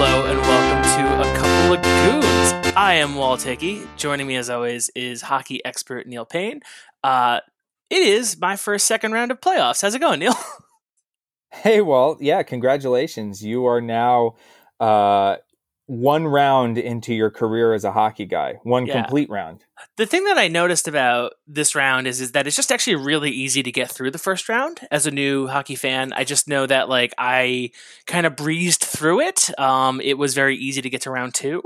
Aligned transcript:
Hello 0.00 0.26
and 0.26 0.38
welcome 0.38 0.82
to 0.94 1.28
a 1.28 1.36
couple 1.36 1.74
of 1.74 1.82
goons. 1.82 2.72
I 2.76 2.92
am 2.94 3.16
Walt 3.16 3.42
Hickey. 3.42 3.82
Joining 3.96 4.28
me 4.28 4.36
as 4.36 4.48
always 4.48 4.90
is 4.90 5.22
hockey 5.22 5.60
expert 5.64 6.06
Neil 6.06 6.24
Paine. 6.24 6.60
Uh, 7.02 7.40
it 7.90 8.02
is 8.02 8.38
my 8.40 8.54
first 8.54 8.86
second 8.86 9.10
round 9.10 9.32
of 9.32 9.40
playoffs. 9.40 9.82
How's 9.82 9.96
it 9.96 9.98
going, 9.98 10.20
Neil? 10.20 10.36
Hey, 11.50 11.80
Walt. 11.80 12.22
Yeah, 12.22 12.44
congratulations. 12.44 13.42
You 13.42 13.66
are 13.66 13.80
now 13.80 14.36
uh, 14.78 15.38
one 15.88 16.26
round 16.26 16.76
into 16.78 17.14
your 17.14 17.30
career 17.30 17.72
as 17.72 17.82
a 17.82 17.90
hockey 17.92 18.26
guy. 18.26 18.60
One 18.62 18.86
Yeah. 18.86 19.00
complete 19.02 19.28
round. 19.30 19.64
The 19.96 20.04
thing 20.06 20.24
that 20.24 20.36
I 20.36 20.46
noticed 20.48 20.86
about 20.86 21.32
this 21.46 21.74
round 21.74 22.06
is 22.06 22.20
is 22.20 22.32
that 22.32 22.46
it's 22.46 22.56
just 22.56 22.70
actually 22.70 22.96
really 22.96 23.30
easy 23.30 23.62
to 23.62 23.72
get 23.72 23.90
through 23.90 24.10
the 24.10 24.18
first 24.18 24.48
round. 24.50 24.80
As 24.90 25.06
a 25.06 25.10
new 25.10 25.46
hockey 25.46 25.76
fan, 25.76 26.12
I 26.12 26.24
just 26.24 26.46
know 26.46 26.66
that 26.66 26.88
like 26.90 27.14
I 27.16 27.70
kind 28.06 28.26
of 28.26 28.36
breezed 28.36 28.82
through 28.84 29.20
it. 29.22 29.50
Um, 29.58 30.00
it 30.02 30.18
was 30.18 30.34
very 30.34 30.56
easy 30.56 30.82
to 30.82 30.90
get 30.90 31.00
to 31.02 31.10
round 31.10 31.32
two. 31.34 31.62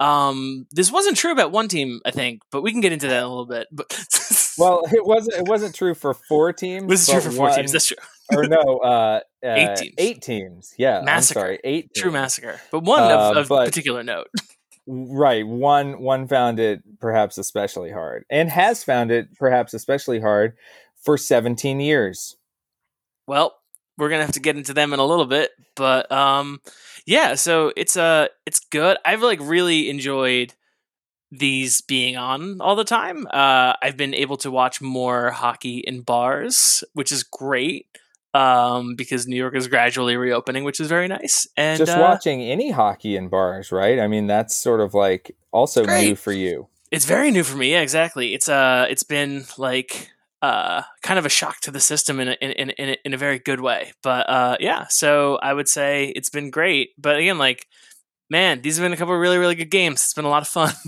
Um, 0.00 0.66
this 0.70 0.92
wasn't 0.92 1.16
true 1.16 1.32
about 1.32 1.52
one 1.52 1.68
team, 1.68 2.00
I 2.04 2.10
think, 2.10 2.42
but 2.50 2.62
we 2.62 2.70
can 2.72 2.80
get 2.80 2.92
into 2.92 3.08
that 3.08 3.18
in 3.18 3.22
a 3.24 3.28
little 3.28 3.46
bit. 3.46 3.66
But 3.72 3.86
Well, 4.58 4.82
it 4.92 5.04
wasn't. 5.04 5.34
It 5.36 5.48
wasn't 5.48 5.74
true 5.74 5.94
for 5.94 6.14
four 6.14 6.52
teams. 6.52 6.86
this 6.88 7.02
is 7.02 7.08
true 7.12 7.20
for 7.20 7.30
four 7.32 7.48
one- 7.48 7.56
teams. 7.56 7.72
That's 7.72 7.88
true. 7.88 7.96
or 8.32 8.44
no, 8.46 8.58
uh, 8.84 9.20
uh, 9.44 9.48
Eight 9.54 9.76
teams. 9.76 9.94
Eight 9.98 10.22
teams. 10.22 10.74
Yeah, 10.78 11.02
Massacre. 11.02 11.38
I'm 11.40 11.44
sorry, 11.44 11.60
eight. 11.64 11.90
True 11.94 12.10
massacre, 12.10 12.60
but 12.70 12.82
one 12.84 13.02
Uh, 13.02 13.30
of, 13.30 13.36
of 13.36 13.48
but- 13.48 13.66
particular 13.66 14.02
note. 14.02 14.28
Right. 14.86 15.46
One 15.46 15.98
one 16.02 16.28
found 16.28 16.60
it 16.60 16.82
perhaps 17.00 17.38
especially 17.38 17.90
hard, 17.90 18.26
and 18.28 18.50
has 18.50 18.84
found 18.84 19.10
it 19.10 19.34
perhaps 19.38 19.72
especially 19.72 20.20
hard 20.20 20.58
for 21.02 21.16
17 21.16 21.80
years. 21.80 22.36
Well, 23.26 23.54
we're 23.96 24.10
gonna 24.10 24.26
have 24.26 24.34
to 24.34 24.40
get 24.40 24.58
into 24.58 24.74
them 24.74 24.92
in 24.92 24.98
a 25.00 25.06
little 25.06 25.24
bit, 25.24 25.52
but 25.74 26.12
um, 26.12 26.60
yeah. 27.06 27.34
So 27.34 27.72
it's 27.78 27.96
uh 27.96 28.26
it's 28.44 28.60
good. 28.60 28.98
I've 29.06 29.22
like 29.22 29.38
really 29.40 29.88
enjoyed 29.88 30.52
these 31.30 31.80
being 31.80 32.18
on 32.18 32.60
all 32.60 32.76
the 32.76 32.84
time. 32.84 33.26
Uh, 33.32 33.72
I've 33.82 33.96
been 33.96 34.12
able 34.12 34.36
to 34.36 34.50
watch 34.50 34.82
more 34.82 35.30
hockey 35.30 35.78
in 35.78 36.02
bars, 36.02 36.84
which 36.92 37.10
is 37.10 37.22
great. 37.22 37.86
Um, 38.34 38.96
because 38.96 39.28
New 39.28 39.36
York 39.36 39.54
is 39.54 39.68
gradually 39.68 40.16
reopening, 40.16 40.64
which 40.64 40.80
is 40.80 40.88
very 40.88 41.06
nice. 41.06 41.46
And 41.56 41.78
Just 41.78 41.92
uh, 41.92 42.00
watching 42.00 42.42
any 42.42 42.72
hockey 42.72 43.14
in 43.16 43.28
bars, 43.28 43.70
right? 43.70 44.00
I 44.00 44.08
mean, 44.08 44.26
that's 44.26 44.56
sort 44.56 44.80
of 44.80 44.92
like 44.92 45.36
also 45.52 45.84
new 45.86 46.16
for 46.16 46.32
you. 46.32 46.66
It's 46.90 47.04
very 47.04 47.30
new 47.30 47.44
for 47.44 47.56
me. 47.56 47.70
Yeah, 47.70 47.80
exactly. 47.80 48.34
It's 48.34 48.48
uh, 48.48 48.86
it's 48.90 49.04
been 49.04 49.44
like 49.56 50.10
uh, 50.42 50.82
kind 51.02 51.18
of 51.18 51.24
a 51.24 51.28
shock 51.28 51.60
to 51.60 51.70
the 51.70 51.78
system 51.80 52.18
in 52.18 52.28
a, 52.28 52.32
in 52.40 52.50
in 52.50 52.70
in 52.70 52.88
a, 52.88 52.96
in 53.04 53.14
a 53.14 53.16
very 53.16 53.38
good 53.38 53.60
way. 53.60 53.92
But 54.02 54.28
uh, 54.28 54.56
yeah, 54.58 54.88
so 54.88 55.36
I 55.36 55.54
would 55.54 55.68
say 55.68 56.12
it's 56.16 56.28
been 56.30 56.50
great. 56.50 56.90
But 56.98 57.16
again, 57.16 57.38
like 57.38 57.68
man, 58.30 58.62
these 58.62 58.76
have 58.76 58.84
been 58.84 58.92
a 58.92 58.96
couple 58.96 59.14
of 59.14 59.20
really 59.20 59.38
really 59.38 59.54
good 59.54 59.70
games. 59.70 60.02
It's 60.02 60.14
been 60.14 60.24
a 60.24 60.28
lot 60.28 60.42
of 60.42 60.48
fun. 60.48 60.72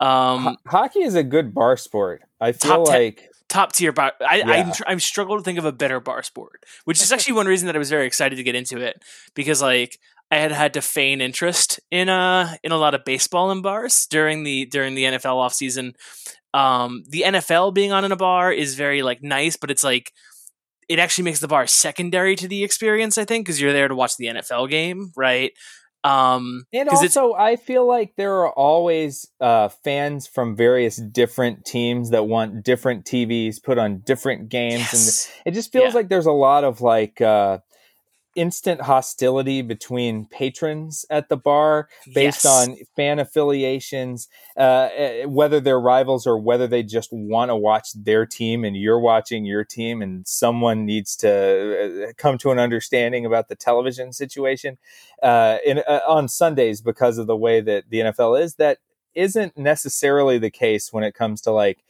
Um, 0.00 0.44
Ho- 0.44 0.56
hockey 0.66 1.02
is 1.02 1.14
a 1.14 1.22
good 1.22 1.54
bar 1.54 1.76
sport. 1.76 2.22
I 2.40 2.50
feel 2.50 2.82
like. 2.84 3.16
ten. 3.18 3.28
Like 3.52 3.60
top 3.60 3.72
tier 3.72 3.92
bar. 3.92 4.12
I, 4.20 4.42
I'm, 4.42 4.48
Yeah. 4.68 4.72
tr- 4.72 4.82
I'm 4.86 5.00
struggle 5.00 5.36
to 5.36 5.42
think 5.42 5.58
of 5.58 5.64
a 5.64 5.72
better 5.72 6.00
bar 6.00 6.22
sport, 6.22 6.64
which 6.84 7.00
is 7.02 7.12
actually 7.12 7.34
one 7.34 7.46
reason 7.46 7.66
that 7.66 7.76
I 7.76 7.78
was 7.78 7.90
very 7.90 8.06
excited 8.06 8.36
to 8.36 8.42
get 8.42 8.54
into 8.54 8.78
it 8.78 9.02
because 9.34 9.62
like 9.62 9.98
I 10.30 10.36
had 10.36 10.52
had 10.52 10.74
to 10.74 10.82
feign 10.82 11.20
interest 11.20 11.80
in 11.90 12.08
uh 12.08 12.56
in 12.62 12.72
a 12.72 12.76
lot 12.78 12.94
of 12.94 13.04
baseball 13.04 13.50
in 13.50 13.62
bars 13.62 14.06
during 14.06 14.44
the 14.44 14.64
during 14.66 14.94
the 14.94 15.04
NFL 15.04 15.36
offseason. 15.36 15.94
Um, 16.54 17.04
the 17.08 17.22
NFL 17.26 17.72
being 17.74 17.92
on 17.92 18.04
in 18.04 18.12
a 18.12 18.16
bar 18.16 18.52
is 18.52 18.74
very 18.74 19.02
like 19.02 19.22
nice, 19.22 19.56
but 19.56 19.70
it's 19.70 19.84
like 19.84 20.12
it 20.88 20.98
actually 20.98 21.24
makes 21.24 21.40
the 21.40 21.48
bar 21.48 21.66
secondary 21.66 22.36
to 22.36 22.48
the 22.48 22.64
experience. 22.64 23.16
I 23.16 23.24
think 23.24 23.46
because 23.46 23.60
you're 23.60 23.72
there 23.72 23.88
to 23.88 23.94
watch 23.94 24.16
the 24.16 24.26
NFL 24.26 24.68
game, 24.68 25.12
right? 25.16 25.52
Um, 26.04 26.64
And 26.72 26.88
also, 26.88 27.34
I 27.34 27.56
feel 27.56 27.86
like 27.86 28.14
there 28.16 28.34
are 28.40 28.50
always 28.52 29.28
uh, 29.40 29.68
fans 29.68 30.26
from 30.26 30.56
various 30.56 30.96
different 30.96 31.64
teams 31.64 32.10
that 32.10 32.26
want 32.26 32.64
different 32.64 33.04
TVs 33.04 33.62
put 33.62 33.78
on 33.78 33.98
different 33.98 34.48
games, 34.48 34.80
yes. 34.92 35.30
and 35.46 35.52
it 35.52 35.56
just 35.56 35.72
feels 35.72 35.92
Yeah. 35.92 35.98
like 36.00 36.08
there's 36.08 36.26
a 36.26 36.32
lot 36.32 36.64
of 36.64 36.80
like 36.80 37.20
uh, 37.20 37.58
instant 38.34 38.80
hostility 38.82 39.60
between 39.62 40.24
patrons 40.26 41.04
at 41.10 41.28
the 41.28 41.36
bar 41.36 41.88
based 42.14 42.44
Yes. 42.44 42.68
on 42.68 42.76
fan 42.96 43.18
affiliations, 43.18 44.28
uh, 44.56 44.88
eh, 44.94 45.24
whether 45.24 45.60
they're 45.60 45.80
rivals 45.80 46.26
or 46.26 46.38
whether 46.38 46.66
they 46.66 46.82
just 46.82 47.12
want 47.12 47.50
to 47.50 47.56
watch 47.56 47.92
their 47.94 48.24
team 48.24 48.64
and 48.64 48.76
you're 48.76 48.98
watching 49.00 49.44
your 49.44 49.64
team, 49.64 50.00
and 50.00 50.26
someone 50.26 50.84
needs 50.86 51.14
to 51.16 52.08
uh, 52.08 52.12
come 52.16 52.38
to 52.38 52.50
an 52.50 52.58
understanding 52.58 53.26
about 53.26 53.48
the 53.48 53.56
television 53.56 54.12
situation 54.12 54.78
uh, 55.22 55.58
in, 55.64 55.78
uh, 55.86 56.00
on 56.08 56.28
Sundays 56.28 56.80
because 56.80 57.18
of 57.18 57.26
the 57.26 57.36
way 57.36 57.60
that 57.60 57.84
the 57.90 57.98
NFL 58.00 58.40
is. 58.42 58.54
That 58.54 58.78
isn't 59.14 59.58
necessarily 59.58 60.38
the 60.38 60.50
case 60.50 60.92
when 60.92 61.04
it 61.04 61.14
comes 61.14 61.40
to 61.42 61.50
like 61.50 61.84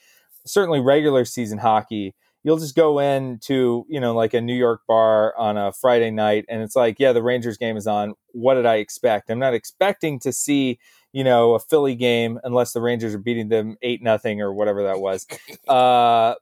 certainly 0.44 0.80
regular 0.80 1.24
season 1.24 1.58
hockey. 1.58 2.14
You'll 2.44 2.58
just 2.58 2.74
go 2.74 2.98
in 2.98 3.38
to 3.44 3.86
you 3.88 4.00
know 4.00 4.14
like 4.14 4.34
a 4.34 4.40
New 4.40 4.54
York 4.54 4.80
bar 4.88 5.36
on 5.38 5.56
a 5.56 5.72
Friday 5.72 6.10
night, 6.10 6.44
and 6.48 6.62
it's 6.62 6.74
like, 6.76 6.96
yeah, 6.98 7.12
the 7.12 7.22
Rangers 7.22 7.56
game 7.56 7.76
is 7.76 7.86
on. 7.86 8.14
What 8.32 8.54
did 8.54 8.66
I 8.66 8.76
expect? 8.76 9.30
I'm 9.30 9.38
not 9.38 9.54
expecting 9.54 10.18
to 10.20 10.32
see 10.32 10.78
you 11.12 11.22
know 11.24 11.54
a 11.54 11.60
Philly 11.60 11.94
game 11.94 12.40
unless 12.44 12.72
the 12.72 12.80
Rangers 12.80 13.14
are 13.14 13.18
beating 13.18 13.48
them 13.48 13.76
eight 13.82 14.02
nothing 14.02 14.40
or 14.42 14.52
whatever 14.52 14.82
that 14.84 15.00
was. 15.00 15.26
Uh, 15.68 16.34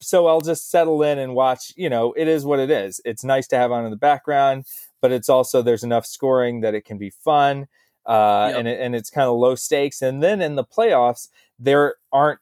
so 0.00 0.26
I'll 0.26 0.40
just 0.40 0.70
settle 0.70 1.02
in 1.02 1.18
and 1.18 1.34
watch. 1.34 1.72
You 1.76 1.88
know, 1.90 2.12
it 2.16 2.28
is 2.28 2.44
what 2.44 2.58
it 2.58 2.70
is. 2.70 3.00
It's 3.04 3.24
nice 3.24 3.46
to 3.48 3.56
have 3.56 3.72
on 3.72 3.84
in 3.84 3.90
the 3.90 3.96
background, 3.96 4.66
but 5.00 5.12
it's 5.12 5.28
also 5.28 5.62
there's 5.62 5.84
enough 5.84 6.06
scoring 6.06 6.60
that 6.60 6.74
it 6.74 6.84
can 6.84 6.98
be 6.98 7.10
fun, 7.10 7.66
uh, 8.06 8.48
Yep. 8.50 8.58
and 8.58 8.68
it, 8.68 8.80
and 8.80 8.94
it's 8.96 9.10
kind 9.10 9.28
of 9.28 9.36
low 9.36 9.54
stakes. 9.54 10.02
And 10.02 10.22
then 10.22 10.40
in 10.42 10.56
the 10.56 10.64
playoffs, 10.64 11.28
there 11.58 11.94
aren't 12.12 12.40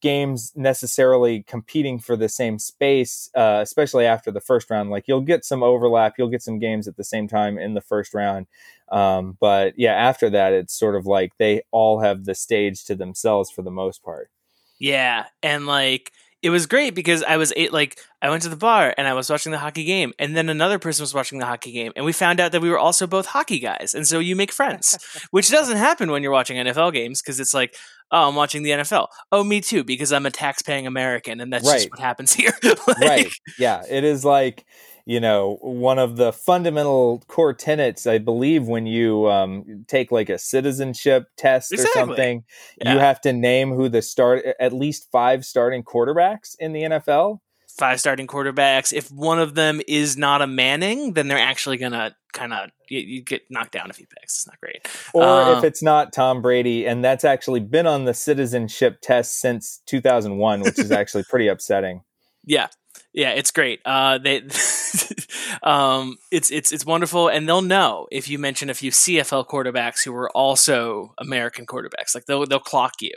games 0.00 0.52
necessarily 0.56 1.42
competing 1.42 1.98
for 1.98 2.16
the 2.16 2.28
same 2.28 2.58
space, 2.58 3.30
uh, 3.34 3.60
especially 3.62 4.06
after 4.06 4.30
the 4.30 4.40
first 4.40 4.70
round. 4.70 4.90
Like 4.90 5.04
you'll 5.06 5.20
get 5.20 5.44
some 5.44 5.62
overlap, 5.62 6.14
you'll 6.18 6.28
get 6.28 6.42
some 6.42 6.58
games 6.58 6.88
at 6.88 6.96
the 6.96 7.04
same 7.04 7.28
time 7.28 7.58
in 7.58 7.74
the 7.74 7.80
first 7.80 8.14
round. 8.14 8.46
Um, 8.88 9.36
but 9.40 9.78
yeah, 9.78 9.94
after 9.94 10.30
that, 10.30 10.52
it's 10.52 10.74
sort 10.74 10.94
of 10.94 11.06
like 11.06 11.36
they 11.38 11.62
all 11.70 12.00
have 12.00 12.24
the 12.24 12.34
stage 12.34 12.84
to 12.84 12.94
themselves 12.94 13.50
for 13.50 13.62
the 13.62 13.70
most 13.70 14.02
part. 14.02 14.30
Yeah, 14.78 15.26
and 15.42 15.66
like 15.66 16.12
it 16.42 16.50
was 16.50 16.66
great 16.66 16.94
because 16.94 17.22
I 17.22 17.38
was 17.38 17.52
eight, 17.56 17.72
like 17.72 17.98
I 18.20 18.30
went 18.30 18.42
to 18.42 18.48
the 18.48 18.56
bar 18.56 18.94
and 18.96 19.08
I 19.08 19.14
was 19.14 19.30
watching 19.30 19.52
the 19.52 19.58
hockey 19.58 19.84
game, 19.84 20.12
and 20.18 20.36
then 20.36 20.48
another 20.48 20.78
person 20.78 21.02
was 21.02 21.14
watching 21.14 21.38
the 21.38 21.46
hockey 21.46 21.72
game, 21.72 21.92
and 21.96 22.04
we 22.04 22.12
found 22.12 22.40
out 22.40 22.52
that 22.52 22.62
we 22.62 22.70
were 22.70 22.78
also 22.78 23.06
both 23.06 23.26
hockey 23.26 23.58
guys, 23.58 23.94
and 23.94 24.06
so 24.06 24.18
you 24.18 24.36
make 24.36 24.52
friends, 24.52 24.98
which 25.30 25.50
doesn't 25.50 25.78
happen 25.78 26.10
when 26.10 26.22
you're 26.22 26.32
watching 26.32 26.56
NFL 26.56 26.92
games 26.92 27.22
because 27.22 27.40
it's 27.40 27.54
like, 27.54 27.74
oh, 28.12 28.28
I'm 28.28 28.34
watching 28.34 28.62
the 28.62 28.70
NFL. 28.70 29.08
Oh, 29.32 29.42
me 29.44 29.60
too, 29.60 29.84
because 29.84 30.12
I'm 30.12 30.26
a 30.26 30.30
tax-paying 30.30 30.86
American, 30.86 31.40
and 31.40 31.52
that's 31.52 31.64
just 31.70 31.90
what 31.90 31.98
happens 32.00 32.32
here. 32.34 32.52
Like, 32.62 32.98
right. 33.00 33.28
Yeah. 33.58 33.82
It 33.88 34.04
is 34.04 34.24
like, 34.24 34.64
you 35.04 35.20
know, 35.20 35.58
one 35.60 35.98
of 36.00 36.16
the 36.16 36.32
fundamental 36.32 37.22
core 37.28 37.54
tenets, 37.54 38.06
I 38.06 38.18
believe, 38.18 38.66
when 38.66 38.86
you 38.86 39.28
um, 39.30 39.84
take 39.86 40.10
like 40.10 40.28
a 40.28 40.38
citizenship 40.38 41.26
test 41.36 41.72
Exactly. 41.72 42.02
or 42.02 42.06
something, 42.06 42.44
Yeah. 42.82 42.94
you 42.94 42.98
have 42.98 43.20
to 43.20 43.32
name 43.32 43.72
who 43.72 43.88
the 43.88 44.02
start, 44.02 44.44
at 44.58 44.72
least 44.72 45.08
five 45.12 45.44
starting 45.44 45.84
quarterbacks 45.84 46.56
in 46.58 46.72
the 46.72 46.82
NFL. 46.82 47.38
Five 47.78 48.00
starting 48.00 48.26
quarterbacks. 48.26 48.92
If 48.92 49.10
one 49.10 49.38
of 49.38 49.54
them 49.54 49.80
is 49.86 50.16
not 50.16 50.40
a 50.40 50.46
Manning, 50.46 51.12
then 51.12 51.28
they're 51.28 51.38
actually 51.38 51.76
gonna 51.76 52.16
kind 52.32 52.52
of 52.52 52.70
you, 52.88 53.00
you 53.00 53.22
get 53.22 53.42
knocked 53.50 53.72
down 53.72 53.90
a 53.90 53.92
few 53.92 54.06
picks. 54.06 54.38
It's 54.38 54.46
not 54.46 54.60
great. 54.60 54.88
Or 55.12 55.24
Uh, 55.24 55.58
if 55.58 55.64
it's 55.64 55.82
not 55.82 56.12
Tom 56.12 56.42
Brady, 56.42 56.86
and 56.86 57.04
that's 57.04 57.24
actually 57.24 57.60
been 57.60 57.86
on 57.86 58.04
the 58.04 58.14
citizenship 58.14 58.98
test 59.02 59.40
since 59.40 59.82
2001, 59.86 60.60
which 60.60 60.78
is 60.78 60.90
actually 60.92 61.24
pretty 61.24 61.48
upsetting. 61.48 62.02
Yeah, 62.44 62.68
yeah, 63.12 63.30
it's 63.30 63.50
great. 63.50 63.80
Uh, 63.84 64.18
they, 64.18 64.42
um, 65.62 66.16
it's 66.30 66.50
it's 66.50 66.70
it's 66.70 66.84
wonderful, 66.84 67.28
and 67.28 67.48
they'll 67.48 67.62
know 67.62 68.06
if 68.12 68.28
you 68.28 68.38
mention 68.38 68.68
a 68.70 68.74
few 68.74 68.90
CFL 68.90 69.46
quarterbacks 69.46 70.04
who 70.04 70.12
were 70.12 70.30
also 70.30 71.14
American 71.18 71.66
quarterbacks. 71.66 72.14
Like 72.14 72.26
they'll 72.26 72.46
they'll 72.46 72.60
clock 72.60 72.94
you. 73.00 73.12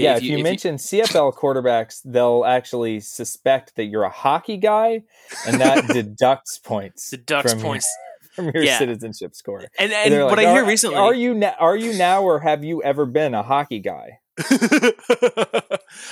Yeah, 0.00 0.16
if 0.16 0.22
you, 0.22 0.42
mention 0.42 0.76
CFL 0.76 1.34
quarterbacks, 1.34 2.00
they'll 2.04 2.44
actually 2.44 3.00
suspect 3.00 3.76
that 3.76 3.84
you're 3.84 4.02
a 4.04 4.10
hockey 4.10 4.56
guy, 4.56 5.02
and 5.46 5.60
that 5.60 5.86
deducts 5.92 6.58
points. 6.58 7.10
deducts 7.10 7.52
from 7.52 7.60
your- 7.60 7.68
points. 7.68 7.96
from 8.34 8.50
your 8.52 8.64
Yeah. 8.64 8.78
citizenship 8.78 9.34
score. 9.36 9.60
And 9.78 9.92
And 9.92 10.12
and 10.14 10.24
what 10.24 10.36
like, 10.38 10.46
I 10.48 10.52
hear 10.52 10.64
recently, 10.66 10.96
are 10.96 11.14
you 11.14 11.34
na- 11.34 11.54
are 11.60 11.76
you 11.76 11.92
now, 11.96 12.22
or 12.22 12.40
have 12.40 12.64
you 12.64 12.82
ever 12.82 13.06
been 13.06 13.32
a 13.34 13.42
hockey 13.44 13.78
guy? 13.78 14.18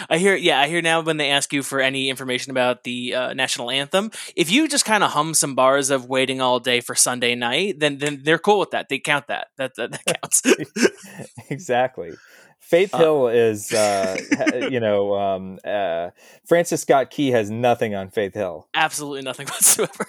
I 0.08 0.18
hear, 0.18 0.36
yeah, 0.36 0.60
I 0.60 0.68
hear 0.68 0.80
now 0.82 1.00
when 1.00 1.16
they 1.16 1.30
ask 1.30 1.52
you 1.52 1.62
for 1.64 1.80
any 1.80 2.08
information 2.08 2.50
about 2.52 2.84
the 2.84 3.14
uh, 3.14 3.34
national 3.34 3.70
anthem, 3.70 4.10
if 4.36 4.50
you 4.50 4.68
just 4.68 4.84
kind 4.84 5.02
of 5.02 5.10
hum 5.10 5.34
some 5.34 5.56
bars 5.56 5.90
of 5.90 6.06
"Waiting 6.08 6.40
All 6.40 6.60
Day 6.60 6.80
for 6.80 6.94
Sunday 6.94 7.34
Night," 7.34 7.80
then 7.80 7.98
then 7.98 8.20
they're 8.22 8.38
cool 8.38 8.60
with 8.60 8.70
that. 8.70 8.88
They 8.88 9.00
count 9.00 9.26
that. 9.26 9.48
That 9.56 9.72
that, 9.76 9.90
that 9.92 10.20
counts. 10.22 10.42
exactly. 11.50 12.12
Faith 12.62 12.94
uh, 12.94 12.98
Hill 12.98 13.28
is, 13.28 13.72
uh, 13.72 14.16
you 14.70 14.78
know, 14.78 15.14
um, 15.18 15.58
uh, 15.64 16.10
Francis 16.46 16.80
Scott 16.80 17.10
Key 17.10 17.32
has 17.32 17.50
nothing 17.50 17.94
on 17.94 18.08
Faith 18.08 18.34
Hill. 18.34 18.68
Absolutely 18.72 19.22
nothing 19.22 19.46
whatsoever. 19.48 20.06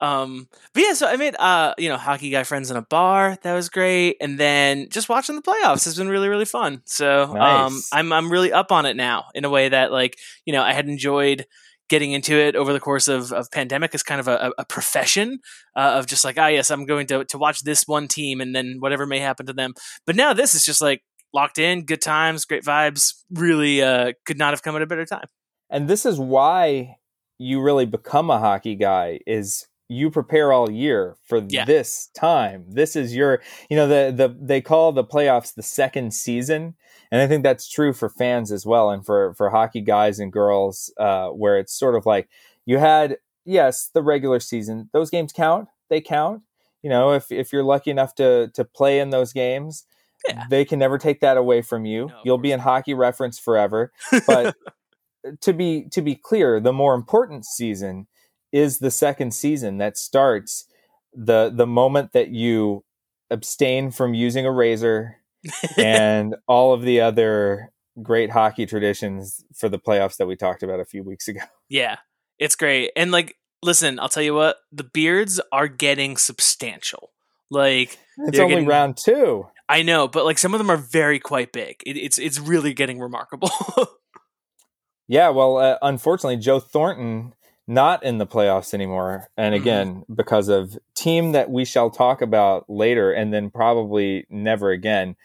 um, 0.00 0.48
but 0.74 0.82
yeah, 0.82 0.92
so 0.92 1.06
I 1.06 1.16
made, 1.16 1.34
uh, 1.38 1.74
you 1.78 1.88
know, 1.88 1.96
hockey 1.96 2.28
guy 2.28 2.44
friends 2.44 2.70
in 2.70 2.76
a 2.76 2.82
bar. 2.82 3.38
That 3.42 3.54
was 3.54 3.70
great. 3.70 4.18
And 4.20 4.38
then 4.38 4.90
just 4.90 5.08
watching 5.08 5.34
the 5.34 5.42
playoffs 5.42 5.86
has 5.86 5.96
been 5.96 6.08
really, 6.08 6.28
really 6.28 6.44
fun. 6.44 6.82
So 6.84 7.24
um, 7.24 7.34
nice. 7.34 7.66
um, 7.66 7.82
I'm, 7.98 8.12
I'm 8.12 8.30
really 8.30 8.52
up 8.52 8.70
on 8.70 8.84
it 8.84 8.94
now 8.94 9.24
in 9.34 9.44
a 9.46 9.50
way 9.50 9.70
that, 9.70 9.90
like, 9.90 10.18
you 10.44 10.52
know, 10.52 10.62
I 10.62 10.74
had 10.74 10.86
enjoyed 10.88 11.46
getting 11.88 12.12
into 12.12 12.34
it 12.34 12.54
over 12.54 12.72
the 12.72 12.80
course 12.80 13.08
of, 13.08 13.32
of 13.32 13.50
pandemic 13.50 13.94
as 13.94 14.02
kind 14.02 14.20
of 14.20 14.28
a, 14.28 14.52
a 14.56 14.64
profession 14.64 15.40
uh, 15.76 15.96
of 15.98 16.06
just 16.06 16.24
like, 16.24 16.38
ah, 16.38 16.46
yes, 16.46 16.70
I'm 16.70 16.86
going 16.86 17.06
to, 17.08 17.24
to 17.24 17.38
watch 17.38 17.64
this 17.64 17.86
one 17.86 18.08
team 18.08 18.40
and 18.40 18.54
then 18.54 18.76
whatever 18.78 19.04
may 19.04 19.18
happen 19.18 19.44
to 19.46 19.52
them. 19.52 19.74
But 20.06 20.16
now 20.16 20.32
this 20.32 20.54
is 20.54 20.64
just 20.64 20.80
like, 20.80 21.02
locked 21.32 21.58
in, 21.58 21.84
good 21.84 22.02
times, 22.02 22.44
great 22.44 22.64
vibes. 22.64 23.14
Really 23.30 23.82
uh, 23.82 24.12
could 24.26 24.38
not 24.38 24.52
have 24.52 24.62
come 24.62 24.76
at 24.76 24.82
a 24.82 24.86
better 24.86 25.06
time. 25.06 25.26
And 25.70 25.88
this 25.88 26.04
is 26.04 26.18
why 26.18 26.96
you 27.38 27.60
really 27.60 27.86
become 27.86 28.30
a 28.30 28.38
hockey 28.38 28.74
guy 28.74 29.20
is 29.26 29.66
you 29.88 30.10
prepare 30.10 30.52
all 30.52 30.70
year 30.70 31.16
for 31.26 31.44
yeah. 31.48 31.64
this 31.64 32.08
time. 32.14 32.64
This 32.68 32.96
is 32.96 33.14
your, 33.14 33.42
you 33.68 33.76
know, 33.76 33.86
the 33.86 34.12
the 34.14 34.36
they 34.40 34.60
call 34.60 34.92
the 34.92 35.04
playoffs 35.04 35.54
the 35.54 35.62
second 35.62 36.14
season, 36.14 36.74
and 37.10 37.20
I 37.20 37.26
think 37.26 37.42
that's 37.42 37.68
true 37.68 37.92
for 37.92 38.08
fans 38.08 38.50
as 38.50 38.64
well, 38.64 38.90
and 38.90 39.04
for 39.04 39.34
for 39.34 39.50
hockey 39.50 39.80
guys 39.80 40.18
and 40.18 40.32
girls, 40.32 40.92
uh, 40.98 41.28
where 41.28 41.58
it's 41.58 41.76
sort 41.76 41.94
of 41.94 42.06
like 42.06 42.28
you 42.64 42.78
had 42.78 43.18
yes 43.44 43.90
the 43.92 44.02
regular 44.02 44.40
season; 44.40 44.88
those 44.92 45.10
games 45.10 45.32
count, 45.32 45.68
they 45.90 46.00
count. 46.00 46.42
You 46.82 46.90
know, 46.90 47.12
if 47.12 47.30
if 47.30 47.52
you're 47.52 47.62
lucky 47.62 47.90
enough 47.90 48.14
to 48.16 48.50
to 48.54 48.64
play 48.64 48.98
in 48.98 49.10
those 49.10 49.32
games, 49.32 49.84
yeah. 50.28 50.44
They 50.48 50.64
can 50.64 50.78
never 50.78 50.98
take 50.98 51.20
that 51.20 51.36
away 51.36 51.62
from 51.62 51.84
you. 51.84 52.06
No, 52.06 52.20
You'll 52.24 52.38
be 52.38 52.52
in 52.52 52.60
hockey 52.60 52.94
reference 52.94 53.38
forever. 53.38 53.92
But 54.26 54.46
uh, 55.26 55.30
to 55.40 55.52
be 55.52 55.86
to 55.92 56.02
be 56.02 56.14
clear, 56.14 56.60
the 56.60 56.72
more 56.72 56.94
important 56.94 57.44
season 57.44 58.06
is 58.52 58.78
the 58.78 58.90
second 58.90 59.32
season 59.32 59.78
that 59.78 59.96
starts 59.96 60.66
the 61.14 61.52
the 61.54 61.66
moment 61.66 62.12
that 62.12 62.28
you 62.28 62.84
abstain 63.30 63.90
from 63.90 64.14
using 64.14 64.46
a 64.46 64.52
razor 64.52 65.16
and 65.76 66.36
all 66.46 66.72
of 66.72 66.82
the 66.82 67.00
other 67.00 67.72
great 68.02 68.30
hockey 68.30 68.66
traditions 68.66 69.44
for 69.54 69.68
the 69.68 69.78
playoffs 69.78 70.16
that 70.16 70.26
we 70.26 70.36
talked 70.36 70.62
about 70.62 70.80
a 70.80 70.84
few 70.84 71.02
weeks 71.02 71.28
ago. 71.28 71.40
Yeah. 71.68 71.96
It's 72.38 72.56
great. 72.56 72.90
And 72.96 73.10
like 73.10 73.36
listen, 73.62 73.98
I'll 74.00 74.08
tell 74.08 74.22
you 74.22 74.34
what, 74.34 74.56
the 74.70 74.84
beards 74.84 75.40
are 75.52 75.68
getting 75.68 76.16
substantial. 76.16 77.10
Like 77.50 77.98
it's 78.18 78.38
only 78.38 78.54
getting, 78.54 78.66
round 78.66 78.96
2. 78.96 79.46
I 79.72 79.80
know, 79.80 80.06
but 80.06 80.26
like 80.26 80.36
some 80.36 80.52
of 80.52 80.58
them 80.58 80.70
are 80.70 80.76
very 80.76 81.18
quite 81.18 81.50
big. 81.50 81.82
It, 81.86 81.96
it's 81.96 82.18
it's 82.18 82.38
really 82.38 82.74
getting 82.74 83.00
remarkable. 83.00 83.50
yeah, 85.08 85.30
well, 85.30 85.56
uh, 85.56 85.78
unfortunately, 85.80 86.36
Joe 86.36 86.60
Thornton 86.60 87.32
not 87.66 88.02
in 88.02 88.18
the 88.18 88.26
playoffs 88.26 88.74
anymore, 88.74 89.28
and 89.34 89.54
mm-hmm. 89.54 89.62
again 89.62 89.94
mm-hmm. 89.94 90.14
because 90.14 90.50
of 90.50 90.78
team 90.94 91.32
that 91.32 91.50
we 91.50 91.64
shall 91.64 91.88
talk 91.88 92.20
about 92.20 92.68
later, 92.68 93.12
and 93.12 93.32
then 93.32 93.48
probably 93.48 94.26
never 94.28 94.72
again 94.72 95.16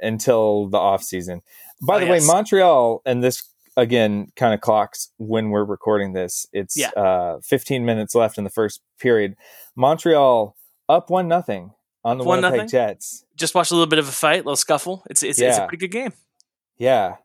until 0.00 0.68
the 0.68 0.76
off 0.76 1.02
season. 1.02 1.40
By 1.80 1.96
oh, 1.96 2.00
the 2.00 2.06
yes. 2.06 2.28
way, 2.28 2.34
Montreal 2.34 3.00
and 3.06 3.24
this 3.24 3.48
again 3.74 4.32
kind 4.36 4.52
of 4.52 4.60
clocks 4.60 5.12
when 5.16 5.48
we're 5.48 5.64
recording 5.64 6.12
this. 6.12 6.46
It's 6.52 6.76
yeah. 6.76 6.90
uh, 6.90 7.38
15 7.42 7.86
minutes 7.86 8.14
left 8.14 8.36
in 8.36 8.44
the 8.44 8.50
first 8.50 8.82
period. 9.00 9.34
Montreal 9.74 10.56
up 10.90 11.08
one 11.08 11.26
nothing 11.26 11.70
on 12.04 12.18
the 12.18 12.24
One 12.24 12.38
Winnipeg 12.38 12.56
nothing. 12.58 12.68
Jets. 12.68 13.24
Just 13.36 13.54
watched 13.54 13.70
a 13.70 13.74
little 13.74 13.88
bit 13.88 13.98
of 13.98 14.08
a 14.08 14.12
fight, 14.12 14.40
a 14.40 14.44
little 14.44 14.56
scuffle. 14.56 15.04
It's 15.10 15.22
it's, 15.22 15.40
yeah. 15.40 15.48
it's 15.48 15.58
a 15.58 15.66
pretty 15.66 15.78
good 15.78 15.92
game. 15.92 16.12
Yeah. 16.78 17.16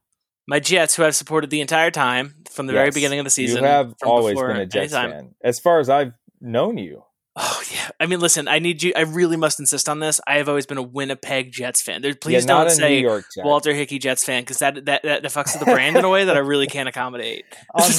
My 0.48 0.60
Jets, 0.60 0.96
who 0.96 1.04
I've 1.04 1.16
supported 1.16 1.50
the 1.52 1.62
entire 1.62 1.92
time 1.92 2.36
from 2.50 2.66
the 2.66 2.74
yes. 2.74 2.80
very 2.80 2.92
beginning 2.92 3.20
of 3.20 3.26
the 3.26 3.30
season, 3.30 3.62
you 3.62 3.68
have 3.68 3.94
always 4.04 4.36
been 4.36 4.56
a 4.56 4.66
Jets 4.66 4.94
anytime. 4.94 5.12
fan, 5.12 5.36
as 5.44 5.60
far 5.60 5.80
as 5.80 5.90
I've 5.90 6.14
known 6.42 6.78
you. 6.78 7.04
Oh 7.36 7.62
yeah, 7.72 7.90
I 8.00 8.08
mean, 8.08 8.20
listen, 8.20 8.48
I 8.48 8.60
need 8.60 8.82
you. 8.82 8.92
I 8.96 9.02
really 9.02 9.38
must 9.38 9.60
insist 9.60 9.88
on 9.88 10.00
this. 10.00 10.20
I 10.28 10.38
have 10.38 10.50
always 10.50 10.66
been 10.66 10.80
a 10.80 10.84
Winnipeg 10.84 11.52
Jets 11.52 11.82
fan. 11.82 12.02
There, 12.02 12.16
please 12.16 12.44
yeah, 12.44 12.48
don't 12.48 12.70
say 12.72 13.06
Walter 13.38 13.74
Hickey 13.74 14.00
Jets 14.00 14.26
fan 14.26 14.42
because 14.42 14.58
that, 14.58 14.86
that 14.86 15.04
that 15.04 15.22
that 15.22 15.32
fucks 15.32 15.54
with 15.54 15.60
the 15.60 15.72
brand 15.72 15.96
in 15.96 16.04
a 16.04 16.10
way 16.10 16.26
that 16.26 16.36
I 16.36 16.40
really 16.40 16.68
can't 16.68 16.90
accommodate. 16.90 17.46
on, 17.76 17.92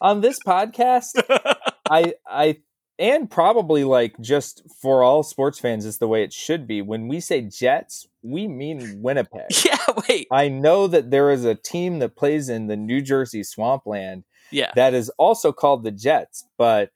on 0.00 0.20
this 0.22 0.38
podcast, 0.44 1.22
I 1.90 2.14
I 2.26 2.56
and 3.00 3.28
probably 3.28 3.82
like 3.82 4.14
just 4.20 4.62
for 4.80 5.02
all 5.02 5.22
sports 5.24 5.58
fans 5.58 5.84
is 5.84 5.98
the 5.98 6.06
way 6.06 6.22
it 6.22 6.32
should 6.32 6.68
be. 6.68 6.82
When 6.82 7.08
we 7.08 7.18
say 7.18 7.40
jets 7.40 8.06
we 8.22 8.46
mean 8.46 8.98
winnipeg. 9.02 9.64
Yeah 9.64 9.78
wait. 10.08 10.28
I 10.30 10.48
know 10.48 10.86
that 10.86 11.10
there 11.10 11.30
is 11.30 11.44
a 11.44 11.54
team 11.54 11.98
that 12.00 12.16
plays 12.16 12.48
in 12.48 12.66
the 12.66 12.76
new 12.76 13.00
jersey 13.00 13.42
swampland 13.42 14.24
yeah. 14.50 14.72
that 14.74 14.94
is 14.94 15.10
also 15.18 15.52
called 15.52 15.84
the 15.84 15.90
jets 15.90 16.46
but 16.58 16.90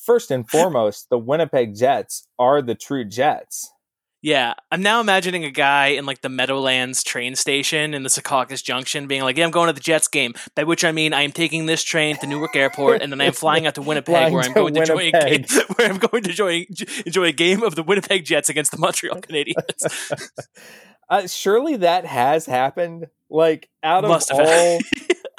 first 0.00 0.30
and 0.30 0.48
foremost 0.50 1.08
the 1.10 1.18
winnipeg 1.18 1.76
jets 1.76 2.28
are 2.38 2.60
the 2.62 2.74
true 2.74 3.04
jets 3.04 3.72
yeah, 4.24 4.54
I'm 4.72 4.80
now 4.80 5.02
imagining 5.02 5.44
a 5.44 5.50
guy 5.50 5.88
in 5.88 6.06
like 6.06 6.22
the 6.22 6.30
Meadowlands 6.30 7.04
train 7.04 7.36
station 7.36 7.92
in 7.92 8.04
the 8.04 8.08
Secaucus 8.08 8.64
Junction 8.64 9.06
being 9.06 9.20
like, 9.20 9.36
"Yeah, 9.36 9.44
I'm 9.44 9.50
going 9.50 9.66
to 9.66 9.74
the 9.74 9.80
Jets 9.80 10.08
game." 10.08 10.32
By 10.56 10.64
which 10.64 10.82
I 10.82 10.92
mean 10.92 11.12
I 11.12 11.20
am 11.24 11.30
taking 11.30 11.66
this 11.66 11.84
train 11.84 12.16
to 12.16 12.26
Newark 12.26 12.56
Airport 12.56 13.02
and 13.02 13.12
then 13.12 13.20
I 13.20 13.26
am 13.26 13.32
flying 13.34 13.66
out 13.66 13.74
to 13.74 13.82
Winnipeg, 13.82 14.32
where 14.32 14.42
I'm 14.42 14.54
going 14.54 14.72
to, 14.72 14.80
enjoy 14.80 15.08
a 15.08 15.10
game, 15.10 15.44
where 15.76 15.90
I'm 15.90 15.98
going 15.98 16.22
to 16.22 16.30
enjoy 16.30 16.64
enjoy 17.04 17.24
a 17.24 17.32
game 17.32 17.62
of 17.62 17.74
the 17.74 17.82
Winnipeg 17.82 18.24
Jets 18.24 18.48
against 18.48 18.70
the 18.70 18.78
Montreal 18.78 19.16
Canadiens. 19.20 20.30
uh, 21.10 21.26
surely 21.26 21.76
that 21.76 22.06
has 22.06 22.46
happened. 22.46 23.08
Like 23.28 23.68
out 23.82 24.06
of 24.06 24.10
all 24.10 24.78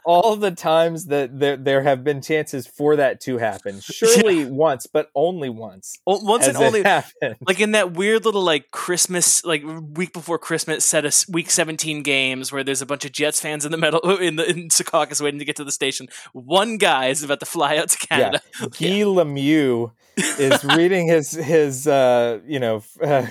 all 0.05 0.35
the 0.35 0.51
times 0.51 1.05
that 1.07 1.39
there 1.39 1.57
there 1.57 1.81
have 1.81 2.03
been 2.03 2.21
chances 2.21 2.67
for 2.67 2.95
that 2.95 3.19
to 3.21 3.37
happen. 3.37 3.79
Surely 3.81 4.41
yeah. 4.41 4.49
once, 4.49 4.87
but 4.87 5.09
only 5.15 5.49
once. 5.49 5.97
once 6.05 6.47
and 6.47 6.55
only 6.55 6.83
happened. 6.83 7.35
Like 7.45 7.59
in 7.59 7.71
that 7.71 7.93
weird 7.93 8.23
little 8.23 8.43
like 8.43 8.71
Christmas, 8.71 9.43
like 9.43 9.63
week 9.95 10.13
before 10.13 10.37
Christmas 10.37 10.85
set 10.85 11.05
of 11.05 11.15
week 11.27 11.49
seventeen 11.49 12.03
games 12.03 12.51
where 12.51 12.63
there's 12.63 12.81
a 12.81 12.85
bunch 12.85 13.03
of 13.03 13.11
Jets 13.11 13.41
fans 13.41 13.65
in 13.65 13.71
the 13.71 13.77
middle 13.77 13.99
in 14.17 14.35
the 14.35 14.47
in 14.49 14.69
Secaucus 14.69 15.19
waiting 15.19 15.39
to 15.39 15.45
get 15.45 15.55
to 15.57 15.63
the 15.63 15.71
station. 15.71 16.07
One 16.33 16.77
guy 16.77 17.07
is 17.07 17.23
about 17.23 17.39
to 17.39 17.45
fly 17.45 17.77
out 17.77 17.89
to 17.89 17.97
Canada. 17.97 18.41
Yeah. 18.61 18.67
Guy 18.79 18.87
yeah. 18.87 19.05
Lemieux 19.05 19.91
is 20.17 20.63
reading 20.63 21.07
his 21.07 21.31
his 21.31 21.87
uh, 21.87 22.39
you 22.45 22.59
know. 22.59 22.83
Uh, 23.01 23.27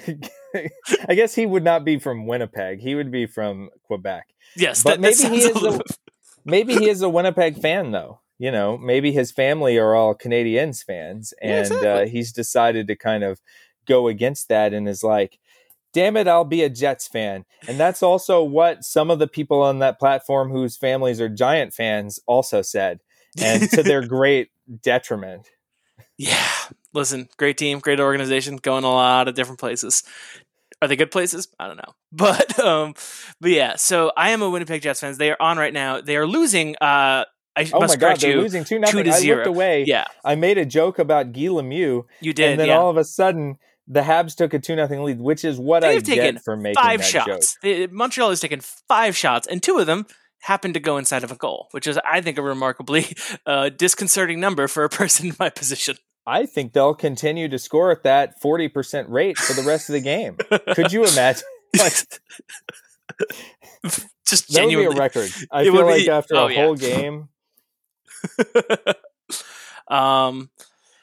I 1.08 1.14
guess 1.14 1.34
he 1.34 1.46
would 1.46 1.64
not 1.64 1.84
be 1.84 1.98
from 1.98 2.26
Winnipeg. 2.26 2.80
He 2.80 2.94
would 2.94 3.10
be 3.10 3.26
from 3.26 3.70
Quebec. 3.88 4.28
Yes, 4.56 4.84
but 4.84 4.90
that, 4.90 5.00
maybe 5.00 5.14
that 5.14 5.32
he 5.32 5.38
is. 5.38 5.64
A, 5.64 5.80
maybe 6.44 6.74
he 6.74 6.88
is 6.88 7.02
a 7.02 7.08
Winnipeg 7.08 7.60
fan 7.60 7.90
though. 7.90 8.20
You 8.38 8.50
know, 8.50 8.76
maybe 8.76 9.12
his 9.12 9.30
family 9.30 9.78
are 9.78 9.94
all 9.94 10.14
Canadiens 10.14 10.84
fans, 10.84 11.32
and 11.40 11.50
yeah, 11.50 11.60
exactly. 11.60 11.88
uh, 11.88 12.06
he's 12.06 12.32
decided 12.32 12.88
to 12.88 12.96
kind 12.96 13.22
of 13.22 13.40
go 13.86 14.08
against 14.08 14.48
that 14.48 14.74
and 14.74 14.88
is 14.88 15.04
like, 15.04 15.38
"Damn 15.92 16.16
it, 16.16 16.26
I'll 16.26 16.44
be 16.44 16.64
a 16.64 16.68
Jets 16.68 17.06
fan." 17.06 17.44
And 17.68 17.78
that's 17.78 18.02
also 18.02 18.42
what 18.42 18.82
some 18.84 19.10
of 19.10 19.20
the 19.20 19.28
people 19.28 19.62
on 19.62 19.78
that 19.78 20.00
platform 20.00 20.50
whose 20.50 20.76
families 20.76 21.20
are 21.20 21.28
Giant 21.28 21.72
fans 21.72 22.18
also 22.26 22.60
said, 22.60 23.00
and 23.40 23.70
to 23.70 23.84
their 23.84 24.02
great 24.06 24.50
detriment. 24.82 25.48
Yeah, 26.16 26.50
listen, 26.92 27.28
great 27.36 27.56
team, 27.56 27.78
great 27.78 28.00
organization, 28.00 28.56
going 28.56 28.84
a 28.84 28.90
lot 28.90 29.28
of 29.28 29.34
different 29.34 29.60
places. 29.60 30.02
Are 30.84 30.88
they 30.88 30.96
good 30.96 31.10
places? 31.10 31.48
I 31.58 31.66
don't 31.66 31.76
know. 31.76 31.94
But 32.12 32.60
um 32.60 32.94
but 33.40 33.50
yeah, 33.50 33.74
so 33.74 34.12
I 34.16 34.30
am 34.30 34.40
a 34.40 34.48
Winnipeg 34.48 34.82
Jets 34.82 35.00
fan. 35.00 35.16
They 35.18 35.32
are 35.32 35.36
on 35.40 35.58
right 35.58 35.72
now. 35.72 36.00
They 36.00 36.16
are 36.16 36.26
losing 36.26 36.76
uh 36.76 37.24
I 37.56 37.70
oh 37.72 37.80
must 37.80 37.94
my 37.94 38.00
God, 38.00 38.20
they're 38.20 38.32
you, 38.32 38.40
losing 38.40 38.64
two 38.64 38.78
nothing. 38.78 39.04
Two 39.04 39.10
I 39.10 39.18
zero. 39.18 39.36
looked 39.38 39.48
away. 39.48 39.84
Yeah, 39.86 40.04
I 40.24 40.34
made 40.34 40.58
a 40.58 40.64
joke 40.64 40.98
about 40.98 41.32
Guy 41.32 41.42
Lemieux. 41.42 42.04
You 42.20 42.32
did, 42.32 42.52
and 42.52 42.60
then 42.60 42.68
yeah. 42.68 42.78
all 42.78 42.90
of 42.90 42.96
a 42.96 43.04
sudden 43.04 43.58
the 43.86 44.00
Habs 44.00 44.34
took 44.34 44.54
a 44.54 44.58
two 44.58 44.76
nothing 44.76 45.02
lead, 45.02 45.20
which 45.20 45.44
is 45.44 45.58
what 45.58 45.82
They've 45.82 45.98
I 45.98 46.04
taken 46.04 46.34
get 46.34 46.44
for 46.44 46.56
making 46.56 46.82
five 46.82 47.00
that 47.00 47.06
shots. 47.06 47.56
Joke. 47.62 47.92
Montreal 47.92 48.30
has 48.30 48.40
taken 48.40 48.60
five 48.60 49.16
shots, 49.16 49.46
and 49.46 49.62
two 49.62 49.78
of 49.78 49.86
them 49.86 50.06
happened 50.40 50.74
to 50.74 50.80
go 50.80 50.98
inside 50.98 51.24
of 51.24 51.32
a 51.32 51.36
goal, 51.36 51.68
which 51.70 51.86
is, 51.86 51.98
I 52.04 52.20
think, 52.20 52.38
a 52.38 52.42
remarkably 52.42 53.06
uh, 53.46 53.70
disconcerting 53.70 54.40
number 54.40 54.68
for 54.68 54.84
a 54.84 54.88
person 54.88 55.28
in 55.28 55.36
my 55.38 55.50
position. 55.50 55.96
I 56.26 56.46
think 56.46 56.72
they'll 56.72 56.94
continue 56.94 57.48
to 57.48 57.58
score 57.58 57.90
at 57.90 58.02
that 58.04 58.40
40% 58.40 59.06
rate 59.08 59.36
for 59.36 59.52
the 59.52 59.66
rest 59.66 59.88
of 59.88 59.92
the 59.92 60.00
game. 60.00 60.36
Could 60.74 60.92
you 60.92 61.04
imagine? 61.04 61.44
Like, 61.76 61.92
Just 64.24 64.46
that 64.46 64.52
genuinely. 64.52 64.86
would 64.86 64.94
be 64.94 64.98
a 64.98 65.02
record. 65.02 65.30
I 65.50 65.64
feel 65.64 65.84
like 65.84 66.06
after 66.06 66.36
oh, 66.36 66.48
a 66.48 66.54
whole 66.54 66.78
yeah. 66.78 66.96
game. 66.96 67.28
um, 69.88 70.50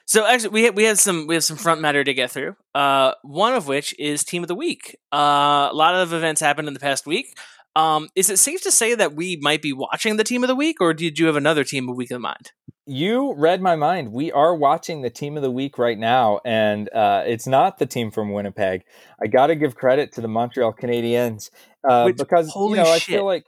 so 0.05 0.25
actually, 0.25 0.49
we 0.49 0.63
had, 0.63 0.75
we 0.75 0.83
had 0.85 0.97
some 0.97 1.27
we 1.27 1.35
have 1.35 1.43
some 1.43 1.57
front 1.57 1.81
matter 1.81 2.03
to 2.03 2.13
get 2.13 2.31
through. 2.31 2.55
Uh, 2.73 3.13
one 3.21 3.53
of 3.53 3.67
which 3.67 3.97
is 3.99 4.23
team 4.23 4.43
of 4.43 4.47
the 4.47 4.55
week. 4.55 4.97
Uh, 5.13 5.69
a 5.71 5.73
lot 5.73 5.93
of 5.95 6.13
events 6.13 6.41
happened 6.41 6.67
in 6.67 6.73
the 6.73 6.79
past 6.79 7.05
week. 7.05 7.37
Um, 7.75 8.09
is 8.15 8.29
it 8.29 8.37
safe 8.37 8.61
to 8.63 8.71
say 8.71 8.95
that 8.95 9.13
we 9.13 9.37
might 9.41 9.61
be 9.61 9.71
watching 9.73 10.17
the 10.17 10.23
team 10.23 10.43
of 10.43 10.47
the 10.47 10.55
week, 10.55 10.81
or 10.81 10.93
did 10.93 11.17
you 11.19 11.27
have 11.27 11.35
another 11.35 11.63
team 11.63 11.85
of 11.85 11.93
the 11.93 11.97
week 11.97 12.11
in 12.11 12.21
mind? 12.21 12.51
You 12.85 13.33
read 13.37 13.61
my 13.61 13.75
mind. 13.75 14.11
We 14.11 14.31
are 14.31 14.53
watching 14.55 15.01
the 15.01 15.09
team 15.09 15.37
of 15.37 15.43
the 15.43 15.51
week 15.51 15.77
right 15.77 15.97
now, 15.97 16.41
and 16.43 16.89
uh, 16.93 17.23
it's 17.25 17.47
not 17.47 17.77
the 17.77 17.85
team 17.85 18.11
from 18.11 18.33
Winnipeg. 18.33 18.83
I 19.21 19.27
got 19.27 19.47
to 19.47 19.55
give 19.55 19.75
credit 19.75 20.11
to 20.13 20.21
the 20.21 20.27
Montreal 20.27 20.73
Canadiens 20.73 21.49
uh, 21.87 22.05
Which, 22.05 22.17
because 22.17 22.47
you 22.47 22.53
know 22.53 22.59
holy 22.59 22.79
I 22.79 22.99
shit. 22.99 23.15
feel 23.15 23.25
like 23.25 23.45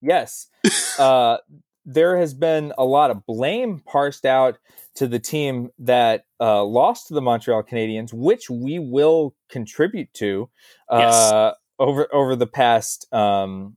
yes, 0.00 0.48
uh, 0.98 1.38
there 1.84 2.16
has 2.18 2.32
been 2.34 2.72
a 2.78 2.84
lot 2.84 3.10
of 3.10 3.26
blame 3.26 3.82
parsed 3.84 4.24
out 4.24 4.58
to 4.94 5.06
the 5.06 5.18
team 5.18 5.70
that 5.78 6.24
uh, 6.40 6.64
lost 6.64 7.08
to 7.08 7.14
the 7.14 7.22
Montreal 7.22 7.62
Canadiens, 7.62 8.12
which 8.12 8.48
we 8.50 8.78
will 8.78 9.34
contribute 9.50 10.12
to 10.14 10.48
Yes. 10.90 11.14
uh, 11.32 11.52
over 11.78 12.12
over 12.12 12.36
the 12.36 12.46
past 12.46 13.06
um, 13.12 13.76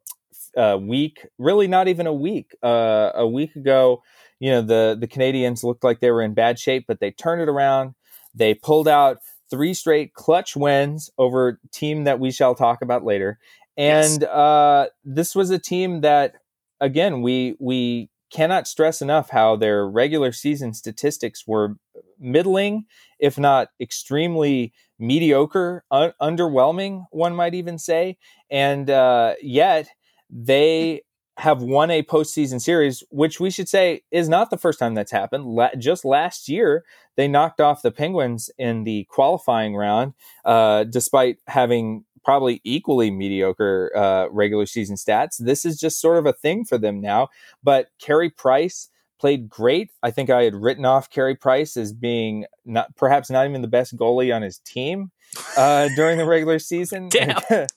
uh, 0.57 0.77
week. 0.81 1.27
Really, 1.37 1.67
not 1.67 1.87
even 1.87 2.07
a 2.07 2.13
week. 2.13 2.55
Uh, 2.63 3.11
a 3.15 3.27
week 3.27 3.55
ago, 3.55 4.01
you 4.39 4.51
know, 4.51 4.61
the 4.61 4.97
the 4.99 5.07
Canadians 5.07 5.63
looked 5.63 5.83
like 5.83 5.99
they 5.99 6.11
were 6.11 6.21
in 6.21 6.33
bad 6.33 6.59
shape, 6.59 6.85
but 6.87 6.99
they 6.99 7.11
turned 7.11 7.41
it 7.41 7.49
around. 7.49 7.95
They 8.33 8.53
pulled 8.53 8.87
out 8.87 9.17
three 9.49 9.73
straight 9.73 10.13
clutch 10.13 10.55
wins 10.55 11.09
over 11.17 11.49
a 11.49 11.67
team 11.71 12.05
that 12.05 12.19
we 12.19 12.31
shall 12.31 12.55
talk 12.55 12.81
about 12.81 13.03
later. 13.03 13.37
Yes. 13.77 14.13
And 14.13 14.23
uh, 14.25 14.87
this 15.03 15.35
was 15.35 15.49
a 15.49 15.59
team 15.59 16.01
that, 16.01 16.35
again, 16.79 17.21
we 17.21 17.55
we 17.59 18.09
cannot 18.31 18.67
stress 18.67 19.01
enough 19.01 19.29
how 19.29 19.55
their 19.57 19.87
regular 19.87 20.31
season 20.31 20.73
statistics 20.73 21.45
were 21.45 21.75
middling, 22.21 22.85
if 23.19 23.37
not 23.37 23.69
extremely 23.79 24.73
mediocre, 24.99 25.83
un- 25.91 26.13
underwhelming, 26.21 27.05
one 27.11 27.35
might 27.35 27.55
even 27.55 27.77
say. 27.77 28.17
And 28.49 28.89
uh, 28.89 29.33
yet 29.41 29.89
they 30.29 31.01
have 31.37 31.63
won 31.63 31.89
a 31.89 32.03
postseason 32.03 32.61
series, 32.61 33.03
which 33.09 33.39
we 33.39 33.49
should 33.49 33.67
say 33.67 34.03
is 34.11 34.29
not 34.29 34.51
the 34.51 34.57
first 34.57 34.77
time 34.77 34.93
that's 34.93 35.11
happened. 35.11 35.45
La- 35.45 35.73
just 35.75 36.05
last 36.05 36.47
year, 36.47 36.83
they 37.17 37.27
knocked 37.27 37.59
off 37.59 37.81
the 37.81 37.91
Penguins 37.91 38.49
in 38.57 38.83
the 38.83 39.05
qualifying 39.09 39.75
round, 39.75 40.13
uh, 40.45 40.83
despite 40.83 41.37
having 41.47 42.05
probably 42.23 42.61
equally 42.63 43.09
mediocre 43.09 43.91
uh, 43.95 44.27
regular 44.29 44.67
season 44.67 44.95
stats. 44.95 45.37
This 45.39 45.65
is 45.65 45.79
just 45.79 45.99
sort 45.99 46.19
of 46.19 46.27
a 46.27 46.33
thing 46.33 46.63
for 46.63 46.77
them 46.77 47.01
now. 47.01 47.29
But 47.63 47.87
Carey 47.99 48.29
Price 48.29 48.89
played 49.21 49.47
great. 49.47 49.91
I 50.01 50.09
think 50.09 50.31
I 50.31 50.41
had 50.41 50.55
written 50.55 50.83
off 50.83 51.11
Carey 51.11 51.35
Price 51.35 51.77
as 51.77 51.93
being 51.93 52.45
not 52.65 52.95
perhaps 52.97 53.29
not 53.29 53.47
even 53.47 53.61
the 53.61 53.67
best 53.67 53.95
goalie 53.95 54.35
on 54.35 54.41
his 54.41 54.57
team 54.57 55.11
uh, 55.55 55.89
during 55.95 56.17
the 56.17 56.25
regular 56.25 56.57
season. 56.57 57.07
Damn. 57.11 57.37
uh, 57.51 57.67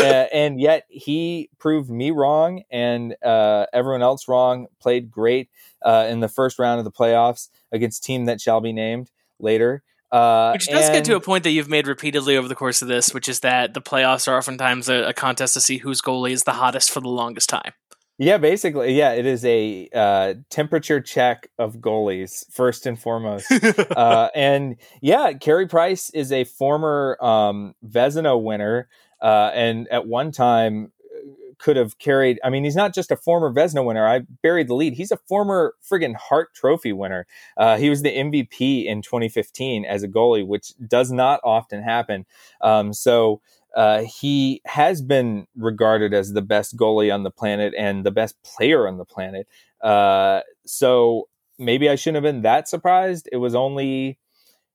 and 0.00 0.58
yet 0.58 0.86
he 0.88 1.50
proved 1.58 1.90
me 1.90 2.10
wrong 2.10 2.62
and 2.70 3.14
uh, 3.22 3.66
everyone 3.74 4.00
else 4.00 4.26
wrong. 4.28 4.66
Played 4.80 5.10
great 5.10 5.50
uh, 5.82 6.06
in 6.08 6.20
the 6.20 6.28
first 6.28 6.58
round 6.58 6.78
of 6.78 6.86
the 6.86 6.90
playoffs 6.92 7.50
against 7.70 8.02
team 8.02 8.24
that 8.24 8.40
shall 8.40 8.62
be 8.62 8.72
named 8.72 9.10
later. 9.38 9.82
Uh, 10.10 10.52
Which 10.52 10.68
does 10.68 10.88
get 10.90 11.04
to 11.06 11.16
a 11.16 11.20
point 11.20 11.42
that 11.44 11.50
you've 11.50 11.68
made 11.68 11.86
repeatedly 11.86 12.36
over 12.36 12.46
the 12.48 12.54
course 12.54 12.82
of 12.82 12.88
this, 12.88 13.12
which 13.12 13.28
is 13.28 13.40
that 13.40 13.74
the 13.74 13.82
playoffs 13.82 14.28
are 14.28 14.38
oftentimes 14.38 14.88
a, 14.88 15.08
a 15.08 15.12
contest 15.12 15.54
to 15.54 15.60
see 15.60 15.78
whose 15.78 16.00
goalie 16.00 16.30
is 16.30 16.44
the 16.44 16.52
hottest 16.52 16.90
for 16.90 17.00
the 17.00 17.08
longest 17.08 17.50
time. 17.50 17.72
Yeah, 18.16 18.38
basically, 18.38 18.94
yeah, 18.94 19.12
it 19.12 19.26
is 19.26 19.44
a 19.44 19.88
uh, 19.92 20.34
temperature 20.48 21.00
check 21.00 21.48
of 21.58 21.78
goalies 21.78 22.44
first 22.52 22.86
and 22.86 22.98
foremost. 22.98 23.50
uh, 23.96 24.28
and 24.36 24.76
yeah, 25.02 25.32
Carey 25.32 25.66
Price 25.66 26.10
is 26.10 26.30
a 26.30 26.44
former 26.44 27.18
um, 27.20 27.74
Vezina 27.84 28.40
winner, 28.40 28.88
uh, 29.20 29.50
and 29.52 29.88
at 29.88 30.06
one 30.06 30.30
time 30.30 30.92
uh, 31.12 31.54
could 31.58 31.76
have 31.76 31.98
carried. 31.98 32.38
I 32.44 32.50
mean, 32.50 32.62
he's 32.62 32.76
not 32.76 32.94
just 32.94 33.10
a 33.10 33.16
former 33.16 33.52
Vezina 33.52 33.84
winner. 33.84 34.06
I 34.06 34.20
buried 34.44 34.68
the 34.68 34.74
lead. 34.76 34.92
He's 34.92 35.10
a 35.10 35.16
former 35.16 35.74
friggin' 35.82 36.14
Hart 36.14 36.54
Trophy 36.54 36.92
winner. 36.92 37.26
Uh, 37.56 37.78
he 37.78 37.90
was 37.90 38.02
the 38.02 38.10
MVP 38.16 38.84
in 38.86 39.02
2015 39.02 39.84
as 39.84 40.04
a 40.04 40.08
goalie, 40.08 40.46
which 40.46 40.72
does 40.86 41.10
not 41.10 41.40
often 41.42 41.82
happen. 41.82 42.26
Um, 42.60 42.92
so. 42.92 43.40
Uh, 43.74 44.02
he 44.02 44.60
has 44.66 45.02
been 45.02 45.46
regarded 45.56 46.14
as 46.14 46.32
the 46.32 46.42
best 46.42 46.76
goalie 46.76 47.12
on 47.12 47.22
the 47.24 47.30
planet 47.30 47.74
and 47.76 48.04
the 48.04 48.10
best 48.10 48.36
player 48.42 48.86
on 48.86 48.98
the 48.98 49.04
planet. 49.04 49.48
Uh, 49.82 50.40
so 50.64 51.28
maybe 51.58 51.88
I 51.88 51.96
shouldn't 51.96 52.24
have 52.24 52.32
been 52.34 52.42
that 52.42 52.68
surprised. 52.68 53.28
It 53.32 53.38
was 53.38 53.54
only, 53.54 54.18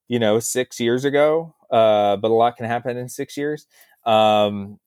you 0.08 0.20
know, 0.20 0.40
six 0.40 0.80
years 0.80 1.06
ago, 1.06 1.56
uh, 1.72 2.18
but 2.18 2.32
a 2.32 2.34
lot 2.34 2.58
can 2.58 2.66
happen 2.66 2.98
in 2.98 3.10
six 3.10 3.38
years. 3.38 3.68
Um, 4.06 4.80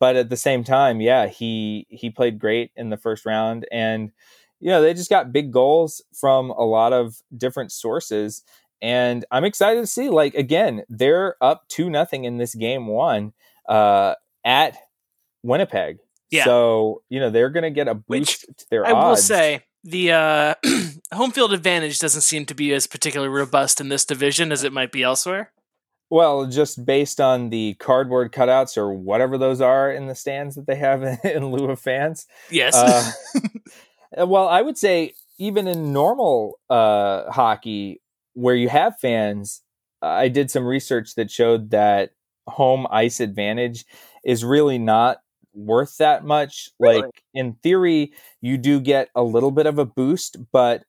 but 0.00 0.16
at 0.16 0.30
the 0.30 0.36
same 0.36 0.64
time, 0.64 1.00
yeah, 1.00 1.26
he 1.28 1.86
he 1.90 2.10
played 2.10 2.38
great 2.38 2.70
in 2.76 2.90
the 2.90 2.96
first 2.96 3.26
round, 3.26 3.66
and 3.72 4.12
you 4.60 4.68
know 4.70 4.80
they 4.82 4.94
just 4.94 5.10
got 5.10 5.32
big 5.32 5.52
goals 5.52 6.02
from 6.14 6.50
a 6.50 6.64
lot 6.64 6.92
of 6.92 7.16
different 7.36 7.72
sources. 7.72 8.42
And 8.82 9.24
I'm 9.30 9.44
excited 9.44 9.80
to 9.80 9.86
see, 9.86 10.10
like 10.10 10.34
again, 10.34 10.82
they're 10.88 11.36
up 11.40 11.66
two 11.68 11.90
nothing 11.90 12.24
in 12.24 12.38
this 12.38 12.54
game 12.54 12.86
one 12.86 13.32
uh, 13.68 14.14
at 14.44 14.76
Winnipeg. 15.42 15.98
Yeah. 16.30 16.44
So 16.44 17.02
you 17.08 17.20
know 17.20 17.30
they're 17.30 17.50
going 17.50 17.62
to 17.62 17.70
get 17.70 17.88
a 17.88 17.94
Which 18.06 18.40
boost 18.40 18.58
to 18.58 18.66
their 18.70 18.86
I 18.86 18.92
will 18.92 19.16
say 19.16 19.62
the 19.84 20.12
uh, 20.12 20.54
home 21.12 21.30
field 21.30 21.52
advantage 21.52 21.98
doesn't 21.98 22.22
seem 22.22 22.46
to 22.46 22.54
be 22.54 22.72
as 22.72 22.86
particularly 22.86 23.32
robust 23.32 23.80
in 23.80 23.88
this 23.88 24.04
division 24.04 24.50
as 24.50 24.64
it 24.64 24.72
might 24.72 24.90
be 24.90 25.02
elsewhere. 25.02 25.52
Well, 26.10 26.46
just 26.46 26.84
based 26.84 27.20
on 27.20 27.50
the 27.50 27.74
cardboard 27.74 28.32
cutouts 28.32 28.76
or 28.76 28.92
whatever 28.92 29.38
those 29.38 29.60
are 29.60 29.90
in 29.90 30.06
the 30.06 30.14
stands 30.14 30.54
that 30.54 30.66
they 30.66 30.76
have 30.76 31.02
in 31.24 31.50
lieu 31.50 31.70
of 31.70 31.80
fans. 31.80 32.26
Yes. 32.50 32.74
Uh, 32.74 33.10
well, 34.26 34.48
I 34.48 34.62
would 34.62 34.78
say 34.78 35.14
even 35.38 35.66
in 35.66 35.92
normal 35.92 36.58
uh, 36.70 37.30
hockey 37.30 38.00
where 38.34 38.54
you 38.54 38.68
have 38.68 38.98
fans, 39.00 39.62
I 40.02 40.28
did 40.28 40.50
some 40.50 40.66
research 40.66 41.14
that 41.16 41.30
showed 41.30 41.70
that 41.70 42.10
home 42.46 42.86
ice 42.90 43.20
advantage 43.20 43.84
is 44.24 44.44
really 44.44 44.78
not 44.78 45.18
worth 45.54 45.96
that 45.98 46.24
much. 46.24 46.68
Really? 46.78 47.02
Like 47.02 47.22
in 47.32 47.54
theory, 47.62 48.12
you 48.40 48.58
do 48.58 48.80
get 48.80 49.08
a 49.14 49.22
little 49.22 49.50
bit 49.50 49.66
of 49.66 49.78
a 49.78 49.86
boost, 49.86 50.36
but 50.52 50.84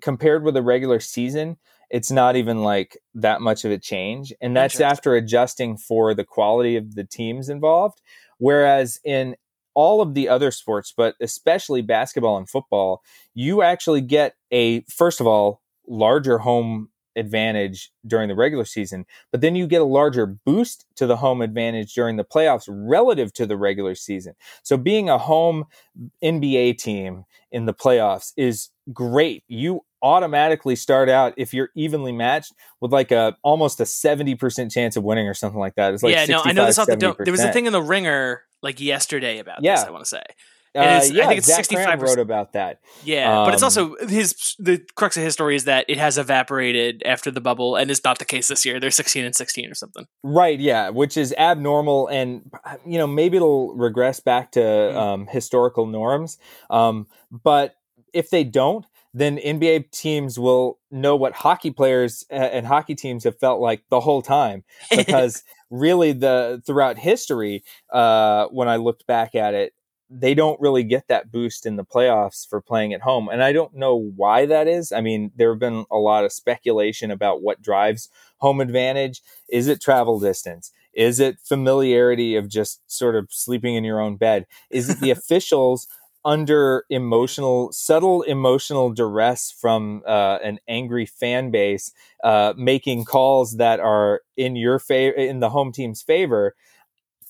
compared 0.00 0.44
with 0.44 0.56
a 0.56 0.62
regular 0.62 1.00
season, 1.00 1.56
it's 1.90 2.10
not 2.10 2.36
even 2.36 2.62
like 2.62 2.98
that 3.14 3.40
much 3.40 3.64
of 3.64 3.70
a 3.70 3.78
change. 3.78 4.32
And 4.40 4.56
that's 4.56 4.80
after 4.80 5.14
adjusting 5.14 5.76
for 5.76 6.14
the 6.14 6.24
quality 6.24 6.76
of 6.76 6.94
the 6.94 7.04
teams 7.04 7.48
involved. 7.48 8.00
Whereas 8.38 8.98
in 9.04 9.36
all 9.74 10.00
of 10.00 10.14
the 10.14 10.28
other 10.28 10.50
sports, 10.50 10.92
but 10.96 11.14
especially 11.20 11.82
basketball 11.82 12.36
and 12.36 12.48
football, 12.48 13.02
you 13.34 13.62
actually 13.62 14.02
get 14.02 14.34
a, 14.50 14.82
first 14.82 15.20
of 15.20 15.26
all, 15.26 15.61
larger 15.86 16.38
home 16.38 16.88
advantage 17.16 17.92
during 18.06 18.28
the 18.28 18.34
regular 18.34 18.64
season, 18.64 19.04
but 19.30 19.40
then 19.40 19.54
you 19.54 19.66
get 19.66 19.80
a 19.82 19.84
larger 19.86 20.26
boost 20.26 20.86
to 20.96 21.06
the 21.06 21.16
home 21.16 21.42
advantage 21.42 21.92
during 21.94 22.16
the 22.16 22.24
playoffs 22.24 22.66
relative 22.68 23.32
to 23.34 23.46
the 23.46 23.56
regular 23.56 23.94
season. 23.94 24.34
So 24.62 24.76
being 24.76 25.10
a 25.10 25.18
home 25.18 25.66
NBA 26.24 26.78
team 26.78 27.24
in 27.50 27.66
the 27.66 27.74
playoffs 27.74 28.32
is 28.36 28.70
great. 28.92 29.44
You 29.46 29.84
automatically 30.02 30.74
start 30.74 31.08
out 31.08 31.32
if 31.36 31.54
you're 31.54 31.70
evenly 31.76 32.12
matched 32.12 32.52
with 32.80 32.92
like 32.92 33.12
a 33.12 33.36
almost 33.42 33.78
a 33.80 33.84
70% 33.84 34.72
chance 34.72 34.96
of 34.96 35.04
winning 35.04 35.28
or 35.28 35.34
something 35.34 35.60
like 35.60 35.76
that. 35.76 35.94
It's 35.94 36.02
like 36.02 36.14
yeah, 36.14 36.24
no, 36.26 36.42
I 36.44 36.52
know 36.52 36.66
this 36.66 36.78
off 36.78 36.86
the 36.86 36.92
65, 36.92 37.16
dome. 37.16 37.24
There 37.24 37.32
was 37.32 37.42
a 37.42 37.52
thing 37.52 37.66
in 37.66 37.72
the 37.72 37.82
ringer 37.82 38.42
like 38.62 38.80
yesterday 38.80 39.38
about 39.38 39.58
this, 39.58 39.66
Yeah. 39.66 39.84
I 39.86 39.90
want 39.90 40.04
to 40.04 40.08
say. 40.08 40.22
Uh, 40.74 41.00
is- 41.02 41.10
I 41.10 41.26
think 41.26 41.38
it's 41.38 41.46
Zach 41.46 41.64
65%. 41.66 42.00
wrote 42.02 42.18
about 42.18 42.52
that. 42.54 42.78
Yeah, 43.04 43.44
but 43.44 43.52
it's 43.54 43.62
Um, 43.62 43.66
also 43.66 43.96
his 44.06 44.56
the 44.58 44.80
crux 44.94 45.16
of 45.18 45.22
his 45.22 45.34
story 45.34 45.54
is 45.56 45.64
that 45.64 45.84
it 45.88 45.98
has 45.98 46.16
evaporated 46.18 47.02
after 47.04 47.30
the 47.30 47.40
bubble 47.42 47.76
and 47.76 47.90
is 47.90 48.02
not 48.04 48.18
the 48.18 48.24
case 48.24 48.48
this 48.48 48.64
year. 48.64 48.80
They're 48.80 48.90
16 48.90 49.24
and 49.24 49.34
16 49.36 49.70
or 49.70 49.74
something. 49.74 50.06
Right, 50.22 50.58
yeah, 50.58 50.88
which 50.88 51.16
is 51.16 51.34
abnormal, 51.36 52.08
and 52.08 52.50
you 52.86 52.96
know 52.98 53.06
maybe 53.06 53.36
it'll 53.36 53.74
regress 53.74 54.20
back 54.20 54.52
to 54.52 54.60
Mm. 54.60 54.96
um, 54.96 55.26
historical 55.26 55.86
norms. 55.86 56.38
Um, 56.70 57.06
but 57.30 57.74
if 58.14 58.30
they 58.30 58.44
don't, 58.44 58.86
then 59.14 59.36
NBA 59.38 59.90
teams 59.92 60.38
will 60.38 60.78
know 60.90 61.14
what 61.16 61.34
hockey 61.34 61.70
players 61.70 62.24
uh, 62.30 62.34
and 62.34 62.66
hockey 62.66 62.94
teams 62.94 63.24
have 63.24 63.38
felt 63.38 63.60
like 63.60 63.82
the 63.90 64.00
whole 64.00 64.22
time. 64.22 64.64
Because 64.96 65.42
really, 65.70 66.12
the 66.12 66.62
throughout 66.66 66.96
history, 66.98 67.62
uh, 67.92 68.46
when 68.46 68.68
I 68.68 68.76
looked 68.76 69.06
back 69.06 69.34
at 69.34 69.52
it, 69.52 69.74
they 70.12 70.34
don't 70.34 70.60
really 70.60 70.84
get 70.84 71.08
that 71.08 71.32
boost 71.32 71.64
in 71.66 71.76
the 71.76 71.84
playoffs 71.84 72.46
for 72.48 72.60
playing 72.60 72.92
at 72.92 73.02
home, 73.02 73.28
and 73.28 73.42
I 73.42 73.52
don't 73.52 73.74
know 73.74 73.96
why 73.96 74.46
that 74.46 74.68
is. 74.68 74.92
I 74.92 75.00
mean, 75.00 75.32
there 75.36 75.50
have 75.52 75.60
been 75.60 75.86
a 75.90 75.96
lot 75.96 76.24
of 76.24 76.32
speculation 76.32 77.10
about 77.10 77.42
what 77.42 77.62
drives 77.62 78.08
home 78.38 78.60
advantage. 78.60 79.22
Is 79.48 79.68
it 79.68 79.80
travel 79.80 80.20
distance? 80.20 80.72
Is 80.92 81.20
it 81.20 81.38
familiarity 81.42 82.36
of 82.36 82.48
just 82.48 82.80
sort 82.90 83.16
of 83.16 83.28
sleeping 83.30 83.74
in 83.74 83.84
your 83.84 84.00
own 84.00 84.16
bed? 84.16 84.46
Is 84.70 84.90
it 84.90 85.00
the 85.00 85.10
officials 85.18 85.86
under 86.24 86.84
emotional, 86.88 87.72
subtle 87.72 88.22
emotional 88.22 88.90
duress 88.90 89.50
from 89.50 90.02
uh, 90.06 90.38
an 90.44 90.58
angry 90.68 91.04
fan 91.06 91.50
base 91.50 91.92
uh, 92.22 92.52
making 92.56 93.04
calls 93.04 93.56
that 93.56 93.80
are 93.80 94.20
in 94.36 94.54
your 94.54 94.78
favor, 94.78 95.16
in 95.16 95.40
the 95.40 95.50
home 95.50 95.72
team's 95.72 96.02
favor? 96.02 96.54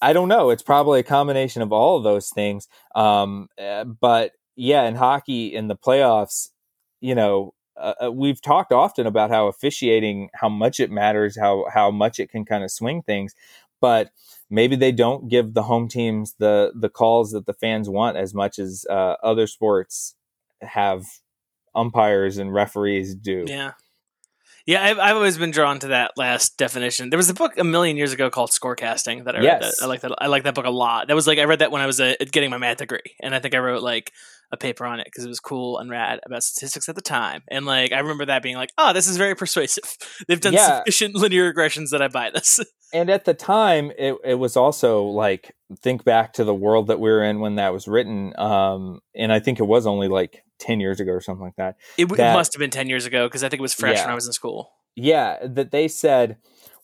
I 0.03 0.13
don't 0.13 0.29
know. 0.29 0.51
It's 0.51 0.65
probably 0.65 0.99
a 1.01 1.05
combination 1.05 1.63
of 1.63 1.73
all 1.73 1.97
of 1.97 2.03
those 2.03 2.29
things. 2.29 2.67
Um, 2.95 3.49
uh, 3.57 3.85
but 3.85 4.33
yeah, 4.57 4.83
in 4.83 4.97
hockey 4.97 5.55
in 5.55 5.69
the 5.69 5.77
playoffs, 5.77 6.51
you 7.01 7.15
know, 7.15 7.55
uh, 7.77 7.95
uh, 8.05 8.13
we've 8.13 8.43
talked 8.43 8.73
often 8.73 9.07
about 9.07 9.31
how 9.31 9.47
officiating, 9.47 10.29
how 10.35 10.49
much 10.49 10.81
it 10.81 10.91
matters, 10.91 11.39
how 11.39 11.67
how 11.73 11.91
much 11.91 12.19
it 12.19 12.31
can 12.31 12.45
kind 12.45 12.65
of 12.65 12.71
swing 12.71 13.03
things, 13.03 13.35
but 13.81 14.11
maybe 14.51 14.77
they 14.77 14.93
don't 14.93 15.29
give 15.29 15.55
the 15.55 15.63
home 15.63 15.89
teams 15.89 16.35
the 16.39 16.73
the 16.75 16.91
calls 16.91 17.31
that 17.31 17.47
the 17.47 17.55
fans 17.55 17.89
want 17.89 18.17
as 18.17 18.35
much 18.35 18.59
as 18.59 18.85
uh, 18.91 19.17
other 19.23 19.47
sports 19.47 20.17
have 20.61 21.07
umpires 21.75 22.39
and 22.39 22.53
referees 22.53 23.15
do. 23.15 23.45
Yeah. 23.47 23.73
Yeah, 24.67 24.83
I've, 24.83 24.99
I've 24.99 25.17
always 25.17 25.39
been 25.39 25.51
drawn 25.51 25.79
to 25.81 25.89
that 25.89 26.13
last 26.17 26.57
definition. 26.57 27.11
There 27.11 27.17
was 27.17 27.29
a 27.31 27.35
book 27.35 27.59
a 27.59 27.65
million 27.65 27.97
years 27.97 28.13
ago 28.13 28.31
called 28.31 28.51
Scorecasting 28.51 29.25
that 29.25 29.35
I 29.35 29.39
read. 29.39 29.45
Yes. 29.45 29.79
That. 29.79 29.85
I 29.85 29.89
like 29.89 30.01
that. 30.03 30.13
I 30.19 30.27
like 30.29 30.45
that 30.45 30.55
book 30.55 30.67
a 30.67 30.71
lot. 30.71 31.09
That 31.09 31.15
was 31.15 31.27
like 31.27 31.39
I 31.39 31.45
read 31.45 31.59
that 31.61 31.73
when 31.73 31.83
I 31.83 31.87
was 31.87 32.01
uh, 32.01 32.15
getting 32.31 32.51
my 32.51 32.59
math 32.59 32.79
degree, 32.79 33.01
and 33.21 33.35
I 33.35 33.39
think 33.41 33.55
I 33.55 33.59
wrote 33.59 33.83
like 33.83 34.13
a 34.53 34.57
paper 34.57 34.85
on 34.85 35.01
it 35.01 35.07
because 35.07 35.25
it 35.25 35.29
was 35.29 35.41
cool 35.41 35.79
and 35.79 35.91
rad 35.91 36.21
about 36.27 36.43
statistics 36.43 36.89
at 36.89 36.95
the 36.95 37.01
time. 37.01 37.43
And 37.49 37.65
like 37.65 37.91
I 37.93 37.99
remember 38.01 38.27
that 38.27 38.43
being 38.43 38.57
like, 38.57 38.71
oh, 38.77 38.93
this 38.93 39.09
is 39.09 39.17
very 39.17 39.35
persuasive. 39.35 39.97
They've 40.29 40.41
done 40.41 40.53
Yeah. 40.53 40.79
sufficient 40.81 41.15
linear 41.15 41.53
regressions 41.53 41.89
that 41.91 42.03
I 42.03 42.09
buy 42.09 42.31
this. 42.31 42.61
and 42.93 43.09
at 43.09 43.25
the 43.25 43.33
time 43.33 43.91
it, 43.97 44.15
it 44.23 44.35
was 44.35 44.57
also 44.57 45.05
like 45.05 45.57
think 45.81 46.05
back 46.05 46.35
to 46.35 46.45
the 46.45 46.55
world 46.55 46.89
that 46.89 47.01
we 47.01 47.11
were 47.11 47.25
in 47.25 47.41
when 47.41 47.55
that 47.55 47.73
was 47.73 47.89
written 47.89 48.39
um, 48.39 49.01
and 49.15 49.33
i 49.33 49.41
think 49.41 49.59
it 49.59 49.63
was 49.67 49.87
only 49.87 50.07
like 50.09 50.45
10 50.63 50.81
years 50.81 51.01
ago 51.01 51.13
or 51.13 51.21
something 51.21 51.45
like 51.45 51.57
that 51.57 51.77
It, 51.99 52.05
w- 52.05 52.17
That- 52.17 52.35
must 52.35 52.53
have 52.55 52.61
been 52.61 52.71
ten 52.71 52.89
years 52.89 53.05
ago 53.07 53.27
because 53.29 53.43
I 53.45 53.49
think 53.49 53.61
it 53.61 53.63
was 53.69 53.75
fresh 53.75 53.99
when 54.01 54.11
I 54.11 54.15
was 54.15 54.27
in 54.27 54.33
school. 54.33 54.73
yeah 54.95 55.39
that 55.47 55.71
they 55.71 55.89
said 55.89 56.37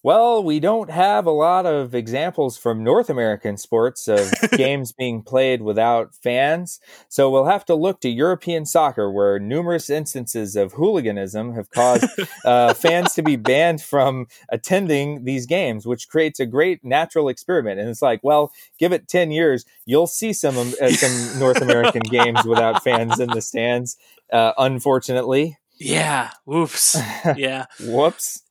well 0.02 0.42
we 0.42 0.60
don't 0.60 0.90
have 0.90 1.26
a 1.26 1.30
lot 1.30 1.66
of 1.66 1.94
examples 1.94 2.56
from 2.56 2.84
north 2.84 3.10
american 3.10 3.56
sports 3.56 4.08
of 4.08 4.30
games 4.52 4.92
being 4.92 5.22
played 5.22 5.62
without 5.62 6.14
fans 6.14 6.80
so 7.08 7.30
we'll 7.30 7.46
have 7.46 7.64
to 7.64 7.74
look 7.74 8.00
to 8.00 8.08
european 8.08 8.64
soccer 8.64 9.10
where 9.10 9.38
numerous 9.38 9.90
instances 9.90 10.56
of 10.56 10.72
hooliganism 10.72 11.54
have 11.54 11.70
caused 11.70 12.04
uh, 12.44 12.74
fans 12.74 13.14
to 13.14 13.22
be 13.22 13.36
banned 13.48 13.80
from 13.82 14.26
attending 14.50 15.24
these 15.24 15.46
games, 15.46 15.86
which 15.86 16.08
creates 16.08 16.40
a 16.40 16.46
great 16.46 16.84
natural 16.84 17.28
experiment. 17.28 17.80
And 17.80 17.88
it's 17.88 18.02
like, 18.02 18.20
well, 18.22 18.52
give 18.78 18.92
it 18.92 19.08
ten 19.08 19.30
years, 19.30 19.64
you'll 19.86 20.06
see 20.06 20.32
some 20.32 20.56
uh, 20.56 20.90
some 20.90 21.38
North 21.38 21.60
American 21.60 22.02
games 22.02 22.44
without 22.44 22.82
fans 22.82 23.18
in 23.20 23.30
the 23.30 23.40
stands. 23.40 23.96
Uh, 24.32 24.52
unfortunately, 24.58 25.58
Yeah. 25.78 26.30
Whoops. 26.44 26.96
yeah. 27.36 27.66
whoops. 27.80 28.42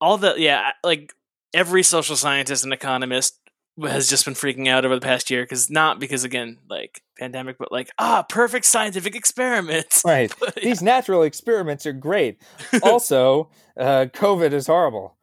All 0.00 0.18
the 0.18 0.34
yeah 0.38 0.72
like 0.84 1.12
every 1.54 1.82
social 1.82 2.16
scientist 2.16 2.64
and 2.64 2.72
economist 2.72 3.38
has 3.80 4.08
just 4.10 4.24
been 4.24 4.34
freaking 4.34 4.66
out 4.68 4.84
over 4.84 4.94
the 4.96 5.00
past 5.00 5.30
year 5.30 5.44
because 5.44 5.70
not 5.70 6.00
because 6.00 6.24
again 6.24 6.58
like 6.68 7.00
pandemic 7.18 7.56
but 7.58 7.70
like 7.70 7.88
ah 7.98 8.24
perfect 8.28 8.64
scientific 8.66 9.14
experiments 9.14 10.02
Right. 10.04 10.32
But, 10.40 10.56
These 10.56 10.82
natural 10.82 11.22
experiments 11.22 11.86
are 11.86 11.92
great. 11.92 12.42
Also, 12.82 13.50
uh, 13.78 14.06
COVID 14.12 14.52
is 14.52 14.66
horrible. 14.66 15.16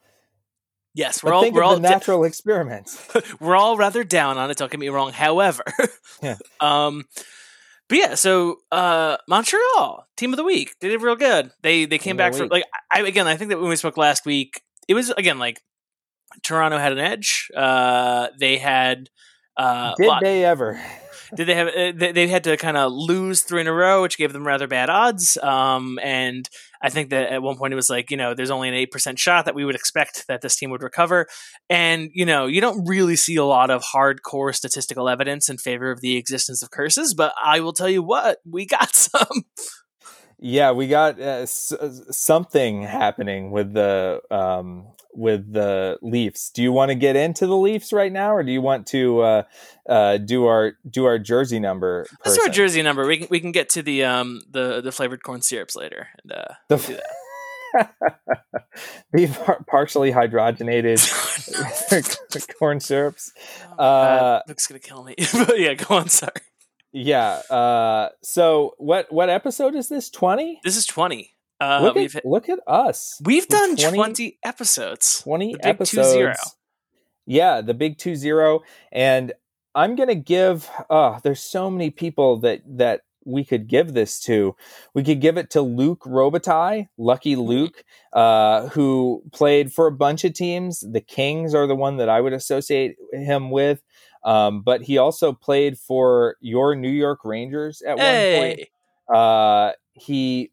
yes 0.93 1.21
we're 1.21 1.31
But 1.31 1.35
all 1.35 1.41
think 1.43 1.55
we're 1.55 1.63
all 1.63 1.79
natural 1.79 2.23
experiments. 2.23 3.05
we're 3.41 3.57
all 3.57 3.75
rather 3.77 4.03
down 4.05 4.37
on 4.37 4.49
it 4.49 4.57
don't 4.57 4.71
get 4.71 4.79
me 4.79 4.87
wrong 4.89 5.11
however 5.11 5.63
Yeah. 6.23 6.37
um 6.61 7.03
but 7.89 7.97
yeah 7.97 8.15
so 8.15 8.57
uh 8.71 9.17
montreal 9.27 10.07
team 10.15 10.31
of 10.31 10.37
the 10.37 10.43
week 10.45 10.75
they 10.79 10.87
did 10.87 11.01
real 11.01 11.17
good 11.17 11.51
they 11.61 11.83
they 11.85 11.97
came 11.97 12.11
Team 12.11 12.17
back 12.17 12.33
for 12.33 12.47
like 12.47 12.63
i 12.89 13.01
again 13.01 13.27
i 13.27 13.35
think 13.35 13.49
that 13.49 13.59
when 13.59 13.69
we 13.69 13.75
spoke 13.75 13.97
last 13.97 14.25
week 14.25 14.61
it 14.87 14.93
was 14.93 15.09
again 15.11 15.39
like 15.39 15.61
toronto 16.43 16.77
had 16.77 16.91
an 16.91 16.99
edge. 16.99 17.49
Uh 17.55 18.27
they 18.39 18.57
had 18.57 19.09
uh 19.57 19.93
Did 19.97 20.07
lot- 20.07 20.21
they 20.23 20.43
ever? 20.45 20.79
did 21.35 21.47
they 21.47 21.55
have 21.55 21.67
uh, 21.69 21.91
they, 21.95 22.11
they 22.11 22.27
had 22.27 22.43
to 22.43 22.55
kind 22.55 22.77
of 22.77 22.91
lose 22.91 23.41
three 23.41 23.59
in 23.61 23.67
a 23.67 23.73
row 23.73 24.03
which 24.03 24.17
gave 24.17 24.31
them 24.31 24.45
rather 24.45 24.67
bad 24.67 24.89
odds. 24.89 25.37
Um 25.37 25.97
and 26.03 26.47
i 26.81 26.89
think 26.89 27.09
that 27.09 27.31
at 27.31 27.41
one 27.41 27.57
point 27.57 27.73
it 27.73 27.75
was 27.75 27.89
like 27.89 28.11
you 28.11 28.17
know 28.17 28.33
there's 28.35 28.51
only 28.51 28.69
an 28.69 28.75
8% 28.75 29.17
shot 29.17 29.45
that 29.45 29.55
we 29.55 29.65
would 29.65 29.75
expect 29.75 30.25
that 30.27 30.41
this 30.41 30.55
team 30.55 30.69
would 30.71 30.83
recover. 30.83 31.25
And 31.69 32.09
you 32.13 32.25
know 32.25 32.45
you 32.45 32.61
don't 32.61 32.85
really 32.87 33.15
see 33.15 33.37
a 33.37 33.45
lot 33.45 33.69
of 33.71 33.81
hardcore 33.83 34.53
statistical 34.53 35.09
evidence 35.09 35.49
in 35.49 35.57
favor 35.57 35.89
of 35.89 36.01
the 36.01 36.15
existence 36.17 36.61
of 36.61 36.69
curses 36.69 37.13
but 37.13 37.33
i 37.43 37.59
will 37.59 37.73
tell 37.73 37.89
you 37.89 38.03
what 38.03 38.37
we 38.45 38.65
got 38.65 38.93
some 39.07 39.43
Yeah, 40.47 40.73
we 40.73 40.87
got 40.87 41.19
uh, 41.19 41.23
s- 41.41 41.73
something 42.11 42.83
happening 42.83 43.49
with 43.49 43.73
the 43.73 44.21
um, 44.29 44.85
with 45.11 45.51
the 45.51 45.97
Leafs. 46.03 46.51
Do 46.51 46.61
you 46.61 46.71
want 46.71 46.89
to 46.89 46.95
get 46.95 47.15
into 47.15 47.47
the 47.47 47.55
Leafs 47.57 47.91
right 47.91 48.11
now, 48.11 48.35
or 48.35 48.43
do 48.43 48.51
you 48.51 48.61
want 48.61 48.85
to 48.87 49.21
uh, 49.21 49.43
uh, 49.89 50.17
do 50.17 50.45
our 50.45 50.73
do 50.87 51.05
our 51.05 51.17
jersey 51.17 51.57
number? 51.59 52.05
let's 52.23 52.37
do 52.37 52.43
our 52.43 52.49
jersey 52.49 52.83
number 52.83 53.07
we 53.07 53.17
can, 53.17 53.27
we 53.31 53.39
can 53.39 53.51
get 53.51 53.69
to 53.69 53.81
the 53.81 54.03
um 54.03 54.41
the 54.51 54.81
the 54.81 54.91
flavored 54.91 55.23
corn 55.23 55.41
syrups 55.41 55.75
later 55.75 56.09
and 56.21 56.31
uh 56.31 56.53
The 56.69 56.77
do 56.77 56.97
the 59.13 59.27
par- 59.45 59.63
partially 59.67 60.11
hydrogenated 60.11 60.99
corn 62.59 62.79
syrups. 62.79 63.31
Oh 63.79 63.83
Uh, 63.83 64.41
Luke's 64.47 64.67
gonna 64.67 64.79
kill 64.79 65.03
me 65.03 65.15
but 65.33 65.59
yeah 65.59 65.73
go 65.73 65.95
on 65.95 66.09
sorry 66.09 66.31
Yeah. 66.95 67.41
Uh, 67.49 68.09
so 68.23 68.73
what 68.77 69.11
what 69.11 69.29
episode 69.29 69.75
is 69.75 69.89
this? 69.89 70.09
Twenty. 70.09 70.61
this 70.63 70.77
is 70.77 70.85
20 70.85 71.31
uh 71.59 71.79
look 71.81 71.95
we've 71.95 72.15
at 72.15 72.25
look 72.25 72.49
at 72.49 72.59
us. 72.67 73.21
We've 73.23 73.47
done 73.47 73.75
20 73.75 73.97
20, 73.97 74.39
episodes. 74.43 75.21
20 75.21 75.53
The 75.55 75.67
episodes. 75.67 76.15
2-0. 76.17 76.35
Yeah, 77.25 77.61
the 77.61 77.73
big 77.73 77.97
2-0 77.97 78.61
and 78.91 79.33
I'm 79.73 79.95
going 79.95 80.09
to 80.09 80.15
give 80.15 80.69
uh 80.89 81.19
there's 81.23 81.41
so 81.41 81.69
many 81.69 81.89
people 81.91 82.37
that 82.39 82.61
that 82.77 83.01
we 83.25 83.43
could 83.43 83.67
give 83.67 83.93
this 83.93 84.19
to. 84.21 84.55
We 84.93 85.03
could 85.03 85.19
give 85.19 85.37
it 85.37 85.49
to 85.51 85.61
Luc 85.61 86.01
Robitaille, 86.03 86.87
Lucky 86.97 87.35
Luc, 87.35 87.83
uh, 88.13 88.69
who 88.69 89.23
played 89.33 89.73
for 89.73 89.87
a 89.87 89.91
bunch 89.91 90.23
of 90.23 90.33
teams. 90.33 90.81
The 90.81 91.01
Kings 91.01 91.55
are 91.55 91.65
the 91.65 91.75
one 91.75 91.97
that 91.97 92.07
I 92.07 92.21
would 92.21 92.33
associate 92.33 92.95
him 93.11 93.49
with. 93.49 93.81
Um, 94.25 94.61
but 94.61 94.81
he 94.81 94.97
also 94.97 95.31
played 95.31 95.77
for 95.77 96.35
your 96.41 96.75
New 96.75 96.89
York 96.89 97.19
Rangers 97.23 97.81
at 97.83 97.97
one 97.97 98.05
point. 98.39 98.59
Uh, 99.13 99.71
he 99.93 100.51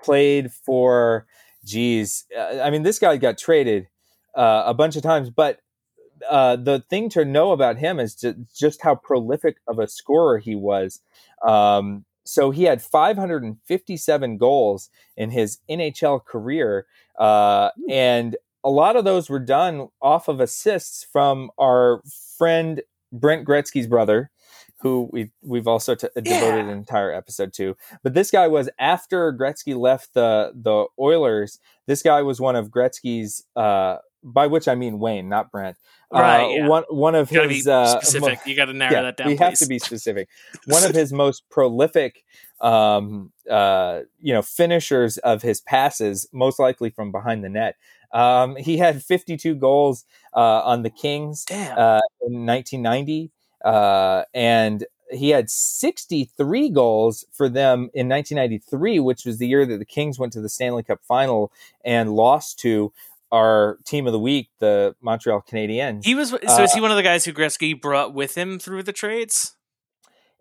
played 0.00 0.52
for, 0.52 1.26
geez, 1.64 2.26
uh, 2.36 2.60
I 2.62 2.68
mean, 2.70 2.82
this 2.82 2.98
guy 2.98 3.16
got 3.16 3.38
traded 3.38 3.88
uh, 4.36 4.64
a 4.66 4.74
bunch 4.74 4.94
of 4.94 5.02
times, 5.02 5.30
but 5.30 5.60
uh, 6.28 6.56
the 6.56 6.84
thing 6.90 7.08
to 7.10 7.24
know 7.24 7.52
about 7.52 7.78
him 7.78 7.98
is 7.98 8.14
ju- 8.14 8.46
just 8.54 8.82
how 8.82 8.94
prolific 8.94 9.56
of 9.66 9.78
a 9.78 9.88
scorer 9.88 10.38
he 10.38 10.54
was. 10.54 11.00
Um, 11.46 12.04
so 12.24 12.50
he 12.50 12.64
had 12.64 12.82
557 12.82 14.36
goals 14.38 14.90
in 15.16 15.30
his 15.30 15.58
NHL 15.68 16.24
career, 16.24 16.86
uh, 17.18 17.70
and 17.88 18.36
a 18.62 18.70
lot 18.70 18.96
of 18.96 19.04
those 19.04 19.28
were 19.28 19.38
done 19.38 19.88
off 20.00 20.28
of 20.28 20.40
assists 20.40 21.04
from 21.04 21.50
our 21.58 22.02
friend 22.38 22.82
Brent 23.18 23.46
Gretzky's 23.46 23.86
brother, 23.86 24.30
who 24.80 25.08
we 25.12 25.30
we've 25.42 25.66
also 25.68 25.94
t- 25.94 26.08
devoted 26.16 26.30
Yeah. 26.30 26.56
an 26.58 26.68
entire 26.68 27.12
episode 27.12 27.52
to. 27.54 27.76
But 28.02 28.14
this 28.14 28.30
guy 28.30 28.48
was 28.48 28.68
after 28.78 29.32
Gretzky 29.32 29.76
left 29.78 30.14
the 30.14 30.52
the 30.54 30.86
Oilers. 30.98 31.58
This 31.86 32.02
guy 32.02 32.22
was 32.22 32.40
one 32.40 32.56
of 32.56 32.68
Gretzky's, 32.68 33.44
uh, 33.56 33.96
by 34.22 34.46
which 34.46 34.68
I 34.68 34.74
mean 34.74 34.98
Wayne, 34.98 35.28
not 35.28 35.50
Brent. 35.50 35.76
Right, 36.12 36.44
Uh, 36.44 36.48
yeah. 36.48 36.68
One 36.68 36.84
one 36.90 37.14
of 37.14 37.30
you 37.32 37.48
his 37.48 37.66
uh, 37.68 38.00
specific. 38.00 38.38
mo- 38.38 38.42
you 38.50 38.56
gotta 38.56 38.72
narrow 38.72 38.92
yeah, 38.92 39.02
that 39.02 39.16
down. 39.16 39.28
we 39.28 39.36
have 39.36 39.54
to 39.58 39.66
be 39.66 39.78
specific. 39.78 40.28
One 40.66 40.82
of 40.84 40.94
his 40.94 41.12
most 41.24 41.48
prolific, 41.50 42.24
um, 42.60 43.32
uh, 43.50 44.00
you 44.20 44.32
know, 44.32 44.42
finishers 44.42 45.18
of 45.18 45.42
his 45.42 45.60
passes, 45.60 46.28
most 46.32 46.58
likely 46.58 46.90
from 46.90 47.12
behind 47.12 47.44
the 47.44 47.48
net. 47.48 47.76
Um, 48.14 48.56
he 48.56 48.78
had 48.78 49.02
52 49.02 49.56
goals 49.56 50.04
uh, 50.34 50.62
on 50.62 50.82
the 50.82 50.90
Kings 50.90 51.44
uh, 51.50 52.00
in 52.22 52.46
1990, 52.46 53.30
uh, 53.64 54.22
and 54.32 54.86
he 55.10 55.30
had 55.30 55.50
63 55.50 56.70
goals 56.70 57.24
for 57.32 57.48
them 57.48 57.90
in 57.92 58.08
1993, 58.08 59.00
which 59.00 59.24
was 59.24 59.38
the 59.38 59.46
year 59.46 59.66
that 59.66 59.78
the 59.78 59.84
Kings 59.84 60.18
went 60.18 60.32
to 60.32 60.40
the 60.40 60.48
Stanley 60.48 60.82
Cup 60.82 61.00
Final 61.06 61.52
and 61.84 62.14
lost 62.14 62.58
to 62.60 62.92
our 63.32 63.78
team 63.84 64.06
of 64.06 64.12
the 64.12 64.18
week, 64.20 64.48
the 64.60 64.94
Montreal 65.00 65.42
Canadiens. 65.42 66.04
he 66.04 66.14
was 66.14 66.30
so. 66.30 66.38
uh, 66.46 66.62
is 66.62 66.72
he 66.72 66.80
one 66.80 66.92
of 66.92 66.96
the 66.96 67.02
guys 67.02 67.24
who 67.24 67.32
Gretzky 67.32 67.78
brought 67.78 68.14
with 68.14 68.36
him 68.36 68.60
through 68.60 68.84
the 68.84 68.92
trades? 68.92 69.56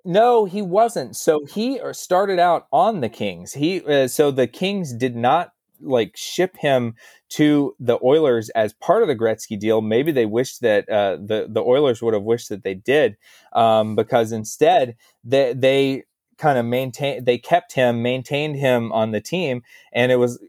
No, 0.06 0.46
he 0.46 0.62
wasn't. 0.62 1.16
So 1.16 1.46
he 1.46 1.80
uh, 1.80 1.94
started 1.94 2.38
out 2.38 2.68
on 2.72 3.02
the 3.02 3.10
Kings. 3.10 3.54
He 3.54 3.84
uh, 3.84 4.08
so 4.08 4.30
the 4.30 4.48
Kings 4.48 4.94
did 4.94 5.16
not 5.16 5.54
like 5.84 6.16
ship 6.16 6.56
him 6.58 6.96
to 7.30 7.76
the 7.80 8.00
Oilers 8.04 8.50
as 8.50 8.74
part 8.74 9.02
of 9.02 9.08
the 9.08 9.16
Gretzky 9.16 9.60
deal. 9.60 9.82
Maybe 9.82 10.12
they 10.12 10.26
wished 10.26 10.62
that 10.62 10.88
uh, 10.90 11.18
the 11.18 11.48
the 11.50 11.62
Oilers 11.62 12.02
would 12.02 12.14
have 12.14 12.24
wished 12.24 12.50
that 12.50 12.64
they 12.64 12.74
did, 12.74 13.18
um, 13.54 13.96
because 13.96 14.32
instead 14.32 14.96
they 15.24 15.54
they 15.54 16.04
kind 16.38 16.58
of 16.58 16.66
maintain 16.66 17.24
they 17.24 17.38
kept 17.38 17.74
him 17.74 18.02
maintained 18.02 18.56
him 18.56 18.92
on 18.92 19.12
the 19.12 19.22
team 19.22 19.62
and 19.94 20.12
it 20.12 20.16
was 20.16 20.44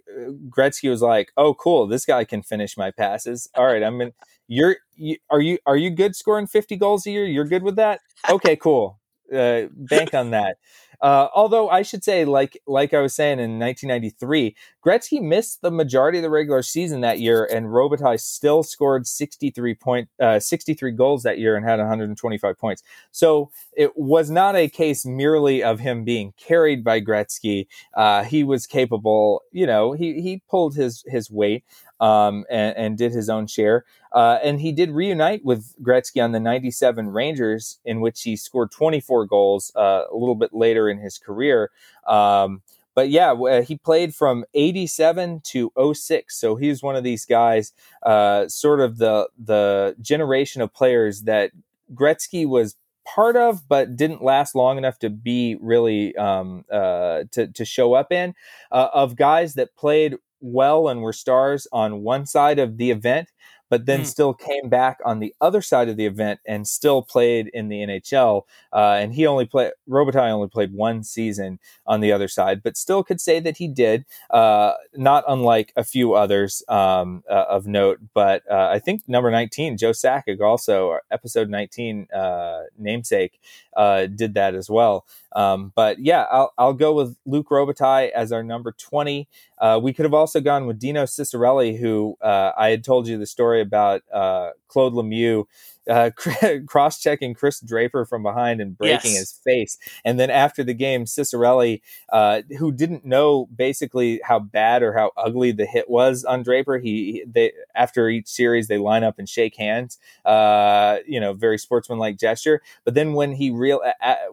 Gretzky 0.49 0.89
was 0.89 1.03
like 1.03 1.31
oh 1.37 1.55
cool 1.55 1.87
this 1.87 2.07
guy 2.07 2.25
can 2.25 2.43
finish 2.43 2.77
my 2.77 2.91
passes. 2.91 3.49
All 3.55 3.67
right 3.67 3.83
I'm 3.83 4.13
you're 4.49 4.77
you, 4.97 5.17
are 5.31 5.41
you 5.41 5.59
are 5.67 5.77
you 5.77 5.91
good 5.91 6.17
scoring 6.17 6.47
50 6.47 6.77
goals 6.77 7.07
a 7.07 7.11
year? 7.11 7.25
You're 7.25 7.45
good 7.45 7.63
with 7.63 7.77
that? 7.77 8.01
Okay 8.29 8.57
cool 8.57 8.99
uh, 9.33 9.63
bank 9.73 10.15
on 10.15 10.31
that 10.31 10.59
uh, 11.01 11.29
although 11.35 11.69
I 11.69 11.83
should 11.83 12.05
say, 12.05 12.25
like 12.25 12.61
like 12.67 12.95
I 12.95 13.01
was 13.01 13.15
saying 13.15 13.39
in 13.39 13.59
1993, 13.59 14.57
Gretzky 14.85 15.23
missed 15.23 15.63
the 15.63 15.71
majority 15.71 16.19
of 16.19 16.23
the 16.23 16.31
regular 16.31 16.63
season 16.63 17.01
that 17.01 17.21
year, 17.21 17.49
and 17.51 17.67
Robitaille 17.67 18.21
still 18.21 18.63
scored 18.63 19.07
63 19.07 19.75
point 19.75 20.09
uh, 20.21 20.39
63 20.39 20.93
goals 20.93 21.23
that 21.23 21.39
year 21.39 21.57
and 21.57 21.67
had 21.67 21.79
125 21.79 22.59
points. 22.59 22.83
So 23.11 23.51
it 23.77 23.97
was 23.97 24.31
not 24.31 24.57
a 24.57 24.69
case 24.69 25.05
merely 25.05 25.63
of 25.63 25.81
him 25.81 26.05
being 26.05 26.33
carried 26.37 26.85
by 26.85 27.01
Gretzky. 27.01 27.67
Uh, 27.95 28.25
he 28.25 28.45
was 28.45 28.67
capable, 28.67 29.43
you 29.53 29.67
know, 29.67 29.93
he 29.93 30.21
he 30.21 30.43
pulled 30.49 30.75
his 30.75 31.05
his 31.07 31.31
weight 31.31 31.65
um, 32.01 32.45
and, 32.51 32.77
and, 32.77 32.99
did 32.99 33.13
his 33.13 33.29
own 33.31 33.47
share. 33.47 33.85
Uh, 34.13 34.39
and 34.43 34.61
he 34.61 34.73
did 34.73 34.91
reunite 34.91 35.45
with 35.45 35.75
Gretzky 35.83 36.23
on 36.23 36.33
the 36.33 36.41
97 36.41 37.09
Rangers, 37.09 37.79
in 37.85 38.01
which 38.01 38.23
he 38.23 38.37
scored 38.37 38.71
24 38.71 39.27
goals 39.27 39.73
uh, 39.75 40.03
a 40.13 40.17
little 40.17 40.35
bit 40.35 40.53
later 40.53 40.84
in 40.89 40.99
his 40.99 41.19
career. 41.19 41.71
Um, 42.07 42.63
but 42.95 43.11
yeah, 43.11 43.33
uh, 43.33 43.63
he 43.63 43.77
played 43.77 44.15
from 44.15 44.45
87 44.55 45.41
to 45.45 45.73
06. 45.95 46.39
So 46.39 46.55
he's 46.57 46.83
one 46.83 46.95
of 46.95 47.03
these 47.03 47.25
guys, 47.25 47.73
uh, 48.05 48.47
sort 48.49 48.81
of 48.81 48.99
the, 48.99 49.29
the 49.37 49.97
generation 50.01 50.63
of 50.63 50.73
players 50.73 51.23
that 51.23 51.51
Gretzky 51.93 52.47
was 52.47 52.77
part 53.05 53.37
of, 53.37 53.69
but 53.69 53.97
didn't 53.97 54.23
last 54.23 54.55
long 54.55 54.79
enough 54.79 54.99
to 55.01 55.11
be 55.11 55.57
really 55.61 56.17
um, 56.17 56.65
uh, 56.71 57.25
to 57.33 57.47
to 57.49 57.65
show 57.65 57.95
up 57.95 58.11
in. 58.13 58.35
Uh, 58.73 58.89
of 58.95 59.17
guys 59.17 59.55
that 59.55 59.77
played 59.77 60.17
well 60.41 60.89
and 60.89 61.03
were 61.03 61.13
stars 61.13 61.67
on 61.73 62.03
one 62.03 62.27
side 62.27 62.59
of 62.59 62.77
the 62.77 62.91
event, 62.91 63.31
but 63.69 63.87
then 63.87 64.03
mm. 64.03 64.07
still 64.07 64.35
came 64.35 64.69
back 64.69 64.99
on 65.05 65.21
the 65.21 65.35
other 65.41 65.63
side 65.63 65.89
of 65.89 65.97
the 65.97 66.07
event 66.07 66.41
and 66.47 66.67
still 66.67 67.03
played 67.03 67.49
in 67.53 67.69
the 67.69 67.81
NHL. 67.81 68.43
Uh, 68.73 68.99
and 69.01 69.15
he 69.15 69.27
only 69.27 69.47
played, 69.47 69.73
Robitaille 69.89 70.31
only 70.31 70.49
played 70.49 70.73
one 70.73 71.03
season 71.03 71.59
on 71.87 72.01
the 72.01 72.13
other 72.13 72.29
side, 72.29 72.63
but 72.63 72.77
still 72.77 73.03
could 73.03 73.21
say 73.21 73.41
that 73.41 73.57
he 73.57 73.69
did, 73.69 74.05
uh, 74.31 74.73
not 74.95 75.25
unlike 75.29 75.73
a 75.77 75.85
few 75.85 76.15
others 76.15 76.63
um, 76.69 77.23
uh, 77.31 77.45
of 77.49 77.67
note. 77.67 78.01
But 78.15 78.43
uh, 78.51 78.69
I 78.73 78.79
think 78.79 79.03
number 79.09 79.31
19, 79.31 79.77
Joe 79.77 79.91
Sakic, 79.91 80.41
also 80.41 80.99
episode 81.11 81.49
19 81.49 82.09
uh, 82.13 82.63
namesake, 82.79 83.41
uh, 83.77 84.07
did 84.07 84.35
that 84.35 84.55
as 84.55 84.71
well. 84.71 85.07
Um, 85.35 85.73
but 85.75 85.99
yeah, 85.99 86.27
I'll, 86.31 86.53
I'll 86.57 86.73
go 86.75 86.93
with 86.93 87.17
Luc 87.27 87.49
Robitaille 87.49 88.11
as 88.11 88.33
our 88.33 88.43
number 88.43 88.73
20. 88.73 89.29
Uh, 89.59 89.81
we 89.83 89.93
could 89.93 90.05
have 90.05 90.15
also 90.15 90.41
gone 90.41 90.67
with 90.67 90.79
Dino 90.79 91.05
Ciccarelli, 91.05 91.79
who 91.79 92.17
uh, 92.21 92.53
I 92.57 92.69
had 92.69 92.85
told 92.85 93.09
you 93.09 93.19
the 93.19 93.27
story 93.27 93.61
about 93.61 94.03
uh, 94.13 94.51
Claude 94.69 94.95
Lemieux 94.95 95.47
uh, 95.89 96.11
cross 96.67 97.01
checking 97.01 97.35
Chris 97.35 97.61
Draper 97.61 98.05
from 98.05 98.23
behind 98.23 98.61
and 98.61 98.77
breaking 98.77 99.13
yes. 99.13 99.21
his 99.21 99.33
face. 99.45 99.79
And 100.05 100.19
then 100.19 100.31
after 100.31 100.65
the 100.65 100.75
game, 100.75 101.05
Ciccarelli, 101.05 101.81
uh, 102.11 102.43
who 102.59 102.73
didn't 102.73 103.05
know 103.05 103.47
basically 103.55 104.21
how 104.25 104.39
bad 104.39 104.83
or 104.83 104.93
how 104.93 105.13
ugly 105.17 105.53
the 105.53 105.67
hit 105.67 105.89
was 105.89 106.25
on 106.25 106.43
Draper, 106.43 106.79
he 106.79 107.25
they 107.27 107.53
after 107.75 108.09
each 108.09 108.29
series 108.29 108.69
they 108.69 108.79
line 108.79 109.05
up 109.05 109.19
and 109.19 109.29
shake 109.29 109.57
hands. 109.57 109.99
Uh, 110.25 110.99
you 111.07 111.21
know, 111.21 111.33
very 111.33 111.59
sportsmanlike 111.59 112.19
gesture. 112.19 112.63
But 112.85 112.95
then 112.95 113.15
when 113.15 113.33
he 113.33 113.51
real 113.51 113.83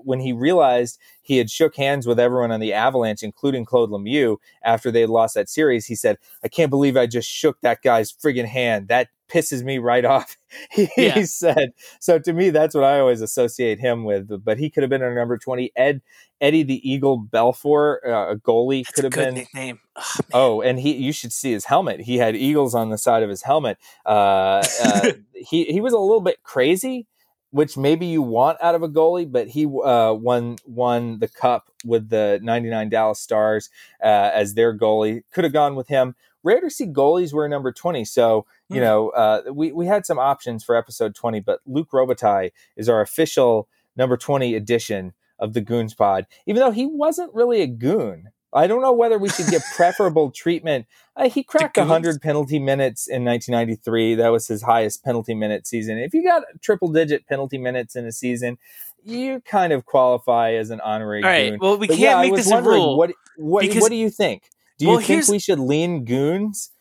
when 0.04 0.20
he 0.20 0.34
realized 0.34 1.00
he 1.22 1.38
had 1.38 1.50
shook 1.50 1.76
hands 1.76 2.08
with 2.08 2.20
everyone 2.20 2.52
on 2.52 2.60
the 2.60 2.74
Avalanche, 2.74 3.24
including 3.24 3.66
Claude 3.66 3.92
Lemieux, 3.92 4.38
after 4.64 4.92
they 4.92 5.02
had 5.02 5.10
lost 5.10 5.36
that 5.36 5.50
series. 5.50 5.86
He 5.86 5.96
said, 5.96 6.18
"I 6.44 6.48
can't 6.48 6.70
believe 6.70 6.98
I 6.98 7.06
just 7.06 7.30
shook 7.30 7.62
that 7.62 7.82
guy's 7.82 8.12
friggin' 8.12 8.46
hand. 8.46 8.88
That 8.88 9.10
pisses 9.32 9.64
me 9.64 9.78
right 9.78 10.06
off." 10.06 10.38
he, 10.72 10.90
yeah. 10.98 11.24
said. 11.24 11.74
So 12.00 12.20
to 12.20 12.34
me, 12.34 12.50
that's 12.50 12.76
what 12.76 12.84
I 12.84 13.00
always 13.00 13.22
associate 13.22 13.80
him 13.80 14.04
with. 14.04 14.44
But 14.44 14.58
he 14.58 14.70
could 14.70 14.84
have 14.84 14.90
been 14.90 15.02
our 15.02 15.14
number 15.14 15.38
twenty. 15.38 15.72
Ed 15.76 16.02
Eddie 16.40 16.64
the 16.64 16.90
Eagle 16.90 17.22
Belfour, 17.22 17.98
uh, 18.06 18.32
a 18.32 18.36
goalie, 18.36 18.84
that's 18.84 18.96
could 18.96 19.04
have 19.06 19.14
been. 19.14 19.36
Nickname. 19.36 19.80
Oh, 19.96 20.22
oh, 20.34 20.62
and 20.62 20.80
he 20.80 20.96
you 20.96 21.14
should 21.14 21.34
see 21.34 21.52
his 21.52 21.66
helmet. 21.66 22.02
He 22.02 22.18
had 22.18 22.36
eagles 22.36 22.76
on 22.76 22.90
the 22.90 22.98
side 22.98 23.24
of 23.24 23.30
his 23.30 23.44
helmet. 23.44 23.78
Uh, 24.06 24.64
uh, 24.84 25.12
he 25.34 25.66
he 25.66 25.82
was 25.82 25.94
a 25.94 26.00
little 26.00 26.22
bit 26.22 26.44
crazy 26.44 27.08
which 27.52 27.78
maybe 27.78 28.06
you 28.06 28.22
want 28.22 28.58
out 28.62 28.76
of 28.76 28.82
a 28.82 28.90
goalie, 28.90 29.30
but 29.30 29.50
he 29.50 29.66
uh, 29.66 30.14
won 30.14 30.58
won 30.66 31.20
the 31.20 31.28
cup 31.28 31.70
with 31.86 32.10
the 32.10 32.40
99 32.42 32.90
Dallas 32.90 33.20
Stars 33.20 33.70
uh, 34.04 34.32
as 34.34 34.54
their 34.54 34.76
goalie. 34.78 35.24
Could 35.32 35.44
have 35.44 35.54
gone 35.54 35.76
with 35.76 35.88
him. 35.88 36.16
Rare 36.44 36.62
to 36.62 36.70
see 36.70 36.88
goalies 36.88 37.34
wear 37.34 37.48
number 37.48 37.72
20. 37.72 38.06
So, 38.06 38.46
you 38.70 38.78
mm. 38.78 38.82
know, 38.82 39.10
uh, 39.10 39.42
we, 39.54 39.72
we 39.72 39.86
had 39.86 40.06
some 40.06 40.20
options 40.20 40.64
for 40.64 40.76
episode 40.76 41.16
20, 41.16 41.40
but 41.42 41.60
Luc 41.66 41.92
Robitaille 41.92 42.52
is 42.76 42.90
our 42.90 43.02
official 43.02 43.68
number 43.96 44.18
20 44.18 44.56
edition 44.56 45.14
of 45.40 45.54
the 45.54 45.62
Goons 45.62 45.94
Pod, 45.94 46.28
even 46.46 46.60
though 46.60 46.72
he 46.72 46.86
wasn't 46.86 47.34
really 47.34 47.62
a 47.62 47.68
goon. 47.68 48.30
I 48.54 48.68
don't 48.68 48.82
know 48.82 48.92
whether 48.92 49.18
we 49.18 49.30
should 49.30 49.48
give 49.48 49.64
preferable 49.76 50.30
treatment. 50.32 50.86
Uh, 51.16 51.30
he 51.30 51.44
cracked 51.44 51.78
100 51.78 52.22
penalty 52.22 52.60
minutes 52.60 53.08
in 53.08 53.24
1993. 53.24 54.16
That 54.16 54.30
was 54.30 54.48
his 54.48 54.62
highest 54.62 55.04
penalty 55.04 55.34
minute 55.34 55.66
season. 55.66 55.98
If 55.98 56.14
you 56.14 56.24
got 56.24 56.44
triple 56.62 56.90
digit 56.90 57.28
penalty 57.28 57.58
minutes 57.58 57.96
in 57.96 58.06
a 58.06 58.12
season, 58.12 58.58
you 59.04 59.42
kind 59.42 59.74
of 59.74 59.86
qualify 59.86 60.54
as 60.54 60.70
an 60.70 60.82
honorary 60.82 61.24
All 61.24 61.30
right. 61.30 61.50
Goon. 61.52 61.60
Well, 61.60 61.78
we 61.78 61.88
but 61.88 61.98
can't 61.98 62.02
yeah, 62.02 62.22
make 62.22 62.36
this 62.36 62.52
a 62.52 62.62
rule. 62.62 62.98
What, 62.98 63.14
what, 63.38 63.62
because, 63.62 63.82
what 63.82 63.90
do 63.90 63.96
you 63.96 64.10
think? 64.10 64.50
Do 64.82 64.88
you 64.88 64.94
well, 64.94 65.02
think 65.02 65.28
we 65.28 65.38
should 65.38 65.60
lean 65.60 66.06
goons? 66.06 66.72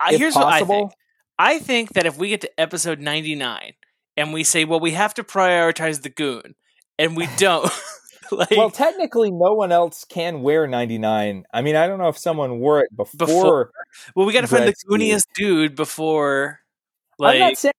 Uh, 0.00 0.16
here's 0.16 0.32
possible? 0.32 0.46
what 0.46 0.54
I 0.54 0.64
think. 0.64 0.92
I 1.38 1.58
think 1.58 1.92
that 1.92 2.06
if 2.06 2.16
we 2.16 2.30
get 2.30 2.40
to 2.40 2.58
episode 2.58 3.00
99 3.00 3.74
and 4.16 4.32
we 4.32 4.44
say, 4.44 4.64
well, 4.64 4.80
we 4.80 4.92
have 4.92 5.12
to 5.12 5.22
prioritize 5.22 6.00
the 6.00 6.08
goon, 6.08 6.54
and 6.98 7.14
we 7.14 7.28
don't. 7.36 7.70
like, 8.32 8.50
well, 8.52 8.70
technically, 8.70 9.30
no 9.30 9.52
one 9.52 9.72
else 9.72 10.06
can 10.08 10.40
wear 10.40 10.66
99. 10.66 11.44
I 11.52 11.60
mean, 11.60 11.76
I 11.76 11.86
don't 11.86 11.98
know 11.98 12.08
if 12.08 12.16
someone 12.16 12.60
wore 12.60 12.80
it 12.80 12.96
before. 12.96 13.18
before 13.18 13.70
well, 14.16 14.24
we 14.24 14.32
got 14.32 14.40
to 14.40 14.46
find 14.46 14.66
the 14.66 14.74
gooniest 14.86 15.26
dude 15.34 15.74
before. 15.74 16.60
Like, 17.18 17.34
I'm 17.34 17.40
not 17.40 17.58
saying 17.58 17.74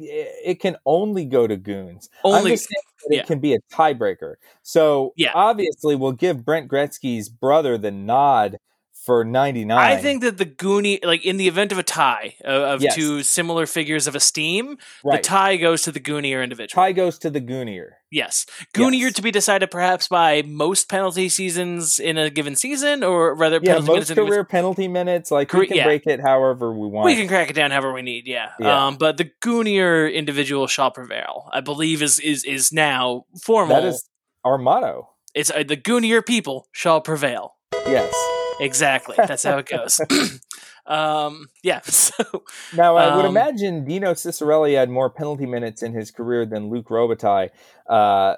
it 0.00 0.60
can 0.60 0.78
only 0.86 1.26
go 1.26 1.46
to 1.46 1.58
goons. 1.58 2.08
Only, 2.24 2.54
it 2.54 2.66
yeah. 3.10 3.24
can 3.24 3.38
be 3.38 3.52
a 3.52 3.58
tiebreaker. 3.70 4.36
So 4.62 5.12
yeah. 5.14 5.32
obviously, 5.34 5.94
we'll 5.94 6.12
give 6.12 6.42
Brent 6.42 6.70
Gretzky's 6.70 7.28
brother 7.28 7.76
the 7.76 7.90
nod 7.90 8.56
for 9.04 9.24
99. 9.24 9.76
I 9.76 9.96
think 9.96 10.22
that 10.22 10.36
the 10.36 10.44
Goonie, 10.44 11.02
like 11.04 11.24
in 11.24 11.38
the 11.38 11.48
event 11.48 11.72
of 11.72 11.78
a 11.78 11.82
tie 11.82 12.36
of, 12.44 12.62
of 12.62 12.82
yes. 12.82 12.94
two 12.94 13.22
similar 13.22 13.66
figures 13.66 14.06
of 14.06 14.14
esteem, 14.14 14.76
right. 15.02 15.16
the 15.16 15.22
tie 15.22 15.56
goes 15.56 15.82
to 15.82 15.92
the 15.92 16.00
Goonier 16.00 16.42
individual. 16.42 16.82
Tie 16.82 16.92
goes 16.92 17.18
to 17.20 17.30
the 17.30 17.40
Goonier. 17.40 17.94
Yes. 18.10 18.44
Goonier 18.74 19.06
yes. 19.06 19.14
to 19.14 19.22
be 19.22 19.30
decided 19.30 19.70
perhaps 19.70 20.06
by 20.08 20.42
most 20.42 20.88
penalty 20.88 21.28
seasons 21.28 21.98
in 21.98 22.18
a 22.18 22.28
given 22.28 22.56
season, 22.56 23.02
or 23.02 23.34
rather, 23.34 23.58
yeah, 23.62 23.78
most 23.78 24.14
career 24.14 24.44
penalty 24.44 24.86
minutes. 24.86 25.30
Like 25.30 25.52
we 25.52 25.66
can 25.66 25.78
yeah. 25.78 25.84
break 25.84 26.06
it 26.06 26.20
however 26.20 26.72
we 26.72 26.86
want. 26.88 27.06
We 27.06 27.16
can 27.16 27.26
crack 27.26 27.48
it 27.48 27.54
down 27.54 27.70
however 27.70 27.92
we 27.92 28.02
need. 28.02 28.26
Yeah. 28.26 28.50
yeah. 28.58 28.86
Um, 28.86 28.96
but 28.96 29.16
the 29.16 29.30
Goonier 29.40 30.12
individual 30.12 30.66
shall 30.66 30.90
prevail. 30.90 31.48
I 31.52 31.60
believe 31.60 32.02
is 32.02 32.20
is 32.20 32.44
is 32.44 32.72
now 32.72 33.24
formal. 33.40 33.76
That 33.76 33.84
is 33.88 34.08
our 34.44 34.58
motto. 34.58 35.08
It's 35.34 35.50
uh, 35.50 35.62
the 35.66 35.76
Goonier 35.76 36.20
people 36.22 36.68
shall 36.72 37.00
prevail. 37.00 37.56
Yes. 37.86 38.12
Exactly. 38.60 39.16
That's 39.16 39.42
how 39.42 39.58
it 39.58 39.66
goes. 39.66 40.00
um, 40.86 41.48
yeah. 41.62 41.80
So 41.90 42.44
now 42.74 42.96
I 42.96 43.16
would 43.16 43.24
um, 43.24 43.36
imagine 43.36 43.84
Dino 43.84 44.12
Ciccarelli 44.12 44.76
had 44.76 44.90
more 44.90 45.10
penalty 45.10 45.46
minutes 45.46 45.82
in 45.82 45.92
his 45.92 46.10
career 46.10 46.44
than 46.44 46.68
Luc 46.68 46.88
Robitaille. 46.88 47.50
Uh, 47.88 48.36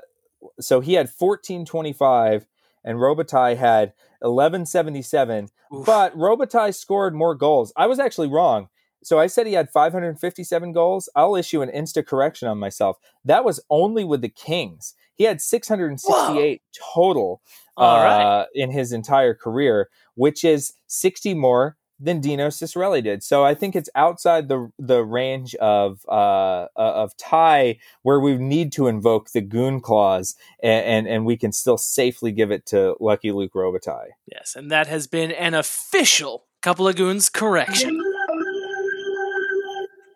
so 0.60 0.80
he 0.80 0.94
had 0.94 1.06
1425 1.06 2.46
and 2.84 2.98
Robitaille 2.98 3.56
had 3.56 3.92
1177. 4.20 5.48
Oof. 5.74 5.86
But 5.86 6.16
Robitaille 6.16 6.74
scored 6.74 7.14
more 7.14 7.34
goals. 7.34 7.72
I 7.76 7.86
was 7.86 7.98
actually 7.98 8.28
wrong. 8.28 8.68
So 9.04 9.18
I 9.18 9.26
said 9.26 9.46
he 9.46 9.54
had 9.54 9.70
557 9.70 10.72
goals. 10.72 11.08
I'll 11.16 11.34
issue 11.34 11.60
an 11.62 11.70
insta 11.70 12.06
correction 12.06 12.48
on 12.48 12.58
myself. 12.58 12.98
That 13.24 13.44
was 13.44 13.60
only 13.68 14.04
with 14.04 14.20
the 14.20 14.28
Kings. 14.28 14.94
He 15.22 15.26
had 15.26 15.40
668 15.40 16.62
Whoa. 16.80 16.84
total 16.94 17.42
uh, 17.76 18.46
in 18.56 18.72
his 18.72 18.92
entire 18.92 19.34
career, 19.34 19.88
which 20.16 20.42
is 20.42 20.72
60 20.88 21.34
more 21.34 21.76
than 22.00 22.20
Dino 22.20 22.48
Ciccarelli 22.48 23.04
did. 23.04 23.22
So 23.22 23.44
I 23.44 23.54
think 23.54 23.76
it's 23.76 23.88
outside 23.94 24.48
the 24.48 24.72
the 24.80 25.04
range 25.04 25.54
of 25.54 26.00
uh, 26.08 26.66
uh, 26.66 26.66
of 26.76 27.16
tie 27.16 27.78
where 28.02 28.18
we 28.18 28.36
need 28.36 28.72
to 28.72 28.88
invoke 28.88 29.30
the 29.30 29.42
goon 29.42 29.80
clause, 29.80 30.34
and, 30.60 30.84
and, 30.84 31.06
and 31.06 31.24
we 31.24 31.36
can 31.36 31.52
still 31.52 31.78
safely 31.78 32.32
give 32.32 32.50
it 32.50 32.66
to 32.66 32.96
Lucky 32.98 33.30
Luc 33.30 33.52
Robitaille. 33.52 34.10
Yes, 34.26 34.56
and 34.56 34.72
that 34.72 34.88
has 34.88 35.06
been 35.06 35.30
an 35.30 35.54
official 35.54 36.46
couple 36.62 36.88
of 36.88 36.96
goons 36.96 37.28
correction. 37.28 37.96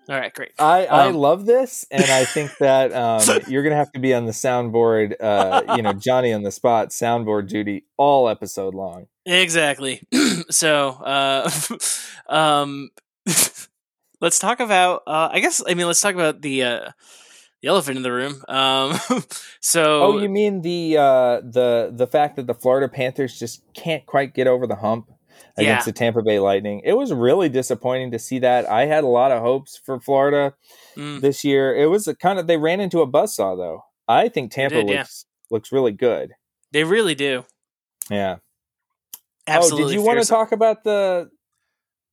All 0.08 0.14
right, 0.16 0.32
great. 0.32 0.52
I, 0.58 0.86
I 0.86 1.08
Um, 1.08 1.14
love 1.16 1.46
this, 1.46 1.84
and 1.90 2.04
I 2.04 2.24
think 2.24 2.56
that 2.60 2.92
um, 2.92 3.40
you're 3.48 3.62
gonna 3.62 3.76
have 3.76 3.92
to 3.92 4.00
be 4.00 4.14
on 4.14 4.26
the 4.26 4.32
soundboard, 4.32 5.14
uh, 5.20 5.74
you 5.76 5.82
know, 5.82 5.92
Johnny 5.98 6.32
on 6.32 6.42
the 6.42 6.52
spot, 6.52 6.90
soundboard 6.90 7.48
duty 7.48 7.84
all 7.96 8.28
episode 8.28 8.74
long. 8.74 9.06
Exactly. 9.24 10.00
so, 10.50 10.90
uh, 10.90 11.50
um, 12.28 12.90
let's 14.20 14.38
talk 14.38 14.60
about. 14.60 15.02
Uh, 15.06 15.28
I 15.32 15.40
guess. 15.40 15.62
I 15.66 15.74
mean, 15.74 15.86
let's 15.86 16.00
talk 16.00 16.14
about 16.14 16.40
the 16.40 16.62
uh, 16.62 16.90
the 17.62 17.68
elephant 17.68 17.96
in 17.96 18.02
the 18.02 18.12
room. 18.12 18.42
Um, 18.48 18.98
so, 19.60 20.02
Oh, 20.04 20.18
you 20.18 20.28
mean 20.28 20.62
the 20.62 20.96
uh, 20.98 21.40
the 21.40 21.90
the 21.92 22.06
fact 22.06 22.36
that 22.36 22.46
the 22.46 22.54
Florida 22.54 22.88
Panthers 22.88 23.38
just 23.38 23.62
can't 23.74 24.06
quite 24.06 24.34
get 24.34 24.46
over 24.46 24.66
the 24.66 24.76
hump 24.76 25.10
against 25.56 25.86
Yeah. 25.86 25.92
the 25.92 25.92
Tampa 25.98 26.22
Bay 26.22 26.38
Lightning? 26.38 26.82
It 26.84 26.94
was 26.94 27.12
really 27.12 27.48
disappointing 27.48 28.10
to 28.12 28.18
see 28.18 28.38
that. 28.40 28.68
I 28.68 28.86
had 28.86 29.04
a 29.04 29.08
lot 29.08 29.32
of 29.32 29.42
hopes 29.42 29.76
for 29.84 29.98
Florida 30.00 30.54
Mm. 30.96 31.20
this 31.20 31.44
year. 31.44 31.74
It 31.76 31.86
was 31.86 32.06
a 32.08 32.14
kind 32.14 32.38
of 32.38 32.46
they 32.46 32.56
ran 32.56 32.80
into 32.80 33.00
a 33.02 33.06
buzzsaw 33.06 33.56
though. 33.56 33.82
I 34.08 34.28
think 34.28 34.50
Tampa 34.52 34.76
did, 34.76 34.88
yeah. 34.90 34.98
looks 35.00 35.26
looks 35.50 35.72
really 35.72 35.92
good. 35.92 36.32
they 36.72 36.84
really 36.84 37.14
do. 37.14 37.44
Yeah. 38.10 38.36
Absolutely. 39.46 39.84
oh, 39.84 39.88
did 39.88 39.94
you 39.94 40.02
want 40.02 40.20
to 40.20 40.26
talk 40.28 40.52
about 40.52 40.82
the 40.84 41.30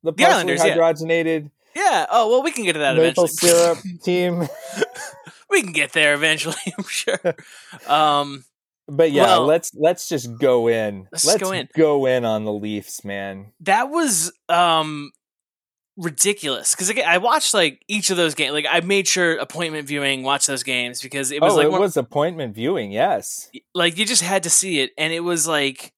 the 0.03 0.11
The 0.11 0.25
Islanders, 0.25 0.63
yeah. 0.63 0.75
hydrogenated 0.75 1.49
Yeah. 1.75 2.05
Oh 2.11 2.29
well, 2.29 2.43
we 2.43 2.51
can 2.51 2.63
get 2.63 2.73
to 2.73 2.79
that 2.79 2.95
maple 2.95 3.23
eventually. 3.25 3.49
syrup 3.51 3.77
team? 4.03 4.47
we 5.49 5.61
can 5.63 5.71
get 5.71 5.93
there 5.93 6.13
eventually. 6.13 6.55
I'm 6.77 6.83
sure. 6.85 7.19
Um, 7.87 8.43
But 8.87 9.11
yeah, 9.11 9.23
Well- 9.23 9.45
let's 9.45 9.71
let's 9.75 10.09
just 10.09 10.37
go 10.37 10.67
in. 10.67 11.07
Let's 11.11 11.23
just 11.25 11.39
go 11.39 11.51
in. 11.51 11.69
go 11.75 12.05
in 12.05 12.25
on 12.25 12.43
the 12.45 12.53
Leafs, 12.53 13.05
man. 13.05 13.53
that 13.61 13.89
was 13.89 14.31
um 14.49 15.11
ridiculous 15.95 16.73
because 16.75 16.91
I 17.05 17.19
watched 17.19 17.53
like 17.53 17.83
each 17.87 18.09
of 18.09 18.17
those 18.17 18.33
games. 18.33 18.53
Like 18.53 18.65
I 18.69 18.79
made 18.81 19.07
sure 19.07 19.37
appointment 19.37 19.87
viewing 19.87 20.23
watch 20.23 20.47
those 20.47 20.63
games 20.63 21.01
because 21.01 21.31
it 21.31 21.39
was 21.41 21.53
oh, 21.53 21.57
like 21.57 21.65
it 21.67 21.71
one- 21.71 21.81
was 21.81 21.97
appointment 21.97 22.55
viewing. 22.55 22.91
Yes. 22.91 23.49
like 23.75 23.97
you 23.97 24.05
just 24.05 24.23
had 24.23 24.43
to 24.43 24.49
see 24.49 24.79
it 24.79 24.91
and 24.97 25.13
it 25.13 25.19
was 25.21 25.47
like 25.47 25.93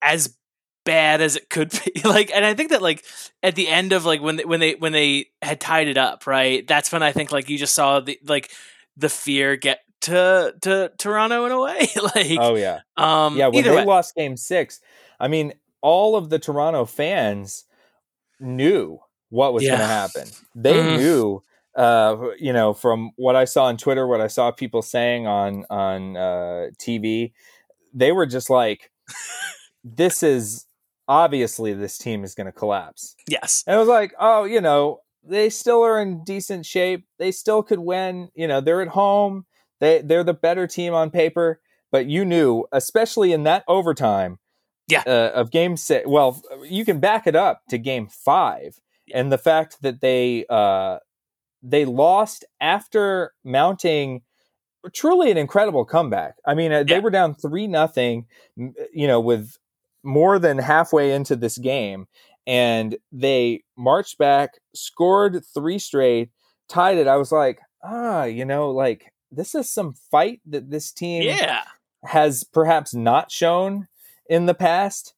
as 0.00 0.36
bad 0.84 1.20
as 1.20 1.36
it 1.36 1.50
could 1.50 1.70
be 1.70 2.00
like 2.08 2.30
and 2.34 2.42
i 2.42 2.54
think 2.54 2.70
that 2.70 2.80
like 2.80 3.04
at 3.42 3.54
the 3.54 3.68
end 3.68 3.92
of 3.92 4.06
like 4.06 4.22
when 4.22 4.36
they, 4.36 4.44
when 4.46 4.60
they 4.60 4.72
when 4.76 4.92
they 4.92 5.26
had 5.42 5.60
tied 5.60 5.88
it 5.88 5.98
up 5.98 6.26
right 6.26 6.66
that's 6.66 6.90
when 6.90 7.02
i 7.02 7.12
think 7.12 7.30
like 7.30 7.50
you 7.50 7.58
just 7.58 7.74
saw 7.74 8.00
the 8.00 8.18
like 8.24 8.50
the 8.96 9.10
fear 9.10 9.56
get 9.56 9.80
to 10.02 10.54
to 10.62 10.90
toronto 10.98 11.44
in 11.46 11.52
a 11.52 11.60
way 11.60 11.88
like 12.14 12.38
Oh 12.38 12.54
yeah. 12.54 12.80
um 12.96 13.36
yeah, 13.36 13.48
when 13.48 13.64
they 13.64 13.70
way 13.70 13.84
lost 13.84 14.14
game 14.14 14.36
six, 14.36 14.80
I 15.18 15.28
mean, 15.28 15.52
all 15.82 16.16
of 16.16 16.30
the 16.30 16.38
Toronto 16.38 16.84
fans 16.84 17.64
knew 18.38 18.98
what 19.28 19.52
was 19.52 19.64
Yeah. 19.64 19.70
going 19.70 19.80
to 19.80 19.86
happen. 19.86 20.28
They 20.54 20.74
Mhm. 20.82 20.96
knew, 20.96 21.42
uh, 21.74 22.16
you 22.38 22.52
know, 22.52 22.72
from 22.74 23.10
what 23.16 23.36
I 23.36 23.44
saw 23.44 23.64
on 23.64 23.76
Twitter, 23.76 24.06
what 24.06 24.20
I 24.20 24.26
saw 24.26 24.50
people 24.50 24.82
saying 24.82 25.26
on 25.26 25.64
on 25.70 26.16
uh, 26.16 26.70
TV, 26.78 27.32
they 27.94 28.12
were 28.12 28.26
just 28.26 28.50
like, 28.50 28.90
"This 29.84 30.22
is 30.22 30.66
obviously 31.08 31.72
this 31.74 31.98
team 31.98 32.24
is 32.24 32.34
going 32.34 32.46
to 32.46 32.52
collapse." 32.52 33.16
yes 33.28 33.64
And 33.66 33.76
it 33.76 33.78
was 33.78 33.88
like, 33.88 34.14
oh, 34.18 34.44
you 34.44 34.60
know, 34.60 35.00
they 35.22 35.50
still 35.50 35.82
are 35.84 36.00
in 36.00 36.24
decent 36.24 36.66
shape. 36.66 37.06
They 37.18 37.30
still 37.32 37.62
could 37.62 37.78
win. 37.80 38.30
You 38.34 38.48
know, 38.48 38.60
they're 38.60 38.82
at 38.82 38.88
home. 38.88 39.44
They 39.80 40.02
they're 40.02 40.24
the 40.24 40.34
better 40.34 40.66
team 40.66 40.94
on 40.94 41.10
paper. 41.10 41.60
But 41.92 42.06
you 42.06 42.24
knew, 42.24 42.66
especially 42.72 43.32
in 43.32 43.42
that 43.44 43.64
overtime, 43.66 44.38
Yeah. 44.88 45.02
uh, 45.06 45.30
of 45.34 45.50
game 45.50 45.76
six. 45.76 46.06
Well, 46.06 46.40
you 46.64 46.84
can 46.84 47.00
back 47.00 47.26
it 47.26 47.34
up 47.34 47.62
to 47.70 47.78
game 47.78 48.06
five, 48.08 48.78
and 49.12 49.32
the 49.32 49.38
fact 49.38 49.82
that 49.82 50.00
they 50.00 50.46
uh, 50.48 50.98
they 51.62 51.84
lost 51.84 52.44
after 52.60 53.32
mounting 53.44 54.22
truly 54.94 55.30
an 55.30 55.36
incredible 55.36 55.84
comeback. 55.84 56.36
I 56.46 56.54
mean, 56.54 56.72
uh, 56.72 56.84
they 56.84 56.94
Yeah. 56.94 57.00
were 57.00 57.10
down 57.10 57.34
three 57.34 57.66
nothing. 57.66 58.26
You 58.56 59.06
know, 59.08 59.20
with 59.20 59.56
more 60.02 60.38
than 60.38 60.58
halfway 60.58 61.12
into 61.12 61.36
this 61.36 61.58
game, 61.58 62.06
and 62.46 62.96
they 63.12 63.62
marched 63.76 64.16
back, 64.16 64.60
scored 64.74 65.44
three 65.54 65.78
straight, 65.78 66.30
tied 66.68 66.98
it. 66.98 67.06
I 67.08 67.16
was 67.16 67.32
like, 67.32 67.60
ah, 67.82 68.24
you 68.24 68.44
know, 68.44 68.70
like 68.70 69.12
this 69.30 69.54
is 69.54 69.72
some 69.72 69.94
fight 70.10 70.40
that 70.46 70.70
this 70.70 70.92
team 70.92 71.22
yeah. 71.22 71.62
has 72.04 72.44
perhaps 72.44 72.94
not 72.94 73.30
shown 73.30 73.88
in 74.28 74.46
the 74.46 74.54
past. 74.54 75.14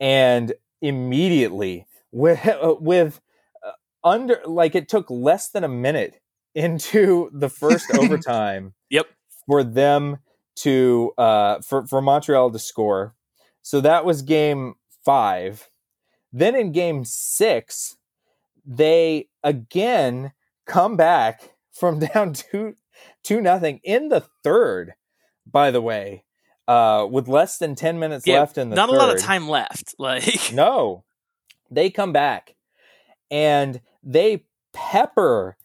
And 0.00 0.52
immediately 0.80 1.86
with 2.10 2.40
with 2.80 3.20
uh, 3.66 3.70
under 4.04 4.40
like 4.44 4.74
it 4.74 4.88
took 4.88 5.08
less 5.08 5.48
than 5.48 5.64
a 5.64 5.68
minute 5.68 6.20
into 6.54 7.30
the 7.32 7.48
first 7.48 7.86
overtime 7.98 8.74
Yep. 8.90 9.06
for 9.46 9.64
them 9.64 10.18
to 10.56 11.12
uh 11.16 11.60
for 11.62 11.86
for 11.86 12.02
Montreal 12.02 12.50
to 12.50 12.58
score. 12.58 13.14
So 13.62 13.80
that 13.80 14.04
was 14.04 14.22
game 14.22 14.74
5 15.04 15.68
then 16.32 16.54
in 16.56 16.72
game 16.72 17.04
6 17.04 17.96
they 18.66 19.28
again 19.42 20.32
come 20.66 20.96
back 20.96 21.54
from 21.72 22.00
down 22.00 22.32
2 22.32 22.74
2 23.24 23.40
nothing 23.40 23.80
in 23.84 24.08
the 24.08 24.24
third 24.42 24.94
by 25.46 25.70
the 25.70 25.80
way 25.80 26.24
uh 26.68 27.06
with 27.10 27.28
less 27.28 27.58
than 27.58 27.74
10 27.74 27.98
minutes 27.98 28.26
Yeah, 28.26 28.40
left 28.40 28.58
in 28.58 28.70
the 28.70 28.76
not 28.76 28.90
third 28.90 28.96
a 28.96 28.98
lot 28.98 29.14
of 29.14 29.20
time 29.20 29.48
left 29.48 29.94
like 29.98 30.52
no. 30.52 31.04
They 31.70 31.88
come 31.88 32.12
back 32.12 32.54
and 33.30 33.80
they 34.02 34.44
pepper 34.74 35.56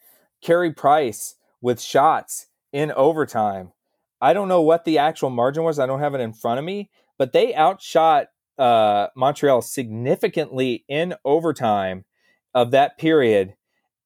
Carey 0.41 0.71
Price 0.71 1.35
with 1.61 1.81
shots 1.81 2.47
in 2.71 2.91
overtime. 2.93 3.73
I 4.21 4.33
don't 4.33 4.47
know 4.47 4.61
what 4.61 4.85
the 4.85 4.97
actual 4.97 5.29
margin 5.29 5.63
was. 5.63 5.79
I 5.79 5.85
don't 5.85 5.99
have 5.99 6.15
it 6.15 6.21
in 6.21 6.33
front 6.33 6.59
of 6.59 6.65
me, 6.65 6.89
but 7.17 7.33
they 7.33 7.53
outshot 7.53 8.27
uh, 8.57 9.07
Montreal 9.15 9.61
significantly 9.61 10.85
in 10.87 11.13
overtime 11.25 12.05
of 12.53 12.71
that 12.71 12.97
period 12.97 13.55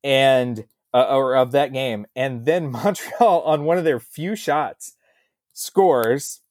and 0.03 0.65
uh, 0.93 1.07
or 1.09 1.35
of 1.35 1.51
that 1.51 1.73
game. 1.73 2.05
And 2.15 2.45
then 2.45 2.71
Montreal 2.71 3.41
on 3.43 3.63
one 3.65 3.77
of 3.77 3.83
their 3.83 3.99
few 3.99 4.35
shots 4.35 4.95
scores 5.53 6.41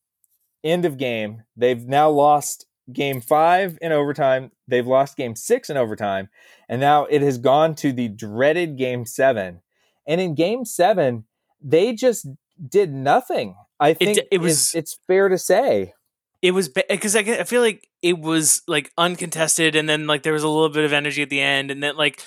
end 0.63 0.85
of 0.85 0.97
game. 0.99 1.43
They've 1.57 1.87
now 1.87 2.11
lost 2.11 2.67
game 2.93 3.21
five 3.21 3.79
in 3.81 3.93
overtime. 3.93 4.51
They've 4.69 4.87
lost 4.87 5.17
game 5.17 5.37
six 5.37 5.71
in 5.71 5.77
overtime. 5.77 6.29
And 6.69 6.81
now 6.81 7.05
it 7.07 7.23
has 7.23 7.39
gone 7.39 7.75
to 7.77 7.93
the 7.93 8.09
dreaded 8.09 8.77
game 8.77 9.05
seven. 9.07 9.61
And 10.07 10.21
in 10.21 10.35
game 10.35 10.65
seven, 10.65 11.25
they 11.61 11.93
just 11.95 12.27
did 12.69 12.93
nothing. 12.93 13.57
I 13.79 13.95
think 13.95 14.19
it 14.19 14.29
it 14.31 14.39
was- 14.41 14.51
was, 14.53 14.75
it's 14.75 14.99
fair 15.07 15.29
to 15.29 15.39
say. 15.39 15.95
it 16.43 16.53
was 16.53 16.69
because 16.69 17.17
I, 17.17 17.21
I 17.21 17.45
feel 17.45 17.63
like 17.63 17.89
it 18.03 18.19
was 18.19 18.63
like 18.67 18.93
uncontested 18.99 19.77
and 19.77 19.89
then 19.89 20.07
like 20.07 20.23
there 20.23 20.33
was 20.33 20.43
a 20.43 20.49
little 20.49 20.69
bit 20.71 20.85
of 20.85 20.93
energy 20.93 21.23
at 21.23 21.31
the 21.31 21.41
end 21.41 21.71
and 21.71 21.83
then 21.83 21.97
like 21.97 22.23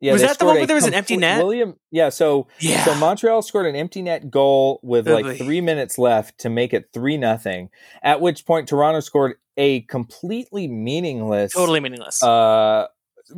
Yeah, 0.00 0.12
Was 0.12 0.22
that 0.22 0.38
the 0.38 0.44
one 0.44 0.56
where 0.56 0.66
there 0.66 0.76
was 0.76 0.86
an 0.86 0.94
empty 0.94 1.16
net? 1.16 1.42
William, 1.42 1.76
yeah. 1.90 2.10
So 2.10 2.48
yeah 2.60 2.84
So 2.84 2.94
Montreal 2.96 3.40
scored 3.42 3.66
an 3.66 3.74
empty 3.76 4.02
net 4.02 4.30
goal 4.30 4.78
with 4.82 5.08
like 5.08 5.38
three 5.38 5.60
minutes 5.60 5.96
left 5.96 6.38
to 6.40 6.50
make 6.50 6.74
it 6.74 6.90
three 6.92 7.16
nothing. 7.16 7.70
At 8.02 8.20
which 8.20 8.44
point 8.44 8.68
Toronto 8.68 9.00
scored 9.00 9.36
a 9.56 9.80
completely 9.82 10.68
meaningless 10.68 11.52
totally 11.52 11.80
meaningless 11.80 12.22
uh, 12.22 12.88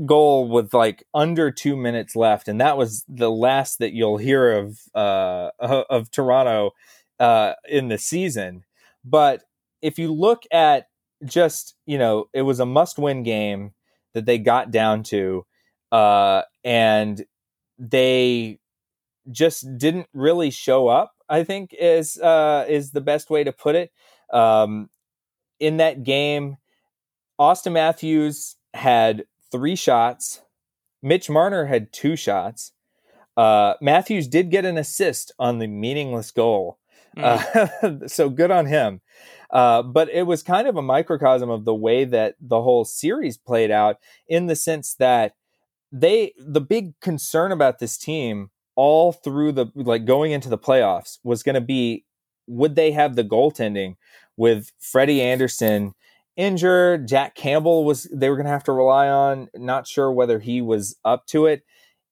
goal 0.04 0.48
with 0.48 0.74
like 0.74 1.04
under 1.14 1.50
two 1.50 1.76
minutes 1.76 2.16
left, 2.16 2.48
and 2.48 2.60
that 2.60 2.76
was 2.76 3.04
the 3.08 3.30
last 3.30 3.78
that 3.78 3.92
you'll 3.92 4.18
hear 4.18 4.52
of 4.52 4.78
uh, 4.94 5.50
of 5.60 6.10
Toronto 6.10 6.72
uh, 7.20 7.54
in 7.68 7.88
the 7.88 7.98
season. 7.98 8.64
But 9.04 9.44
if 9.80 9.98
you 9.98 10.12
look 10.12 10.42
at 10.52 10.88
just 11.24 11.74
you 11.86 11.98
know, 11.98 12.28
it 12.32 12.42
was 12.42 12.60
a 12.60 12.66
must-win 12.66 13.22
game 13.22 13.72
that 14.14 14.26
they 14.26 14.38
got 14.38 14.70
down 14.70 15.02
to, 15.04 15.46
uh, 15.92 16.42
and 16.64 17.24
they 17.78 18.58
just 19.30 19.78
didn't 19.78 20.08
really 20.12 20.50
show 20.50 20.88
up. 20.88 21.12
I 21.28 21.44
think 21.44 21.74
is 21.78 22.18
uh, 22.18 22.66
is 22.68 22.92
the 22.92 23.00
best 23.00 23.30
way 23.30 23.44
to 23.44 23.52
put 23.52 23.76
it. 23.76 23.92
Um, 24.32 24.90
in 25.60 25.78
that 25.78 26.04
game, 26.04 26.56
Auston 27.40 27.72
Matthews 27.72 28.56
had 28.74 29.24
three 29.50 29.76
shots. 29.76 30.42
Mitch 31.02 31.30
Marner 31.30 31.66
had 31.66 31.92
two 31.92 32.16
shots. 32.16 32.72
Uh, 33.36 33.74
Matthews 33.80 34.28
did 34.28 34.50
get 34.50 34.64
an 34.64 34.76
assist 34.78 35.32
on 35.38 35.58
the 35.58 35.66
meaningless 35.68 36.30
goal. 36.30 36.78
Mhm. 37.16 38.02
Uh, 38.02 38.08
so 38.08 38.28
good 38.28 38.50
on 38.50 38.66
him. 38.66 39.00
Uh, 39.50 39.82
but 39.82 40.10
it 40.10 40.24
was 40.24 40.42
kind 40.42 40.68
of 40.68 40.76
a 40.76 40.82
microcosm 40.82 41.48
of 41.48 41.64
the 41.64 41.74
way 41.74 42.04
that 42.04 42.34
the 42.40 42.60
whole 42.60 42.84
series 42.84 43.38
played 43.38 43.70
out 43.70 43.96
in 44.28 44.46
the 44.46 44.56
sense 44.56 44.94
that 44.94 45.34
they, 45.92 46.32
the 46.38 46.60
big 46.60 46.98
concern 47.00 47.52
about 47.52 47.78
this 47.78 47.96
team 47.96 48.50
all 48.76 49.12
through 49.12 49.52
the, 49.52 49.66
like 49.74 50.04
going 50.04 50.32
into 50.32 50.48
the 50.48 50.58
playoffs 50.58 51.18
was 51.24 51.42
going 51.42 51.54
to 51.54 51.60
be 51.60 52.04
would 52.46 52.76
they 52.76 52.92
have 52.92 53.14
the 53.14 53.24
goaltending 53.24 53.96
with 54.36 54.72
Freddie 54.78 55.20
Andersen 55.20 55.94
injured? 56.36 57.06
Jack 57.06 57.34
Campbell 57.34 57.84
was, 57.84 58.04
they 58.12 58.30
were 58.30 58.36
going 58.36 58.46
to 58.46 58.52
have 58.52 58.64
to 58.64 58.72
rely 58.72 59.08
on, 59.08 59.48
not 59.54 59.86
sure 59.86 60.10
whether 60.10 60.38
he 60.38 60.62
was 60.62 60.96
up 61.04 61.26
to 61.26 61.46
it 61.46 61.62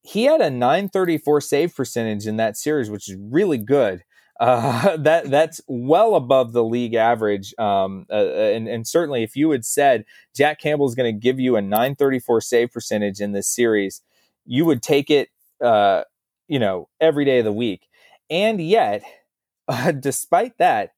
he 0.06 0.24
had 0.24 0.40
a 0.40 0.50
934 0.50 1.40
save 1.40 1.74
percentage 1.74 2.26
in 2.26 2.36
that 2.36 2.56
series, 2.56 2.88
which 2.88 3.08
is 3.10 3.16
really 3.18 3.58
good. 3.58 4.04
Uh, 4.38 4.96
that 4.98 5.30
that's 5.30 5.60
well 5.66 6.14
above 6.14 6.52
the 6.52 6.64
league 6.64 6.94
average. 6.94 7.54
Um, 7.58 8.06
uh, 8.10 8.14
uh 8.14 8.52
and, 8.54 8.68
and 8.68 8.86
certainly, 8.86 9.22
if 9.22 9.36
you 9.36 9.50
had 9.50 9.64
said 9.64 10.04
Jack 10.34 10.60
Campbell 10.60 10.86
is 10.86 10.94
going 10.94 11.12
to 11.12 11.20
give 11.20 11.40
you 11.40 11.56
a 11.56 11.62
934 11.62 12.40
save 12.40 12.72
percentage 12.72 13.20
in 13.20 13.32
this 13.32 13.48
series, 13.48 14.02
you 14.44 14.64
would 14.64 14.82
take 14.82 15.10
it, 15.10 15.28
uh, 15.62 16.02
you 16.48 16.58
know, 16.58 16.88
every 17.00 17.24
day 17.24 17.38
of 17.38 17.44
the 17.44 17.52
week. 17.52 17.88
And 18.30 18.60
yet, 18.60 19.02
uh, 19.68 19.92
despite 19.92 20.58
that, 20.58 20.92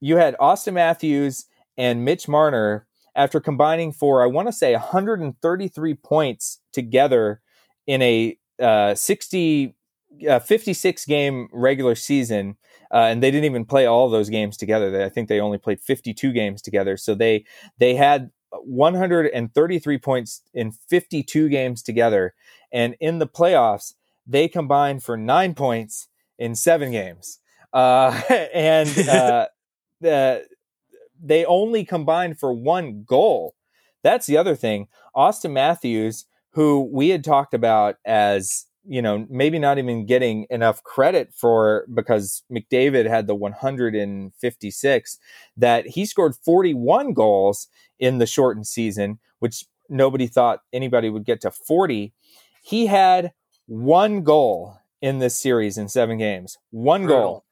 you 0.00 0.16
had 0.16 0.36
Auston 0.38 0.74
Matthews 0.74 1.46
and 1.76 2.04
Mitch 2.04 2.28
Marner 2.28 2.86
after 3.16 3.40
combining 3.40 3.92
for 3.92 4.22
I 4.22 4.26
want 4.26 4.48
to 4.48 4.52
say 4.52 4.72
133 4.72 5.94
points 5.94 6.60
together 6.72 7.40
in 7.86 8.02
a 8.02 8.38
uh, 8.60 8.94
60 8.94 9.74
uh, 10.28 10.38
56 10.38 11.04
game 11.06 11.48
regular 11.52 11.94
season 11.94 12.56
uh, 12.94 13.08
and 13.08 13.22
they 13.22 13.30
didn't 13.30 13.44
even 13.44 13.64
play 13.64 13.86
all 13.86 14.08
those 14.08 14.30
games 14.30 14.56
together. 14.56 14.90
They, 14.90 15.04
i 15.04 15.08
think 15.08 15.28
they 15.28 15.40
only 15.40 15.58
played 15.58 15.80
52 15.80 16.32
games 16.32 16.62
together. 16.62 16.96
So 16.96 17.14
they 17.14 17.44
they 17.78 17.96
had 17.96 18.30
133 18.50 19.98
points 19.98 20.42
in 20.54 20.70
52 20.70 21.48
games 21.48 21.82
together. 21.82 22.34
And 22.72 22.94
in 23.00 23.18
the 23.18 23.26
playoffs 23.26 23.94
they 24.26 24.48
combined 24.48 25.02
for 25.02 25.16
nine 25.16 25.54
points 25.54 26.08
in 26.38 26.54
seven 26.54 26.92
games. 26.92 27.40
Uh, 27.72 28.20
and 28.54 28.88
uh, 29.08 29.48
the, 30.00 30.46
they 31.20 31.44
only 31.44 31.84
combined 31.84 32.38
for 32.38 32.52
one 32.52 33.04
goal. 33.04 33.54
That's 34.02 34.26
the 34.26 34.36
other 34.36 34.54
thing. 34.54 34.88
Auston 35.16 35.52
matthews 35.52 36.26
who 36.50 36.88
we 36.92 37.08
had 37.08 37.24
talked 37.24 37.54
about 37.54 37.96
as 38.04 38.66
you 38.86 39.00
know 39.00 39.26
maybe 39.30 39.58
not 39.58 39.78
even 39.78 40.06
getting 40.06 40.46
enough 40.50 40.82
credit 40.82 41.32
for 41.34 41.86
because 41.92 42.42
McDavid 42.52 43.08
had 43.08 43.26
the 43.26 43.34
156 43.34 45.18
that 45.56 45.86
he 45.86 46.06
scored 46.06 46.34
41 46.44 47.12
goals 47.12 47.68
in 47.98 48.18
the 48.18 48.26
shortened 48.26 48.66
season 48.66 49.18
which 49.38 49.64
nobody 49.88 50.26
thought 50.26 50.60
anybody 50.72 51.08
would 51.08 51.24
get 51.24 51.40
to 51.42 51.50
40 51.50 52.12
he 52.62 52.86
had 52.86 53.32
one 53.66 54.22
goal 54.22 54.78
in 55.00 55.18
this 55.18 55.40
series 55.40 55.78
in 55.78 55.88
7 55.88 56.18
games 56.18 56.58
one 56.70 57.04
Brutal. 57.04 57.22
goal 57.22 57.44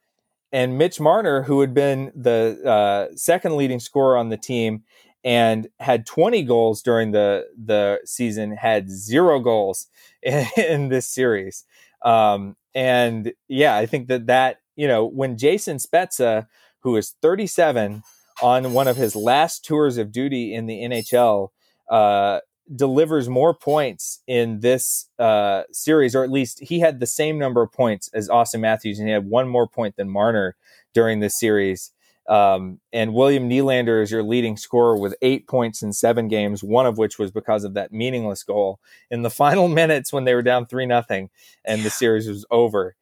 and 0.52 0.76
Mitch 0.76 1.00
Marner 1.00 1.42
who 1.42 1.60
had 1.60 1.72
been 1.72 2.12
the 2.14 2.60
uh, 2.64 3.16
second 3.16 3.56
leading 3.56 3.80
scorer 3.80 4.16
on 4.16 4.28
the 4.28 4.36
team 4.36 4.84
and 5.24 5.68
had 5.78 6.06
20 6.06 6.42
goals 6.42 6.82
during 6.82 7.12
the 7.12 7.46
the 7.56 8.00
season 8.04 8.56
had 8.56 8.90
zero 8.90 9.40
goals 9.40 9.86
in, 10.22 10.46
in 10.56 10.88
this 10.88 11.06
series. 11.06 11.64
Um, 12.04 12.56
and 12.74 13.32
yeah 13.48 13.76
i 13.76 13.86
think 13.86 14.08
that 14.08 14.26
that 14.26 14.58
you 14.76 14.86
know 14.88 15.04
when 15.04 15.36
jason 15.36 15.76
spezza 15.78 16.46
who 16.80 16.96
is 16.96 17.14
37 17.22 18.02
on 18.42 18.72
one 18.72 18.88
of 18.88 18.96
his 18.96 19.14
last 19.14 19.64
tours 19.64 19.98
of 19.98 20.12
duty 20.12 20.54
in 20.54 20.66
the 20.66 20.80
nhl 20.82 21.48
uh, 21.90 22.40
delivers 22.74 23.28
more 23.28 23.52
points 23.52 24.22
in 24.26 24.60
this 24.60 25.10
uh, 25.18 25.62
series 25.72 26.14
or 26.14 26.24
at 26.24 26.30
least 26.30 26.60
he 26.60 26.80
had 26.80 27.00
the 27.00 27.06
same 27.06 27.38
number 27.38 27.60
of 27.60 27.70
points 27.72 28.08
as 28.14 28.28
Auston 28.28 28.60
matthews 28.60 28.98
and 28.98 29.08
he 29.08 29.12
had 29.12 29.28
one 29.28 29.48
more 29.48 29.68
point 29.68 29.96
than 29.96 30.08
marner 30.08 30.56
during 30.94 31.20
this 31.20 31.38
series 31.38 31.90
um, 32.28 32.80
and 32.92 33.14
William 33.14 33.48
Nylander 33.48 34.02
is 34.02 34.10
your 34.10 34.22
leading 34.22 34.56
scorer 34.56 34.96
with 34.96 35.14
eight 35.22 35.48
points 35.48 35.82
in 35.82 35.92
seven 35.92 36.28
games, 36.28 36.62
one 36.62 36.86
of 36.86 36.98
which 36.98 37.18
was 37.18 37.30
because 37.30 37.64
of 37.64 37.74
that 37.74 37.92
meaningless 37.92 38.42
goal 38.44 38.78
in 39.10 39.22
the 39.22 39.30
final 39.42 39.68
minutes 39.68 40.12
when 40.12 40.24
they 40.24 40.34
were 40.34 40.42
down 40.42 40.66
three 40.66 40.86
nothing 40.86 41.30
and 41.64 41.82
the 41.82 41.90
series 41.90 42.28
was 42.28 42.44
over. 42.50 42.96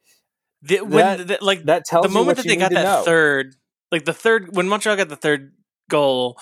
The, 0.63 0.81
when 0.81 1.19
that, 1.19 1.27
the, 1.27 1.39
like 1.41 1.65
that 1.65 1.85
tells 1.85 2.05
the 2.05 2.13
moment 2.13 2.37
that 2.37 2.47
they 2.47 2.57
got 2.57 2.73
that 2.73 2.83
know. 2.83 3.03
third, 3.03 3.55
like 3.91 4.05
the 4.05 4.13
third 4.13 4.55
when 4.55 4.69
Montreal 4.69 4.97
got 4.97 5.09
the 5.09 5.17
third 5.17 5.53
goal, 5.89 6.39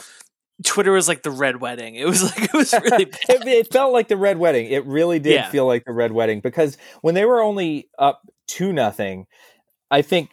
Twitter 0.65 0.91
was 0.91 1.07
like 1.07 1.23
the 1.23 1.31
red 1.31 1.61
wedding. 1.61 1.95
It 1.95 2.07
was 2.07 2.23
like 2.39 2.43
it 2.43 2.53
was 2.53 2.73
really 2.73 3.05
it, 3.29 3.47
it, 3.47 3.73
felt 3.73 3.93
like 3.93 4.09
the 4.09 4.17
red 4.17 4.39
wedding. 4.39 4.67
It 4.67 4.85
really 4.87 5.19
did 5.19 5.35
yeah. 5.35 5.51
feel 5.51 5.67
like 5.67 5.85
the 5.85 5.93
red 5.93 6.13
wedding 6.13 6.41
because 6.41 6.77
when 7.01 7.15
they 7.15 7.25
were 7.25 7.41
only 7.41 7.89
up 7.99 8.23
two 8.47 8.73
nothing, 8.73 9.27
I 9.91 10.03
think 10.03 10.31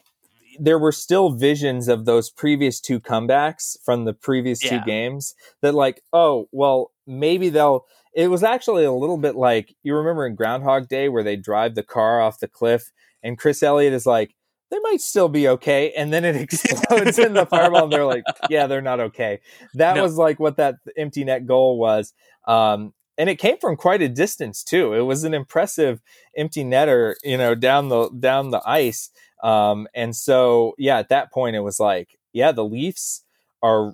there 0.60 0.80
were 0.80 0.92
still 0.92 1.32
visions 1.32 1.88
of 1.88 2.06
those 2.06 2.30
previous 2.30 2.80
two 2.80 3.00
comebacks 3.00 3.78
from 3.84 4.06
the 4.06 4.14
previous 4.14 4.64
yeah. 4.64 4.80
two 4.80 4.86
games 4.86 5.36
that 5.62 5.74
like 5.74 6.02
oh 6.14 6.48
well 6.52 6.92
maybe 7.08 7.50
they'll 7.50 7.86
it 8.14 8.30
was 8.30 8.44
actually 8.44 8.86
a 8.86 8.92
little 8.92 9.18
bit 9.18 9.36
like 9.36 9.76
you 9.84 9.96
remember 9.96 10.26
in 10.26 10.36
groundhog 10.36 10.88
day 10.88 11.10
where 11.10 11.24
they 11.24 11.36
drive 11.36 11.76
the 11.76 11.84
car 11.84 12.22
off 12.22 12.40
the 12.40 12.48
cliff 12.48 12.92
and 13.24 13.38
chris 13.38 13.62
elliott 13.62 13.94
is 13.94 14.06
like 14.06 14.36
they 14.72 14.80
might 14.80 15.02
still 15.02 15.30
be 15.30 15.48
okay 15.48 15.92
and 15.92 16.12
then 16.12 16.26
it 16.26 16.36
explodes 16.54 17.20
in 17.20 17.34
the 17.34 17.46
fireball 17.46 17.84
and 17.84 17.94
they're 17.94 18.06
like 18.06 18.24
yeah 18.50 18.68
they're 18.68 18.82
not 18.82 19.00
okay 19.00 19.40
that 19.74 19.96
no. 19.96 20.04
was 20.04 20.18
like 20.18 20.40
what 20.40 20.58
that 20.58 20.76
empty 20.98 21.24
net 21.24 21.46
goal 21.46 21.78
was 21.78 22.14
um, 22.48 22.94
and 23.18 23.30
it 23.30 23.40
came 23.40 23.58
from 23.58 23.76
quite 23.76 24.02
a 24.02 24.10
distance 24.10 24.64
too 24.64 24.94
it 24.94 25.02
was 25.02 25.24
an 25.24 25.34
impressive 25.34 26.02
empty 26.36 26.64
netter 26.64 27.16
you 27.24 27.38
know 27.38 27.56
down 27.56 27.90
the 27.90 28.10
down 28.20 28.52
the 28.52 28.62
ice 28.66 29.10
um, 29.44 29.88
and 29.94 30.16
so, 30.16 30.74
yeah, 30.78 30.98
at 30.98 31.10
that 31.10 31.32
point, 31.32 31.56
it 31.56 31.62
was 31.62 31.80
like, 31.80 32.18
yeah, 32.34 32.52
the 32.52 32.66
Leafs 32.66 33.24
are 33.62 33.94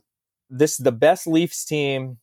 this 0.50 0.78
the 0.78 0.92
best 0.92 1.28
Leafs 1.28 1.64
team 1.66 2.18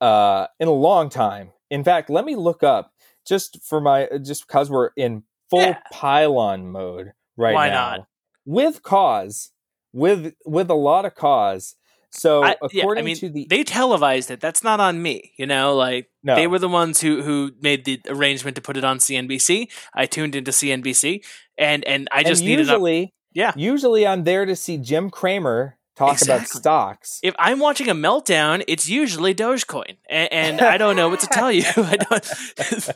uh, 0.00 0.46
in 0.60 0.68
a 0.68 0.72
long 0.72 1.08
time. 1.08 1.52
In 1.70 1.84
fact, 1.84 2.10
let 2.10 2.24
me 2.24 2.36
look 2.36 2.62
up 2.62 2.92
just 3.26 3.58
for 3.62 3.80
my 3.80 4.08
just 4.22 4.46
because 4.46 4.70
we're 4.70 4.90
in 4.96 5.24
full 5.50 5.60
yeah. 5.60 5.78
pylon 5.92 6.70
mode 6.70 7.12
right 7.36 7.54
Why 7.54 7.68
now. 7.68 7.96
Not? 7.96 8.06
With 8.46 8.82
cause, 8.82 9.50
with 9.92 10.34
with 10.44 10.70
a 10.70 10.74
lot 10.74 11.04
of 11.04 11.14
cause. 11.14 11.76
So 12.14 12.44
I, 12.44 12.56
according 12.62 12.78
yeah, 12.78 13.00
I 13.00 13.02
mean, 13.02 13.16
to 13.16 13.28
the 13.28 13.46
they 13.50 13.64
televised 13.64 14.30
it. 14.30 14.40
That's 14.40 14.62
not 14.62 14.80
on 14.80 15.02
me. 15.02 15.32
You 15.36 15.46
know, 15.46 15.74
like 15.74 16.10
no. 16.22 16.34
they 16.36 16.46
were 16.46 16.58
the 16.58 16.68
ones 16.68 17.00
who 17.00 17.22
who 17.22 17.52
made 17.60 17.84
the 17.84 18.00
arrangement 18.08 18.54
to 18.56 18.62
put 18.62 18.76
it 18.76 18.84
on 18.84 18.98
CNBC. 18.98 19.70
I 19.94 20.06
tuned 20.06 20.34
into 20.34 20.50
CNBC 20.50 21.22
and 21.58 21.84
and 21.84 22.08
I 22.10 22.22
just 22.22 22.42
and 22.42 22.50
usually, 22.50 23.14
yeah. 23.32 23.52
Usually, 23.56 24.06
I'm 24.06 24.24
there 24.24 24.46
to 24.46 24.56
see 24.56 24.78
Jim 24.78 25.10
Cramer 25.10 25.78
talk 25.96 26.12
exactly. 26.12 26.34
about 26.34 26.48
stocks. 26.48 27.20
If 27.22 27.34
I'm 27.38 27.58
watching 27.58 27.88
a 27.88 27.94
meltdown, 27.94 28.64
it's 28.68 28.88
usually 28.88 29.34
Dogecoin, 29.34 29.96
and, 30.08 30.32
and 30.32 30.60
I 30.60 30.78
don't 30.78 30.96
know 30.96 31.08
what 31.08 31.20
to 31.20 31.26
tell 31.26 31.52
you. 31.52 31.64
I 31.76 31.96
don't. 31.96 32.90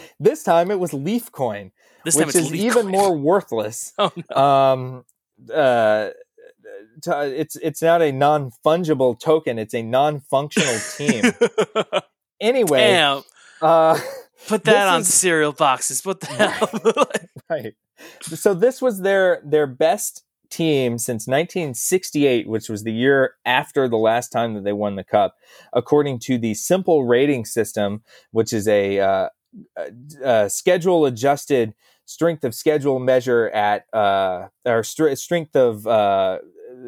this 0.20 0.42
time 0.42 0.70
it 0.70 0.78
was 0.78 0.92
Leaf 0.92 1.30
Coin, 1.32 1.72
this 2.04 2.16
which 2.16 2.34
is 2.34 2.54
even 2.54 2.84
coin. 2.84 2.92
more 2.92 3.16
worthless. 3.16 3.92
Oh 3.98 4.12
no. 4.30 4.42
Um, 4.42 5.04
uh, 5.52 6.10
it's 7.06 7.56
it's 7.56 7.82
not 7.82 8.02
a 8.02 8.12
non 8.12 8.50
fungible 8.64 9.18
token; 9.18 9.58
it's 9.58 9.74
a 9.74 9.82
non 9.82 10.20
functional 10.20 10.78
team. 10.96 11.32
anyway, 12.40 12.80
Damn. 12.80 13.22
Uh, 13.60 13.98
Put 14.48 14.64
that 14.64 14.88
on 14.88 15.00
is, 15.00 15.12
cereal 15.12 15.52
boxes. 15.52 16.04
What 16.04 16.20
the 16.20 16.26
hell? 16.26 17.10
right. 17.50 17.74
So 18.20 18.54
this 18.54 18.80
was 18.80 19.00
their 19.00 19.40
their 19.44 19.66
best 19.66 20.22
team 20.50 20.98
since 20.98 21.26
1968, 21.26 22.48
which 22.48 22.68
was 22.68 22.84
the 22.84 22.92
year 22.92 23.34
after 23.44 23.88
the 23.88 23.96
last 23.96 24.28
time 24.28 24.54
that 24.54 24.64
they 24.64 24.72
won 24.72 24.96
the 24.96 25.04
cup, 25.04 25.34
according 25.72 26.20
to 26.20 26.38
the 26.38 26.54
simple 26.54 27.04
rating 27.04 27.44
system, 27.44 28.02
which 28.30 28.52
is 28.52 28.68
a, 28.68 29.00
uh, 29.00 29.28
a 30.22 30.48
schedule 30.48 31.06
adjusted 31.06 31.74
strength 32.04 32.44
of 32.44 32.54
schedule 32.54 32.98
measure 32.98 33.48
at 33.50 33.86
uh, 33.92 34.48
or 34.64 34.84
st- 34.84 35.18
strength 35.18 35.56
of 35.56 35.86
uh, 35.86 36.38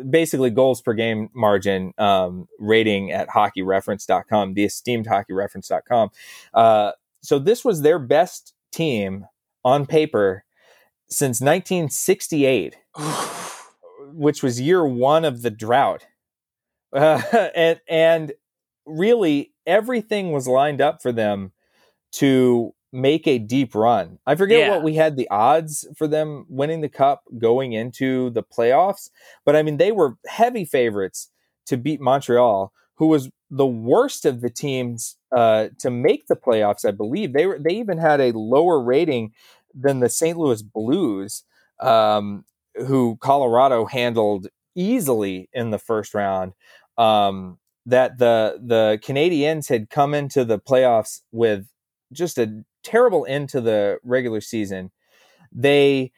basically 0.09 0.51
goals 0.51 0.81
per 0.81 0.94
game 0.94 1.29
margin 1.35 1.92
um, 1.98 2.46
rating 2.59 3.12
at 3.12 3.29
hockeyreference.com, 3.29 4.55
the 4.55 4.64
esteemed 4.64 5.07
hockeyreference.com. 5.07 6.11
Uh, 6.55 6.92
so 7.22 7.38
this 7.38 7.64
was 7.64 7.83
their 7.83 7.98
best 7.98 8.55
team 8.72 9.27
on 9.64 9.87
paper 9.87 10.44
since 11.09 11.40
1968, 11.40 12.77
which 14.12 14.42
was 14.42 14.61
year 14.61 14.87
one 14.87 15.24
of 15.24 15.42
the 15.42 15.51
drought. 15.51 16.07
Uh, 16.92 17.22
and, 17.55 17.81
and 17.88 18.33
really, 18.87 19.53
everything 19.66 20.33
was 20.33 20.48
lined 20.48 20.81
up 20.81 21.03
for 21.03 21.12
them 21.12 21.53
to 22.11 22.74
make 22.92 23.27
a 23.27 23.38
deep 23.38 23.74
run. 23.74 24.18
I 24.27 24.35
forget 24.35 24.61
yeah. 24.61 24.70
what 24.70 24.83
we 24.83 24.94
had 24.94 25.16
the 25.16 25.29
odds 25.31 25.87
for 25.96 26.07
them 26.09 26.46
winning 26.48 26.81
the 26.81 26.88
cup 26.88 27.24
going 27.38 27.72
into 27.72 28.31
the 28.31 28.42
playoffs, 28.42 29.11
but 29.44 29.57
I 29.57 29.62
mean, 29.62 29.77
they 29.77 29.92
were 29.92 30.16
heavy 30.27 30.64
favorites 30.64 31.31
to 31.66 31.77
beat 31.77 32.01
Montreal, 32.01 32.72
who 32.96 33.07
was 33.07 33.31
the 33.51 33.66
worst 33.66 34.24
of 34.24 34.40
the 34.40 34.51
teams 34.51 35.16
uh, 35.35 35.68
to 35.79 35.90
make 35.90 36.27
the 36.27 36.37
playoffs. 36.37 36.85
I 36.85 36.90
believe 36.90 37.33
they 37.33 37.46
were. 37.46 37.59
They 37.59 37.74
even 37.74 37.98
had 37.98 38.20
a 38.20 38.37
lower 38.37 38.81
rating 38.81 39.33
than 39.74 40.01
the 40.01 40.09
St. 40.09 40.37
Louis 40.37 40.62
Blues, 40.62 41.44
um, 41.81 42.44
who 42.74 43.16
Colorado 43.20 43.85
handled 43.85 44.48
easily 44.74 45.48
in 45.53 45.70
the 45.70 45.79
first 45.79 46.14
round. 46.14 46.53
Um, 46.96 47.59
that 47.86 48.18
the 48.18 48.59
the 48.62 48.99
Canadiens 49.03 49.68
had 49.68 49.89
come 49.89 50.14
into 50.14 50.45
the 50.45 50.59
playoffs 50.59 51.22
with 51.32 51.66
just 52.12 52.39
a 52.39 52.64
terrible 52.89 53.26
end 53.28 53.49
to 53.51 53.61
the 53.61 53.99
regular 54.03 54.41
season. 54.41 54.91
They 55.53 56.12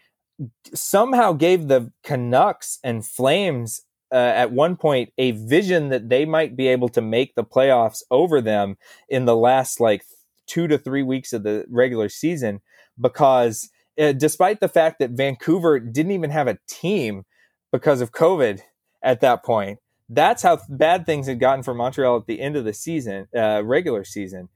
somehow 0.72 1.32
gave 1.32 1.68
the 1.68 1.92
Canucks 2.04 2.78
and 2.84 3.04
Flames 3.04 3.82
uh, 4.12 4.16
at 4.16 4.52
one 4.52 4.76
point 4.76 5.12
a 5.18 5.32
vision 5.32 5.88
that 5.88 6.08
they 6.08 6.24
might 6.24 6.56
be 6.56 6.68
able 6.68 6.88
to 6.90 7.00
make 7.00 7.34
the 7.34 7.44
playoffs 7.44 8.02
over 8.10 8.40
them 8.40 8.76
in 9.08 9.24
the 9.24 9.36
last 9.36 9.80
like 9.80 10.02
two 10.46 10.66
to 10.66 10.78
three 10.78 11.02
weeks 11.02 11.32
of 11.32 11.42
the 11.42 11.64
regular 11.68 12.08
season 12.08 12.60
because 13.00 13.70
uh, 14.00 14.12
despite 14.12 14.60
the 14.60 14.68
fact 14.68 14.98
that 14.98 15.10
Vancouver 15.10 15.78
didn't 15.78 16.12
even 16.12 16.30
have 16.30 16.48
a 16.48 16.58
team 16.66 17.24
because 17.70 18.00
of 18.00 18.12
COVID 18.12 18.60
at 19.02 19.20
that 19.20 19.44
point, 19.44 19.78
that's 20.08 20.42
how 20.42 20.58
bad 20.68 21.06
things 21.06 21.28
had 21.28 21.38
gotten 21.38 21.62
for 21.62 21.74
Montreal 21.74 22.16
at 22.16 22.26
the 22.26 22.40
end 22.40 22.56
of 22.56 22.64
the 22.64 22.72
season, 22.72 23.28
uh, 23.36 23.62
regular 23.64 24.04
season. 24.04 24.48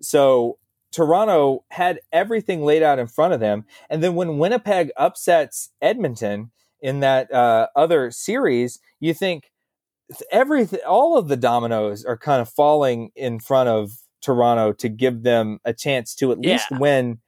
So 0.00 0.58
Toronto 0.92 1.64
had 1.70 2.00
everything 2.12 2.64
laid 2.64 2.82
out 2.82 2.98
in 2.98 3.06
front 3.06 3.32
of 3.32 3.40
them. 3.40 3.64
And 3.88 4.02
then 4.02 4.14
when 4.14 4.38
Winnipeg 4.38 4.90
upsets 4.96 5.70
Edmonton 5.80 6.50
in 6.80 7.00
that 7.00 7.32
uh, 7.32 7.68
other 7.76 8.10
series, 8.10 8.80
you 8.98 9.14
think 9.14 9.50
everything, 10.32 10.80
all 10.86 11.16
of 11.16 11.28
the 11.28 11.36
dominoes 11.36 12.04
are 12.04 12.18
kind 12.18 12.40
of 12.42 12.48
falling 12.48 13.10
in 13.14 13.38
front 13.38 13.68
of 13.68 13.92
Toronto 14.20 14.72
to 14.72 14.88
give 14.88 15.22
them 15.22 15.60
a 15.64 15.72
chance 15.72 16.14
to 16.16 16.32
at 16.32 16.38
Yeah. 16.42 16.52
least 16.54 16.66
win, 16.72 17.18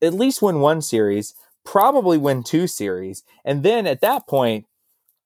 at 0.00 0.14
least 0.14 0.40
win 0.40 0.60
one 0.60 0.80
series, 0.80 1.34
probably 1.64 2.18
win 2.18 2.42
two 2.42 2.66
series. 2.66 3.22
And 3.44 3.62
then 3.62 3.86
at 3.86 4.00
that 4.00 4.26
point, 4.26 4.66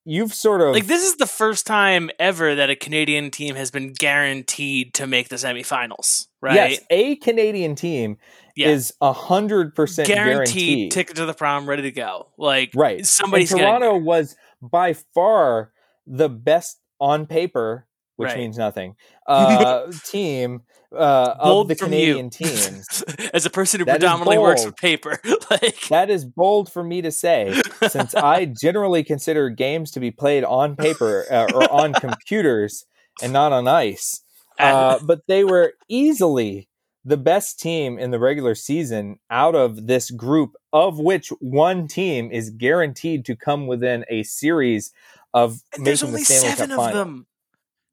you've 0.05 0.35
sort 0.35 0.61
of 0.61 0.75
Like 0.75 0.87
this 0.87 1.07
is 1.07 1.17
the 1.17 1.27
first 1.27 1.67
time 1.67 2.11
ever 2.19 2.55
that 2.55 2.71
a 2.71 2.77
Canadian 2.77 3.31
team 3.31 3.55
has 3.55 3.71
been 3.71 3.93
guaranteed 3.93 4.93
to 4.95 5.07
make 5.07 5.29
the 5.29 5.37
semifinals, 5.37 6.29
right? 6.45 6.71
yes, 6.71 6.81
a 6.91 7.17
Canadian 7.17 7.75
team 7.75 8.19
Yeah. 8.55 8.69
is 8.69 8.93
a 9.01 9.13
hundred 9.13 9.75
percent 9.75 10.07
guaranteed, 10.09 10.93
ticket 10.93 11.17
to 11.17 11.27
the 11.27 11.35
prom, 11.35 11.69
ready 11.69 11.83
to 11.83 11.91
go. 11.91 12.29
Like 12.39 12.71
right. 12.75 13.05
somebody. 13.05 13.47
Toronto 13.47 13.97
was 13.97 14.37
by 14.63 14.93
far 15.15 15.73
the 16.07 16.29
best 16.29 16.81
on 17.01 17.27
paper, 17.27 17.87
which 18.17 18.29
Right. 18.29 18.39
means 18.39 18.59
nothing, 18.59 18.95
uh, 19.27 19.91
team 20.05 20.63
uh, 20.93 21.35
of 21.39 21.49
Bold 21.49 21.69
the 21.69 21.75
from 21.75 21.87
Canadian 21.89 22.27
you. 22.27 22.31
teams. 22.31 23.03
as 23.35 23.45
a 23.45 23.51
person 23.51 23.81
who 23.81 23.87
That 23.87 23.95
predominantly 23.99 24.39
works 24.39 24.65
with 24.65 24.77
paper. 24.77 25.19
like 25.51 25.89
That 25.89 26.09
is 26.11 26.25
bold 26.25 26.71
for 26.71 26.85
me 26.85 27.03
to 27.03 27.11
say, 27.11 27.61
since 27.89 28.15
I 28.15 28.45
generally 28.45 29.03
consider 29.03 29.49
games 29.51 29.91
to 29.93 30.01
be 30.01 30.13
played 30.13 30.45
on 30.45 30.77
paper 30.77 31.25
uh, 31.31 31.47
or 31.53 31.69
on 31.73 31.95
computers 31.95 32.85
and 33.23 33.33
not 33.33 33.53
on 33.53 33.67
ice. 33.67 34.21
Uh, 34.59 34.99
but 35.05 35.23
they 35.27 35.45
were 35.45 35.75
easily 35.89 36.69
the 37.05 37.17
best 37.17 37.61
team 37.61 37.99
in 37.99 38.11
the 38.11 38.19
regular 38.19 38.55
season 38.55 39.19
out 39.31 39.55
of 39.55 39.87
this 39.87 40.11
group, 40.11 40.55
of 40.73 40.99
which 40.99 41.29
one 41.41 41.87
team 41.87 42.31
is 42.33 42.51
guaranteed 42.51 43.25
to 43.27 43.37
come 43.37 43.67
within 43.67 44.05
a 44.09 44.23
series 44.23 44.93
of 45.35 45.61
and 45.75 45.87
there's 45.87 46.03
making 46.03 46.15
only 46.15 46.21
the 46.23 46.25
Stanley 46.27 46.49
seven 46.57 46.71
of 46.73 46.93
them. 46.93 47.27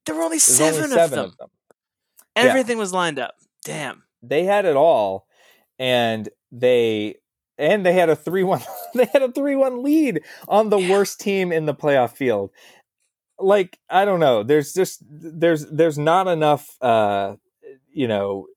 There 0.05 0.15
were 0.15 0.21
only 0.23 0.35
There's 0.35 0.43
seven, 0.43 0.83
only 0.83 0.95
seven 0.95 1.19
of 1.19 1.37
them. 1.37 1.49
Yeah. 2.35 2.43
Everything 2.43 2.77
was 2.77 2.93
lined 2.93 3.19
up. 3.19 3.35
Damn. 3.65 4.03
They 4.23 4.45
had 4.45 4.65
it 4.65 4.75
all, 4.75 5.27
and 5.77 6.29
they 6.51 7.15
and 7.57 7.85
they 7.85 7.93
had 7.93 8.09
a 8.09 8.15
three 8.15 8.43
one. 8.43 8.61
they 8.93 9.05
had 9.05 9.21
a 9.23 9.31
three 9.31 9.55
one 9.55 9.83
lead 9.83 10.21
on 10.47 10.69
the 10.69 10.77
Yeah. 10.77 10.91
worst 10.91 11.19
team 11.19 11.51
in 11.51 11.65
the 11.65 11.75
playoff 11.75 12.15
field. 12.15 12.51
Like 13.41 13.79
I 13.89 14.05
don't 14.05 14.19
know. 14.19 14.43
There's 14.43 14.73
just 14.73 15.03
there's 15.09 15.65
there's 15.67 15.97
not 15.97 16.27
enough 16.27 16.77
uh 16.81 17.35
you 17.91 18.07
know 18.07 18.47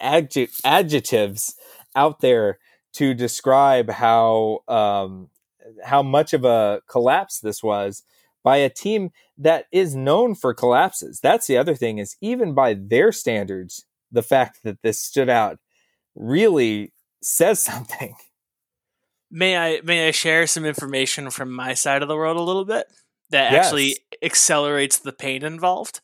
adjec- 0.00 0.60
adjectives 0.64 1.54
out 1.96 2.20
there 2.20 2.58
to 2.94 3.14
describe 3.14 3.90
how 3.90 4.60
um 4.68 5.28
how 5.84 6.02
much 6.02 6.32
of 6.32 6.44
a 6.44 6.82
collapse 6.88 7.40
this 7.40 7.62
was 7.62 8.02
by 8.42 8.58
a 8.58 8.68
team 8.70 9.10
that 9.38 9.64
is 9.72 9.96
known 9.96 10.34
for 10.34 10.52
collapses. 10.54 11.18
That's 11.22 11.46
the 11.46 11.56
other 11.56 11.74
thing 11.74 11.98
is 11.98 12.16
even 12.20 12.52
by 12.54 12.74
their 12.74 13.10
standards, 13.10 13.86
the 14.12 14.22
fact 14.22 14.60
that 14.64 14.82
this 14.82 15.00
stood 15.00 15.30
out 15.30 15.58
really 16.14 16.92
says 17.22 17.60
something. 17.64 18.14
May 19.30 19.56
I 19.56 19.80
may 19.82 20.08
I 20.08 20.10
share 20.12 20.46
some 20.46 20.64
information 20.64 21.30
from 21.30 21.50
my 21.50 21.74
side 21.74 22.02
of 22.02 22.08
the 22.08 22.16
world 22.16 22.36
a 22.36 22.42
little 22.42 22.64
bit 22.64 22.86
that 23.34 23.52
Yes. 23.52 23.66
actually 23.66 23.96
accelerates 24.22 24.98
the 24.98 25.12
pain 25.12 25.44
involved? 25.44 26.00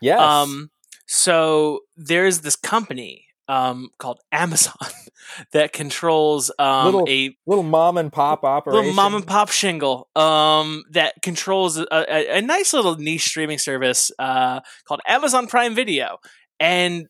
Yes. 0.00 0.20
Um, 0.20 0.70
so 1.06 1.80
there's 1.96 2.40
this 2.42 2.56
company 2.56 3.24
um, 3.48 3.88
called 3.98 4.20
Amazon 4.30 4.74
that 5.52 5.72
controls 5.72 6.50
um, 6.58 6.84
Little 6.84 7.06
a 7.08 7.34
little 7.46 7.64
mom 7.64 7.96
and 7.96 8.12
pop 8.12 8.44
operation. 8.44 8.78
little 8.80 8.94
mom 8.94 9.14
and 9.14 9.26
pop 9.26 9.48
shingle 9.50 10.08
um, 10.14 10.84
that 10.90 11.14
controls 11.22 11.78
a, 11.78 11.86
a, 11.90 12.38
a 12.38 12.42
nice 12.42 12.72
little 12.74 12.96
niche 12.96 13.24
streaming 13.26 13.58
service 13.58 14.10
uh, 14.18 14.60
called 14.86 15.00
Amazon 15.06 15.46
Prime 15.46 15.74
Video. 15.74 16.18
And 16.60 17.06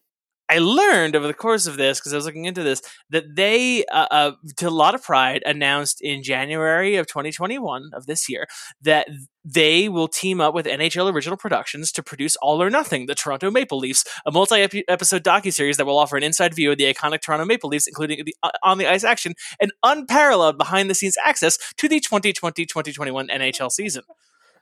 I 0.50 0.58
learned 0.58 1.14
over 1.14 1.26
the 1.26 1.34
course 1.34 1.66
of 1.66 1.76
this, 1.76 2.00
because 2.00 2.12
I 2.12 2.16
was 2.16 2.24
looking 2.24 2.46
into 2.46 2.62
this, 2.62 2.80
that 3.10 3.36
they, 3.36 3.84
uh, 3.86 4.06
uh, 4.10 4.32
to 4.56 4.68
a 4.68 4.70
lot 4.70 4.94
of 4.94 5.02
pride, 5.02 5.42
announced 5.44 6.00
in 6.00 6.22
January 6.22 6.96
of 6.96 7.06
2021 7.06 7.90
of 7.92 8.06
this 8.06 8.28
year 8.28 8.46
that 8.82 9.08
they 9.44 9.88
will 9.88 10.08
team 10.08 10.40
up 10.40 10.54
with 10.54 10.66
NHL 10.66 11.12
Original 11.12 11.36
Productions 11.36 11.92
to 11.92 12.02
produce 12.02 12.36
All 12.36 12.62
or 12.62 12.70
Nothing, 12.70 13.06
the 13.06 13.14
Toronto 13.14 13.50
Maple 13.50 13.78
Leafs, 13.78 14.04
a 14.26 14.32
multi-episode 14.32 15.24
docu-series 15.24 15.76
that 15.76 15.86
will 15.86 15.98
offer 15.98 16.16
an 16.16 16.22
inside 16.22 16.54
view 16.54 16.72
of 16.72 16.78
the 16.78 16.92
iconic 16.92 17.20
Toronto 17.20 17.44
Maple 17.44 17.70
Leafs, 17.70 17.86
including 17.86 18.24
the 18.24 18.34
uh, 18.42 18.50
on 18.62 18.78
the 18.78 18.86
ice 18.86 19.04
action 19.04 19.34
and 19.60 19.72
unparalleled 19.82 20.58
behind-the-scenes 20.58 21.16
access 21.24 21.58
to 21.76 21.88
the 21.88 22.00
2020-2021 22.00 23.30
NHL 23.30 23.70
season. 23.70 24.02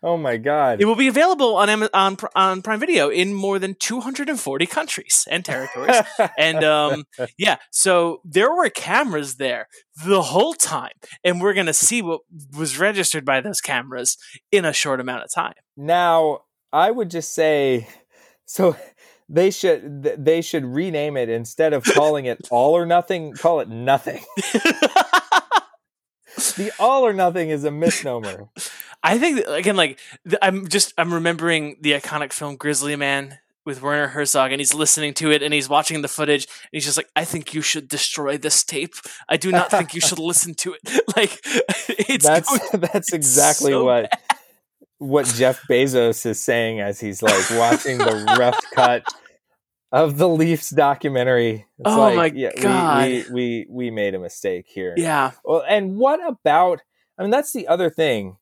Oh 0.03 0.16
my 0.16 0.36
god. 0.36 0.80
It 0.80 0.84
will 0.84 0.97
be 0.97 1.09
available 1.09 1.57
on 1.57 1.70
on, 1.92 2.16
on 2.34 2.62
Prime 2.62 2.80
Video 2.80 3.09
in 3.09 3.34
more 3.34 3.59
than 3.59 3.74
240 3.74 4.66
countries 4.66 5.26
and 5.30 5.44
territories. 5.44 5.97
and 6.38 6.62
um, 6.64 7.05
yeah, 7.38 7.57
so 7.70 8.20
there 8.24 8.55
were 8.55 8.68
cameras 8.68 9.36
there 9.36 9.68
the 10.05 10.22
whole 10.22 10.55
time, 10.55 10.92
and 11.24 11.40
we're 11.40 11.55
gonna 11.55 11.72
see 11.72 12.03
what 12.03 12.20
was 12.57 12.78
registered 12.78 13.24
by 13.24 13.40
those 13.40 13.61
cameras 13.61 14.16
in 14.53 14.64
a 14.64 14.72
short 14.72 15.01
amount 15.01 15.24
of 15.24 15.30
time. 15.32 15.55
now, 15.76 16.40
I 16.72 16.90
would 16.90 17.11
just 17.11 17.32
say 17.32 17.88
so 18.44 18.76
they 19.28 19.51
should 19.51 20.03
they 20.03 20.40
should 20.40 20.64
rename 20.64 21.16
it 21.16 21.28
instead 21.28 21.72
of 21.72 21.84
calling 21.84 22.26
it 22.26 22.47
all 22.51 22.76
or 22.76 22.86
nothing, 22.86 23.32
call 23.32 23.61
it 23.61 23.68
nothing. 23.68 24.22
The 26.37 26.70
all 26.78 27.07
or 27.07 27.12
nothing 27.12 27.51
is 27.51 27.64
a 27.64 27.70
misnomer. 27.70 28.49
I 29.03 29.18
think 29.18 29.37
that, 29.37 29.55
again, 29.55 29.76
like 29.76 29.99
I'm 30.43 30.68
just 30.68 30.93
I'm 30.99 31.12
remembering 31.14 31.76
the 31.80 31.93
iconic 31.93 32.32
film 32.32 32.57
Grizzly 32.57 32.97
Man 32.97 33.39
with 33.64 33.82
Werner 33.82 34.09
Herzog, 34.09 34.53
and 34.53 34.61
he's 34.61 34.74
listening 34.74 35.12
to 35.14 35.30
it 35.30 35.43
and 35.43 35.53
he's 35.53 35.68
watching 35.68 36.03
the 36.03 36.09
footage, 36.09 36.45
and 36.47 36.70
he's 36.72 36.84
just 36.84 36.97
like, 36.97 37.09
"I 37.14 37.24
think 37.24 37.55
you 37.55 37.62
should 37.62 37.89
destroy 37.89 38.37
this 38.39 38.64
tape. 38.64 38.95
I 39.28 39.37
do 39.37 39.51
not 39.53 39.70
think 39.70 39.95
you 39.95 40.01
should 40.09 40.18
listen 40.18 40.55
to 40.57 40.74
it." 40.74 41.03
Like 41.16 41.41
it's 41.99 42.24
that's 42.26 42.49
going- 42.49 42.82
that's 42.93 43.12
exactly 43.12 43.70
so 43.72 43.84
what 43.84 44.11
what 44.99 45.26
Jeff 45.26 45.62
Bezos 45.68 46.26
is 46.26 46.43
saying 46.43 46.80
as 46.80 47.01
he's 47.01 47.22
like 47.22 47.51
watching 47.51 47.99
the 47.99 48.37
rough 48.39 48.59
cut 48.74 49.05
of 49.93 50.18
the 50.18 50.28
Leafs 50.28 50.70
documentary. 50.70 51.66
It's 51.78 51.87
Oh 51.87 51.99
like, 52.01 52.16
my 52.16 52.26
yeah, 52.39 52.53
God. 52.61 53.09
We, 53.09 53.24
we 53.24 53.30
we 53.30 53.66
we 53.70 53.91
made 53.91 54.14
a 54.14 54.18
mistake 54.18 54.66
here. 54.68 54.95
yeah, 54.97 55.32
Well, 55.45 55.64
and 55.68 55.97
what 55.97 56.20
about? 56.26 56.80
I 57.18 57.22
mean, 57.22 57.30
that's 57.30 57.53
the 57.53 57.66
other 57.68 57.89
thing 57.91 58.37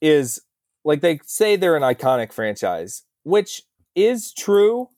is 0.00 0.40
like 0.84 1.00
they 1.00 1.18
say 1.24 1.56
they're 1.56 1.76
an 1.76 1.82
iconic 1.82 2.32
franchise, 2.32 3.02
which 3.22 3.62
is 3.94 4.32
true. 4.32 4.88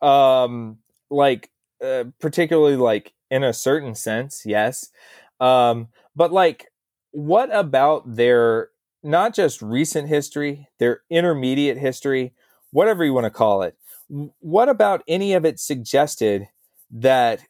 Um, 0.00 0.78
like 1.10 1.50
uh, 1.84 2.04
particularly 2.20 2.76
like 2.76 3.12
in 3.30 3.44
a 3.44 3.52
certain 3.52 3.94
sense, 3.94 4.42
yes. 4.44 4.90
Um, 5.40 5.88
but 6.14 6.32
like, 6.32 6.66
what 7.12 7.54
about 7.54 8.16
their 8.16 8.68
not 9.02 9.34
just 9.34 9.60
recent 9.62 10.08
history, 10.08 10.68
their 10.78 11.02
intermediate 11.10 11.78
history, 11.78 12.34
whatever 12.70 13.04
you 13.04 13.12
want 13.14 13.24
to 13.24 13.30
call 13.30 13.62
it? 13.62 13.76
What 14.40 14.68
about 14.68 15.02
any 15.08 15.32
of 15.32 15.44
it 15.44 15.58
suggested 15.58 16.48
that 16.90 17.40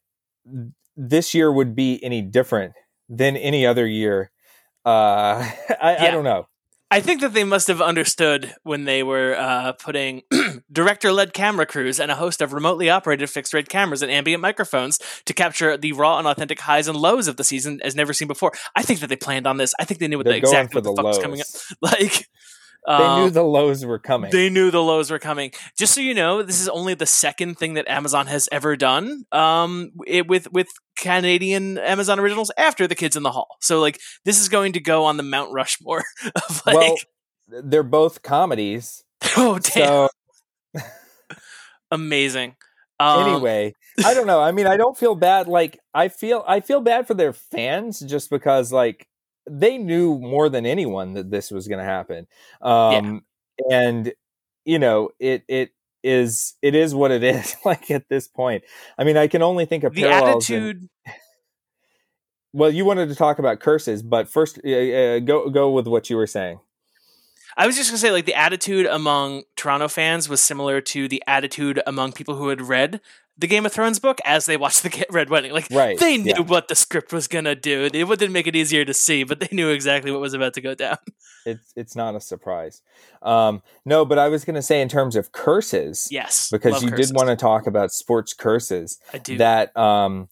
this 0.97 1.35
year 1.35 1.53
would 1.53 1.75
be 1.75 2.03
any 2.05 2.23
different 2.23 2.75
than 3.09 3.37
any 3.37 3.67
other 3.67 3.87
year? 3.87 4.31
Uh, 4.85 5.49
I, 5.81 5.97
I 6.09 6.11
don't 6.11 6.25
know. 6.25 6.47
I 6.93 7.01
think 7.01 7.23
that 7.23 7.33
they 7.33 7.43
must 7.43 7.69
have 7.69 7.81
understood 7.81 8.55
when 8.65 8.85
they 8.85 9.03
were 9.03 9.35
uh, 9.35 9.73
putting 9.73 10.25
director-led 10.73 11.33
camera 11.33 11.65
crews 11.65 11.99
and 11.99 12.11
a 12.11 12.15
host 12.15 12.43
of 12.43 12.53
remotely 12.53 12.91
operated 12.91 13.31
fixed-rate 13.31 13.71
cameras 13.71 14.03
and 14.03 14.13
ambient 14.13 14.43
microphones 14.43 14.99
to 15.25 15.33
capture 15.33 15.79
the 15.79 15.93
raw 15.95 16.19
and 16.19 16.29
authentic 16.29 16.61
highs 16.61 16.89
and 16.89 16.99
lows 16.99 17.29
of 17.29 17.39
the 17.39 17.45
season 17.45 17.81
as 17.83 17.97
never 17.97 18.13
seen 18.13 18.29
before. 18.29 18.53
I 18.77 18.83
think 18.83 19.01
that 19.01 19.07
they 19.07 19.17
planned 19.17 19.47
on 19.47 19.57
this. 19.57 19.73
I 19.81 19.87
think 19.87 20.01
they 20.01 20.07
knew 20.07 20.19
what 20.19 20.27
the 20.27 20.37
exactly 20.37 20.83
for 20.83 20.91
what 20.91 20.97
the 20.97 21.03
the 21.03 21.03
fuck 21.03 21.05
was 21.07 21.19
coming 21.19 21.41
up. 21.41 21.47
Like, 21.81 22.29
they 22.87 22.99
knew 22.99 23.27
um, 23.27 23.33
the 23.33 23.43
lows 23.43 23.85
were 23.85 23.99
coming. 23.99 24.31
They 24.33 24.51
knew 24.51 24.71
the 24.73 24.83
lows 24.83 25.11
were 25.11 25.21
coming. 25.21 25.53
Just 25.79 25.95
so 25.95 26.01
you 26.01 26.15
know, 26.15 26.43
this 26.43 26.61
is 26.61 26.69
only 26.69 26.95
the 26.95 27.07
second 27.07 27.57
thing 27.57 27.75
that 27.75 27.87
Amazon 27.89 28.27
has 28.27 28.49
ever 28.51 28.77
done 28.77 29.25
um, 29.31 29.93
it, 30.07 30.27
with 30.27 30.51
with 30.53 30.67
Canadian 30.97 31.79
Amazon 31.79 32.19
originals 32.19 32.51
after 32.57 32.89
The 32.89 32.97
Kids 32.97 33.15
in 33.15 33.23
the 33.23 33.31
Hall. 33.31 33.57
So 33.61 33.81
like 33.81 34.01
this 34.25 34.41
is 34.41 34.49
going 34.49 34.73
to 34.73 34.81
go 34.81 35.05
on 35.05 35.17
the 35.17 35.23
Mount 35.23 35.53
Rushmore 35.53 36.05
of 36.49 36.63
like. 36.67 36.77
Well, 36.77 36.97
they're 37.49 37.83
both 37.83 38.23
comedies. 38.23 39.05
Oh 39.37 39.59
damn! 39.61 40.09
So... 40.77 40.83
Amazing. 41.93 42.57
Um, 42.99 43.29
anyway, 43.29 43.75
I 44.05 44.15
don't 44.15 44.27
know. 44.27 44.41
I 44.41 44.51
mean, 44.51 44.67
I 44.67 44.77
don't 44.77 44.99
feel 44.99 45.15
bad. 45.15 45.47
Like 45.47 45.79
I 45.95 46.09
feel, 46.09 46.45
I 46.47 46.59
feel 46.59 46.81
bad 46.81 47.07
for 47.07 47.15
their 47.15 47.33
fans 47.33 48.01
just 48.01 48.31
because 48.31 48.73
like 48.73 49.07
they 49.49 49.79
knew 49.79 50.19
more 50.19 50.49
than 50.49 50.67
anyone 50.67 51.15
that 51.15 51.31
this 51.31 51.51
was 51.51 51.69
going 51.69 51.79
to 51.79 51.85
happen. 51.85 52.27
Um, 52.61 53.25
yeah. 53.69 53.79
and 53.79 54.13
you 54.65 54.79
know, 54.79 55.11
it, 55.19 55.45
it, 55.49 55.71
is 56.03 56.55
it 56.63 56.75
is 56.75 56.95
what 56.95 57.11
it 57.11 57.23
is 57.25 57.55
like 57.65 57.91
at 57.91 58.09
this 58.09 58.27
point 58.27 58.65
i 58.99 59.05
mean 59.05 59.17
i 59.17 59.29
can 59.29 59.43
only 59.43 59.65
think 59.65 59.85
of 59.85 59.95
the 59.95 60.05
attitude 60.05 60.89
well 62.53 62.71
you 62.71 62.85
wanted 62.85 63.09
to 63.09 63.15
talk 63.15 63.39
about 63.39 63.61
curses 63.61 64.03
but 64.03 64.29
first 64.29 64.59
uh, 64.59 65.21
go 65.21 65.49
go 65.49 65.71
with 65.71 65.87
what 65.87 66.11
you 66.11 66.17
were 66.17 66.27
saying 66.27 66.59
I 67.55 67.67
was 67.67 67.77
just 67.77 67.91
gonna 67.91 67.99
say, 67.99 68.11
like 68.11 68.25
the 68.25 68.35
attitude 68.35 68.87
among 68.87 69.43
Toronto 69.57 69.89
fans 69.89 70.29
was 70.29 70.41
similar 70.41 70.81
to 70.81 71.07
the 71.07 71.23
attitude 71.27 71.83
among 71.87 72.13
people 72.13 72.37
who 72.37 72.49
had 72.49 72.63
read 72.63 73.01
the 73.39 73.47
Game 73.47 73.67
of 73.67 73.73
Thrones 73.73 73.99
book 73.99 74.19
as 74.25 74.47
they 74.47 74.57
watched 74.57 74.83
the 74.83 75.07
Red 75.11 75.31
Wedding. 75.31 75.53
Like 75.53 75.69
right, 75.71 75.99
they 75.99 76.19
knew 76.19 76.35
yeah. 76.37 76.41
what 76.41 76.69
the 76.69 76.75
script 76.75 77.13
was 77.13 77.29
gonna 77.29 77.55
do. 77.55 77.85
It 77.85 77.93
didn't 77.93 78.33
make 78.33 78.47
it 78.47 78.57
easier 78.57 78.85
to 78.85 78.95
see, 78.95 79.25
but 79.25 79.41
they 79.41 79.49
knew 79.53 79.71
exactly 79.71 80.11
what 80.11 80.21
was 80.21 80.35
about 80.35 80.55
to 80.55 80.61
go 80.61 80.75
down. 80.75 80.99
It's 81.45 81.73
it's 81.75 81.97
not 81.97 82.15
a 82.15 82.21
surprise. 82.21 82.83
Um, 83.21 83.63
no, 83.85 84.05
but 84.05 84.17
I 84.17 84.29
was 84.29 84.45
gonna 84.45 84.63
say 84.63 84.81
in 84.81 84.89
terms 84.89 85.17
of 85.17 85.33
curses, 85.33 86.07
yes, 86.09 86.49
because 86.53 86.85
you 86.85 86.91
curses. 86.91 87.09
did 87.09 87.17
want 87.17 87.31
to 87.31 87.35
talk 87.35 87.67
about 87.67 87.91
sports 87.91 88.33
curses. 88.33 89.01
I 89.13 89.19
do 89.19 89.39
that. 89.39 89.77
Um, 89.77 90.29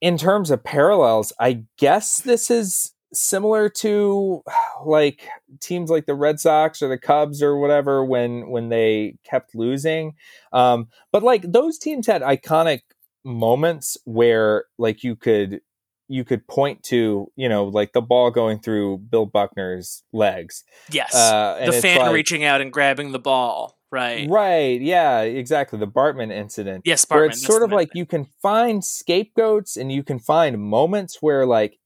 in 0.00 0.16
terms 0.16 0.52
of 0.52 0.62
parallels, 0.62 1.32
I 1.40 1.64
guess 1.76 2.20
this 2.20 2.52
is 2.52 2.91
similar 3.12 3.68
to 3.68 4.42
like 4.84 5.28
teams 5.60 5.90
like 5.90 6.06
the 6.06 6.14
Red 6.14 6.40
Sox 6.40 6.82
or 6.82 6.88
the 6.88 6.98
Cubs 6.98 7.42
or 7.42 7.58
whatever 7.58 8.04
when 8.04 8.48
when 8.48 8.68
they 8.68 9.16
kept 9.24 9.54
losing. 9.54 10.14
Um, 10.52 10.88
but 11.10 11.22
like 11.22 11.42
those 11.42 11.78
teams 11.78 12.06
had 12.06 12.22
iconic 12.22 12.80
moments 13.24 13.96
where 14.04 14.64
like 14.78 15.04
you 15.04 15.16
could 15.16 15.60
you 16.08 16.24
could 16.24 16.46
point 16.46 16.82
to 16.82 17.30
you 17.36 17.48
know 17.48 17.64
like 17.64 17.92
the 17.92 18.02
ball 18.02 18.30
going 18.30 18.60
through 18.60 18.98
Bill 18.98 19.26
Buckner's 19.26 20.02
legs. 20.12 20.64
Yes, 20.90 21.14
uh, 21.14 21.62
the 21.64 21.72
fan 21.72 21.98
like, 21.98 22.12
reaching 22.12 22.44
out 22.44 22.60
and 22.60 22.72
grabbing 22.72 23.12
the 23.12 23.18
ball. 23.18 23.78
Right. 23.90 24.26
Right. 24.28 24.80
Yeah. 24.80 25.20
Exactly. 25.20 25.78
The 25.78 25.86
Bartman 25.86 26.32
incident. 26.32 26.84
Yes, 26.86 27.04
Bartman. 27.04 27.10
Where 27.10 27.24
it's 27.26 27.46
sort 27.46 27.62
of 27.62 27.72
like 27.72 27.90
you 27.94 28.06
can 28.06 28.24
find 28.40 28.82
scapegoats 28.82 29.76
and 29.76 29.92
you 29.92 30.02
can 30.02 30.18
find 30.18 30.58
moments 30.58 31.18
where 31.20 31.44
like 31.44 31.78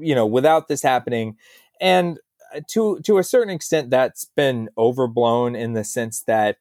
you 0.00 0.14
know, 0.14 0.26
without 0.26 0.68
this 0.68 0.82
happening. 0.82 1.36
And 1.80 2.18
uh, 2.54 2.60
to 2.70 3.00
to 3.00 3.18
a 3.18 3.24
certain 3.24 3.52
extent, 3.52 3.90
that's 3.90 4.24
been 4.24 4.68
overblown 4.76 5.54
in 5.54 5.72
the 5.72 5.84
sense 5.84 6.22
that 6.22 6.56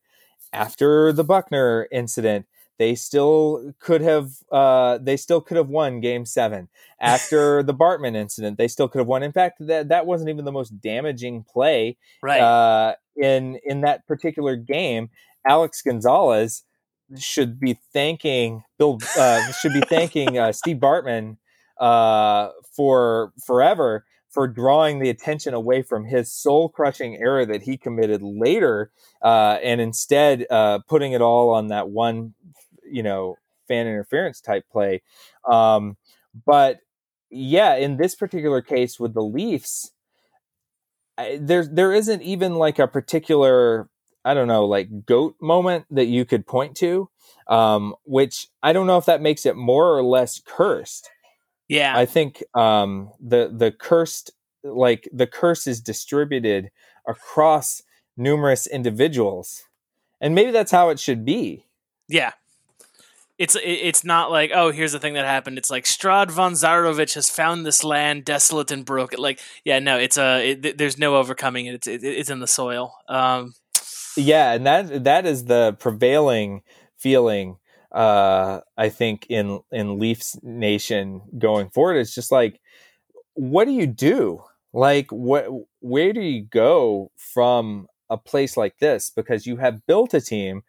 after 0.54 1.12
the 1.12 1.24
Buckner 1.24 1.88
incident, 1.92 2.46
they 2.78 2.96
still 2.96 3.74
could 3.80 4.02
have 4.02 4.32
uh, 4.52 5.00
they 5.00 5.18
still 5.18 5.42
could 5.42 5.58
have 5.58 5.70
won 5.70 6.00
Game 6.00 6.26
Seven. 6.26 6.70
After 7.00 7.64
the 7.64 7.74
Bartman 7.74 8.16
incident, 8.16 8.58
they 8.58 8.68
still 8.68 8.88
could 8.88 9.00
have 9.00 9.08
won. 9.08 9.24
In 9.24 9.32
fact, 9.32 9.66
that 9.66 9.90
that 9.90 10.06
wasn't 10.06 10.30
even 10.30 10.46
the 10.46 10.52
most 10.52 10.80
damaging 10.82 11.44
play 11.44 11.98
right. 12.22 12.40
uh, 12.40 12.96
in 13.16 13.60
in 13.64 13.82
that 13.82 14.06
particular 14.08 14.56
game. 14.56 15.10
Alex 15.48 15.82
Gonzalez 15.82 16.64
should 17.18 17.60
be 17.60 17.80
thanking 17.94 18.64
Bill 18.78 19.00
uh, 19.18 19.52
should 19.54 19.74
be 19.74 19.82
thanking 19.82 20.38
uh, 20.38 20.52
Steve 20.52 20.78
Bartman 20.78 21.38
uh, 21.80 22.50
for 22.76 23.34
forever 23.46 24.06
for 24.30 24.48
drawing 24.48 25.00
the 25.00 25.10
attention 25.10 25.54
away 25.54 25.82
from 25.82 26.06
his 26.06 26.32
soul 26.32 26.70
crushing 26.70 27.18
error 27.18 27.46
that 27.46 27.64
he 27.64 27.78
committed 27.78 28.22
later 28.22 28.92
uh, 29.24 29.58
and 29.64 29.82
instead 29.82 30.46
uh, 30.52 30.80
putting 30.88 31.14
it 31.14 31.22
all 31.22 31.50
on 31.50 31.70
that 31.70 31.90
one, 31.90 32.34
you 32.84 33.02
know, 33.02 33.36
fan 33.68 33.88
interference 33.88 34.40
type 34.40 34.66
play. 34.72 35.02
Um, 35.50 35.98
but 36.46 36.80
yeah, 37.30 37.76
in 37.76 37.98
this 37.98 38.16
particular 38.16 38.62
case 38.62 39.00
with 39.00 39.14
the 39.14 39.24
Leafs, 39.24 39.92
there 41.40 41.66
there 41.66 41.94
isn't 41.94 42.22
even 42.22 42.56
like 42.56 42.80
a 42.80 42.88
particular 42.88 43.90
I 44.24 44.34
don't 44.34 44.48
know 44.48 44.66
like 44.66 45.06
goat 45.06 45.36
moment 45.42 45.86
that 45.90 46.06
you 46.06 46.26
could 46.26 46.46
point 46.46 46.76
to, 46.78 47.10
um, 47.48 47.96
which 48.04 48.50
I 48.62 48.74
don't 48.74 48.88
know 48.88 48.98
if 48.98 49.06
that 49.06 49.22
makes 49.22 49.46
it 49.46 49.56
more 49.56 49.98
or 49.98 50.04
less 50.04 50.40
cursed. 50.46 51.10
Yeah. 51.68 51.98
I 51.98 52.06
think 52.06 52.44
um, 52.54 53.12
the 53.20 53.52
the 53.54 53.72
cursed 53.72 54.32
like 54.64 55.08
the 55.12 55.28
curse 55.28 55.68
is 55.68 55.82
distributed 55.82 56.72
across 57.08 57.82
numerous 58.16 58.68
individuals. 58.68 59.64
And 60.20 60.34
maybe 60.34 60.52
that's 60.52 60.72
how 60.72 60.90
it 60.90 61.00
should 61.00 61.26
be. 61.26 61.66
Yeah. 62.08 62.32
It's 63.38 63.56
it's 63.64 64.04
not 64.04 64.32
like 64.32 64.52
oh 64.54 64.72
here's 64.72 64.94
the 64.94 65.00
thing 65.00 65.14
that 65.14 65.26
happened. 65.26 65.60
It's 65.60 65.70
like 65.70 65.84
Strahd 65.84 66.32
von 66.32 66.54
Zarovich 66.54 67.14
has 67.14 67.30
found 67.30 67.66
this 67.66 67.84
land 67.84 68.26
desolate 68.26 68.72
and 68.72 68.84
broken. 68.84 69.20
Like 69.20 69.40
yeah 69.64 69.78
no 69.78 69.98
it's 70.00 70.18
a 70.18 70.52
it, 70.52 70.78
there's 70.80 70.98
no 70.98 71.18
overcoming 71.18 71.68
it. 71.68 71.76
It's 71.76 71.88
it, 71.88 72.04
it's 72.04 72.32
in 72.32 72.40
the 72.40 72.48
soil. 72.48 72.96
Um, 73.08 73.54
yeah, 74.16 74.54
and 74.54 74.66
that 74.66 75.04
that 75.04 75.28
is 75.28 75.46
the 75.46 75.78
prevailing 75.80 76.64
feeling 76.98 77.58
uh, 77.98 78.62
I 78.78 78.90
think 78.90 79.26
in 79.28 79.60
in 79.72 79.98
Leafs 79.98 80.38
Nation 80.44 81.22
going 81.40 81.70
forward. 81.72 81.98
It's 81.98 82.14
just 82.14 82.32
like, 82.32 82.62
what 83.34 83.66
do 83.66 83.72
you 83.72 83.88
do? 83.88 84.44
Like, 84.72 85.12
what? 85.12 85.48
Where 85.80 86.14
do 86.14 86.22
you 86.22 86.44
go 86.44 87.12
from 87.18 87.88
a 88.08 88.18
place 88.18 88.56
like 88.56 88.78
this? 88.78 89.12
Because 89.14 89.48
you 89.48 89.58
have 89.58 89.86
built 89.88 90.14
a 90.14 90.22
team 90.22 90.62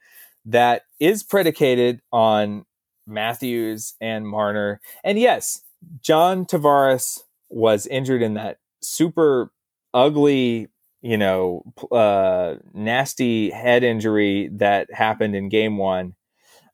that 0.46 0.82
is 0.98 1.22
predicated 1.22 2.00
on 2.12 2.64
Matthews 3.06 3.94
and 4.00 4.26
Marner, 4.26 4.80
and 5.04 5.18
yes, 5.18 5.62
John 6.00 6.46
Tavares 6.46 7.20
was 7.50 7.86
injured 7.86 8.22
in 8.22 8.34
that 8.34 8.58
super 8.80 9.52
ugly 9.92 10.68
you 11.00 11.16
know, 11.16 11.62
uh, 11.92 12.56
nasty 12.74 13.50
head 13.50 13.84
injury 13.84 14.48
that 14.54 14.92
happened 14.92 15.36
in 15.36 15.48
game 15.48 15.76
one 15.76 16.16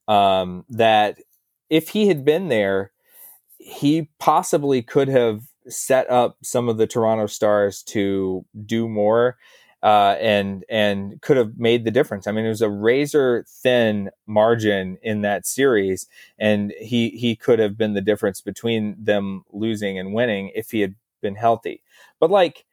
um, 0.09 0.65
that 0.69 1.19
if 1.71 1.91
he 1.91 2.09
had 2.09 2.25
been 2.25 2.49
there, 2.49 2.93
he 3.59 4.11
possibly 4.19 4.83
could 4.83 5.09
have 5.09 5.43
set 5.69 6.09
up 6.11 6.37
some 6.43 6.69
of 6.69 6.77
the 6.77 6.87
Toronto 6.87 7.27
Stars 7.27 7.83
to 7.83 8.45
do 8.67 8.89
more 8.89 9.37
uh, 9.83 10.17
and 10.19 10.65
and 10.71 11.21
could 11.21 11.37
have 11.37 11.59
made 11.59 11.85
the 11.85 11.91
difference. 11.91 12.27
I 12.27 12.33
mean, 12.33 12.47
it 12.47 12.49
was 12.49 12.63
a 12.63 12.71
razor 12.71 13.45
thin 13.47 14.11
margin 14.27 14.97
in 15.03 15.21
that 15.21 15.47
series, 15.47 16.07
and 16.39 16.73
he 16.81 17.11
he 17.11 17.37
could 17.37 17.59
have 17.59 17.77
been 17.77 17.93
the 17.93 18.01
difference 18.01 18.41
between 18.41 18.97
them 18.99 19.45
losing 19.53 19.99
and 19.99 20.15
winning 20.15 20.51
if 20.55 20.71
he 20.71 20.81
had 20.81 20.95
been 21.21 21.37
healthy. 21.37 21.83
But 22.19 22.31
like 22.31 22.65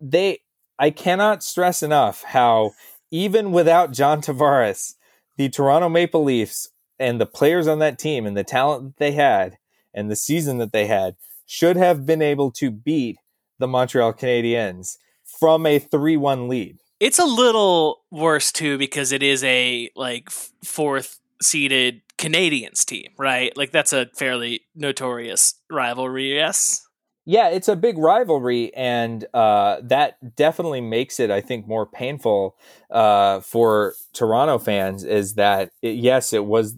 they, 0.00 0.40
I 0.78 0.90
cannot 0.90 1.42
stress 1.42 1.82
enough 1.82 2.22
how 2.24 2.72
even 3.10 3.52
without 3.52 3.92
John 3.92 4.20
Tavares, 4.20 4.96
the 5.40 5.48
Toronto 5.48 5.88
Maple 5.88 6.22
Leafs 6.22 6.68
and 6.98 7.18
the 7.18 7.24
players 7.24 7.66
on 7.66 7.78
that 7.78 7.98
team 7.98 8.26
and 8.26 8.36
the 8.36 8.44
talent 8.44 8.84
that 8.84 8.96
they 8.98 9.12
had 9.12 9.56
and 9.94 10.10
the 10.10 10.14
season 10.14 10.58
that 10.58 10.70
they 10.70 10.86
had 10.86 11.16
should 11.46 11.78
have 11.78 12.04
been 12.04 12.20
able 12.20 12.50
to 12.50 12.70
beat 12.70 13.16
the 13.58 13.66
Montreal 13.66 14.12
Canadiens 14.12 14.98
from 15.24 15.64
a 15.64 15.80
3-1 15.80 16.46
lead. 16.46 16.76
It's 17.00 17.18
a 17.18 17.24
little 17.24 18.02
worse 18.10 18.52
too 18.52 18.76
because 18.76 19.12
it 19.12 19.22
is 19.22 19.42
a 19.42 19.88
like 19.96 20.28
fourth 20.28 21.18
seeded 21.40 22.02
Canadiens 22.18 22.84
team, 22.84 23.08
right? 23.16 23.56
Like 23.56 23.70
that's 23.70 23.94
a 23.94 24.10
fairly 24.14 24.60
notorious 24.74 25.54
rivalry, 25.70 26.34
yes 26.34 26.86
yeah, 27.30 27.48
it's 27.48 27.68
a 27.68 27.76
big 27.76 27.96
rivalry, 27.96 28.74
and 28.74 29.24
uh, 29.32 29.76
that 29.84 30.34
definitely 30.34 30.80
makes 30.80 31.20
it, 31.20 31.30
I 31.30 31.40
think, 31.40 31.68
more 31.68 31.86
painful 31.86 32.56
uh, 32.90 33.38
for 33.38 33.94
Toronto 34.12 34.58
fans. 34.58 35.04
Is 35.04 35.34
that 35.34 35.70
it, 35.80 35.94
yes, 35.94 36.32
it 36.32 36.44
was 36.44 36.76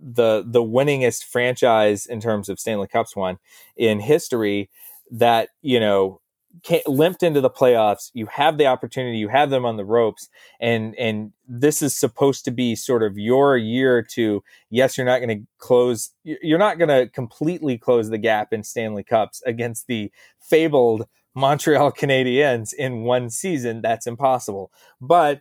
the 0.00 0.42
the 0.46 0.62
winningest 0.62 1.24
franchise 1.24 2.06
in 2.06 2.20
terms 2.22 2.48
of 2.48 2.58
Stanley 2.58 2.88
Cups 2.88 3.14
won 3.14 3.38
in 3.76 4.00
history. 4.00 4.70
That 5.10 5.50
you 5.60 5.78
know 5.78 6.21
limped 6.86 7.22
into 7.22 7.40
the 7.40 7.50
playoffs. 7.50 8.10
You 8.14 8.26
have 8.26 8.58
the 8.58 8.66
opportunity. 8.66 9.18
You 9.18 9.28
have 9.28 9.50
them 9.50 9.64
on 9.64 9.76
the 9.76 9.84
ropes, 9.84 10.28
and 10.60 10.94
and 10.96 11.32
this 11.48 11.82
is 11.82 11.96
supposed 11.96 12.44
to 12.44 12.50
be 12.50 12.74
sort 12.74 13.02
of 13.02 13.18
your 13.18 13.56
year 13.56 14.02
to. 14.12 14.42
Yes, 14.70 14.96
you're 14.96 15.06
not 15.06 15.20
going 15.20 15.40
to 15.40 15.46
close. 15.58 16.10
You're 16.24 16.58
not 16.58 16.78
going 16.78 16.88
to 16.88 17.08
completely 17.08 17.78
close 17.78 18.10
the 18.10 18.18
gap 18.18 18.52
in 18.52 18.62
Stanley 18.62 19.04
Cups 19.04 19.42
against 19.46 19.86
the 19.86 20.10
fabled 20.38 21.06
Montreal 21.34 21.92
Canadiens 21.92 22.72
in 22.74 23.02
one 23.02 23.30
season. 23.30 23.80
That's 23.82 24.06
impossible. 24.06 24.70
But 25.00 25.40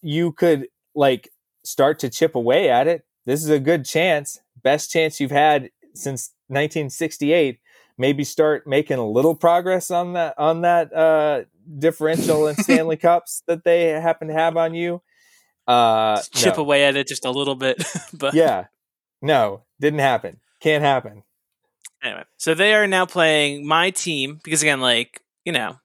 you 0.00 0.32
could 0.32 0.68
like 0.94 1.30
start 1.64 1.98
to 2.00 2.10
chip 2.10 2.34
away 2.34 2.68
at 2.70 2.86
it. 2.86 3.04
This 3.24 3.42
is 3.42 3.50
a 3.50 3.60
good 3.60 3.84
chance, 3.84 4.40
best 4.62 4.90
chance 4.90 5.20
you've 5.20 5.30
had 5.30 5.70
since 5.94 6.32
1968. 6.48 7.58
Maybe 7.98 8.24
start 8.24 8.66
making 8.66 8.98
a 8.98 9.06
little 9.06 9.34
progress 9.34 9.90
on 9.90 10.14
that 10.14 10.34
on 10.38 10.62
that 10.62 10.92
uh, 10.92 11.42
differential 11.78 12.46
and 12.46 12.56
Stanley 12.64 12.96
Cups 12.96 13.42
that 13.46 13.64
they 13.64 13.88
happen 13.88 14.28
to 14.28 14.34
have 14.34 14.56
on 14.56 14.74
you. 14.74 15.02
Uh, 15.66 16.20
chip 16.34 16.56
no. 16.56 16.62
away 16.62 16.84
at 16.84 16.96
it 16.96 17.06
just 17.06 17.24
a 17.24 17.30
little 17.30 17.54
bit, 17.54 17.82
but 18.12 18.34
yeah, 18.34 18.66
no, 19.20 19.62
didn't 19.80 20.00
happen. 20.00 20.40
Can't 20.60 20.82
happen. 20.82 21.22
Anyway, 22.02 22.24
so 22.36 22.54
they 22.54 22.74
are 22.74 22.86
now 22.88 23.06
playing 23.06 23.66
my 23.66 23.90
team 23.90 24.40
because 24.42 24.62
again, 24.62 24.80
like 24.80 25.22
you 25.44 25.52
know, 25.52 25.76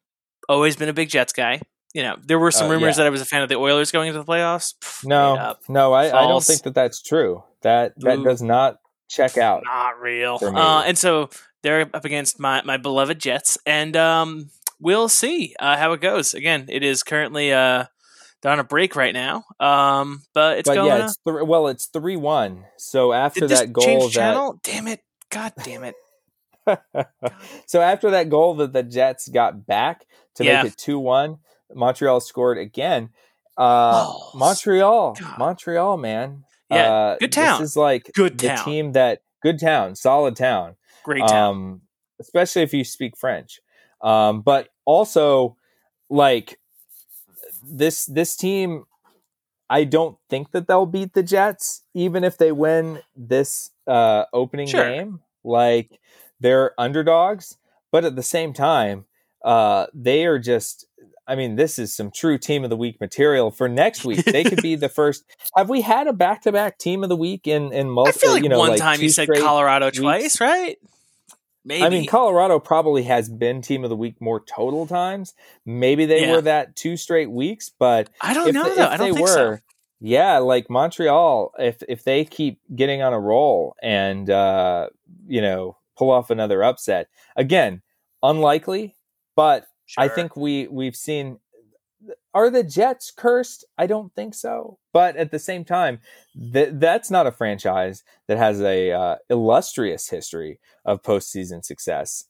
always 0.49 0.75
been 0.75 0.89
a 0.89 0.93
big 0.93 1.09
Jets 1.09 1.33
guy. 1.33 1.61
You 1.93 2.03
know, 2.03 2.17
there 2.23 2.39
were 2.39 2.51
some 2.51 2.67
Uh, 2.67 2.73
rumors 2.73 2.97
yeah. 2.97 3.03
that 3.03 3.07
I 3.07 3.09
was 3.11 3.21
a 3.21 3.25
fan 3.25 3.41
of 3.43 3.49
the 3.49 3.55
Oilers 3.55 3.91
going 3.91 4.07
into 4.07 4.19
the 4.19 4.25
playoffs. 4.25 4.73
Pff, 4.81 5.05
No, 5.05 5.55
no, 5.67 5.93
I, 5.93 6.05
I 6.07 6.27
don't 6.27 6.43
think 6.43 6.63
that 6.63 6.73
that's 6.75 7.01
true. 7.01 7.43
That 7.61 7.93
that 7.97 8.19
Ooh. 8.19 8.23
does 8.23 8.41
not 8.41 8.77
check 9.09 9.37
out. 9.37 9.63
not 9.63 9.99
real. 10.01 10.39
Uh, 10.41 10.83
and 10.85 10.97
so 10.97 11.29
they're 11.63 11.89
up 11.93 12.05
against 12.05 12.39
my 12.39 12.61
my 12.63 12.77
beloved 12.77 13.19
Jets, 13.19 13.57
and 13.65 13.95
um, 13.95 14.49
we'll 14.79 15.09
see 15.09 15.55
uh, 15.59 15.77
how 15.77 15.93
it 15.93 16.01
goes. 16.01 16.33
Again, 16.33 16.65
it 16.69 16.83
is 16.83 17.03
currently 17.03 17.51
uh, 17.53 17.85
they're 18.41 18.51
on 18.51 18.59
a 18.59 18.63
break 18.63 18.95
right 18.95 19.13
now, 19.13 19.43
um, 19.59 20.21
but 20.33 20.59
it's 20.59 20.69
but 20.69 20.75
going. 20.75 20.87
yeah, 20.87 21.05
it's 21.05 21.17
th- 21.27 21.45
well, 21.45 21.67
it's 21.67 21.87
three 21.87 22.15
one. 22.17 22.65
So 22.77 23.13
after 23.13 23.47
that 23.47 23.73
goal, 23.73 24.07
that 24.07 24.11
channel? 24.13 24.59
Damn 24.63 24.87
it! 24.87 25.01
God 25.29 25.53
damn 25.63 25.83
it! 25.83 25.95
so 27.65 27.81
after 27.81 28.11
that 28.11 28.29
goal 28.29 28.55
that 28.55 28.73
the 28.73 28.83
Jets 28.83 29.27
got 29.29 29.65
back 29.65 30.05
to 30.35 30.43
Yeah. 30.43 30.63
make 30.63 30.73
it 30.73 30.77
two 30.77 30.99
one, 30.99 31.37
Montreal 31.73 32.19
scored 32.21 32.57
again. 32.57 33.09
Uh, 33.57 34.05
Oh, 34.07 34.31
Montreal, 34.35 35.15
God. 35.19 35.39
Montreal, 35.39 35.97
man. 35.97 36.43
Yeah, 36.69 36.91
uh, 36.91 37.17
good 37.19 37.31
town. 37.31 37.61
This 37.61 37.71
is 37.71 37.77
like 37.77 38.11
Good 38.13 38.37
the 38.37 38.59
team 38.63 38.91
that 38.91 39.21
good 39.41 39.59
town, 39.59 39.95
solid 39.95 40.35
town. 40.35 40.75
Great 41.07 41.21
town. 41.27 41.55
um, 41.55 41.81
especially 42.19 42.61
if 42.63 42.73
you 42.73 42.83
speak 42.83 43.17
French. 43.17 43.61
Um, 44.01 44.41
but 44.41 44.67
also, 44.85 45.55
like 46.09 46.59
this 47.63 48.05
this 48.05 48.35
team, 48.35 48.83
I 49.69 49.83
don't 49.85 50.17
think 50.29 50.51
that 50.51 50.67
they'll 50.67 50.85
beat 50.85 51.13
the 51.13 51.23
Jets, 51.23 51.83
even 51.93 52.23
if 52.23 52.37
they 52.37 52.51
win 52.51 52.99
this 53.15 53.71
uh, 53.87 54.25
opening 54.33 54.67
Sure. 54.67 54.83
game. 54.87 55.21
Like 55.43 55.99
they're 56.39 56.73
underdogs, 56.79 57.57
but 57.91 58.03
at 58.05 58.15
the 58.15 58.23
same 58.23 58.51
time, 58.53 59.05
uh, 59.43 59.87
they 59.93 60.25
are 60.25 60.39
just. 60.39 60.85
I 61.29 61.35
mean, 61.35 61.57
this 61.57 61.77
is 61.77 61.93
some 61.93 62.09
true 62.09 62.37
team 62.37 62.63
of 62.63 62.69
the 62.69 62.77
week 62.77 63.01
material 63.01 63.51
for 63.51 63.67
next 63.67 64.05
week. 64.05 64.23
They 64.23 64.45
could 64.45 64.61
be 64.61 64.75
the 64.85 64.87
first. 64.87 65.25
Have 65.57 65.69
we 65.69 65.81
had 65.81 66.07
a 66.07 66.13
back 66.13 66.41
to 66.43 66.53
back 66.53 66.77
team 66.77 67.03
of 67.03 67.09
the 67.09 67.17
week 67.17 67.47
in 67.47 67.73
in 67.73 67.87
I 67.87 67.89
multiple? 67.89 68.19
feel 68.21 68.31
like 68.31 68.43
you 68.43 68.49
know, 68.49 68.59
one 68.59 68.69
like 68.69 68.79
time 68.79 69.01
you 69.01 69.09
said 69.09 69.27
Colorado 69.33 69.87
weeks? 69.87 69.99
twice, 69.99 70.39
right? 70.41 70.77
Maybe. 71.67 71.83
I 71.83 71.89
mean, 71.89 72.05
Colorado 72.07 72.59
probably 72.59 73.03
has 73.03 73.27
been 73.27 73.61
team 73.61 73.83
of 73.83 73.89
the 73.89 73.95
week 73.97 74.21
more 74.21 74.39
total 74.39 74.87
times. 74.87 75.33
Maybe 75.65 76.05
they 76.05 76.21
Yeah. 76.21 76.31
were 76.31 76.41
that 76.41 76.77
two 76.77 76.95
straight 76.95 77.29
weeks, 77.29 77.69
but 77.77 78.09
I 78.21 78.33
don't 78.33 78.53
know 78.53 78.63
the- 78.73 78.89
I 78.89 78.95
don't 78.95 79.09
they 79.09 79.13
think 79.15 79.19
were, 79.27 79.33
so. 79.33 79.57
yeah, 79.99 80.37
like 80.37 80.69
Montreal, 80.69 81.51
if 81.59 81.83
if 81.89 82.03
they 82.05 82.23
keep 82.23 82.61
getting 82.73 83.01
on 83.01 83.11
a 83.11 83.19
roll 83.19 83.75
and 83.83 84.29
uh, 84.29 84.87
you 85.27 85.41
know 85.41 85.75
pull 85.97 86.09
off 86.09 86.29
another 86.29 86.63
upset, 86.63 87.07
again, 87.35 87.81
unlikely, 88.23 88.95
but 89.35 89.67
I 89.97 90.07
think 90.07 90.37
we 90.37 90.67
we've 90.67 90.95
seen. 90.95 91.39
Are 92.33 92.49
the 92.49 92.63
Jets 92.63 93.11
cursed? 93.11 93.65
I 93.77 93.87
don't 93.87 94.13
think 94.13 94.33
so. 94.33 94.77
But 94.93 95.15
at 95.17 95.31
the 95.31 95.39
same 95.39 95.65
time, 95.65 95.99
th- 96.53 96.69
that's 96.73 97.11
not 97.11 97.27
a 97.27 97.31
franchise 97.31 98.03
that 98.27 98.37
has 98.37 98.61
a 98.61 98.91
uh, 98.91 99.15
illustrious 99.29 100.09
history 100.09 100.59
of 100.85 101.03
postseason 101.03 101.63
success. 101.63 102.25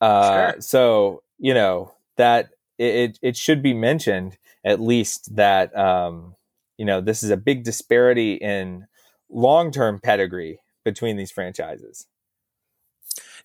Uh, 0.00 0.52
Sure. 0.52 0.60
So 0.60 1.22
you 1.38 1.54
know 1.54 1.94
that 2.16 2.50
it, 2.78 2.94
it 2.94 3.18
it 3.22 3.36
should 3.36 3.62
be 3.62 3.74
mentioned 3.74 4.38
at 4.64 4.80
least 4.80 5.34
that 5.36 5.76
um, 5.76 6.34
you 6.76 6.84
know 6.84 7.00
this 7.00 7.22
is 7.22 7.30
a 7.30 7.36
big 7.36 7.64
disparity 7.64 8.34
in 8.34 8.86
long 9.30 9.70
term 9.70 10.00
pedigree 10.00 10.60
between 10.84 11.16
these 11.16 11.30
franchises. 11.30 12.06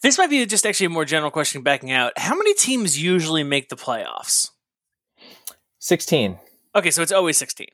This 0.01 0.17
might 0.17 0.29
be 0.29 0.45
just 0.45 0.65
actually 0.65 0.87
a 0.87 0.89
more 0.89 1.05
general 1.05 1.31
question 1.31 1.61
backing 1.61 1.91
out. 1.91 2.13
How 2.17 2.35
many 2.35 2.53
teams 2.53 3.01
usually 3.01 3.43
make 3.43 3.69
the 3.69 3.77
playoffs? 3.77 4.49
Sixteen. 5.83 6.39
Okay, 6.73 6.91
so 6.91 7.01
it's 7.01 7.11
always 7.11 7.37
16. 7.37 7.67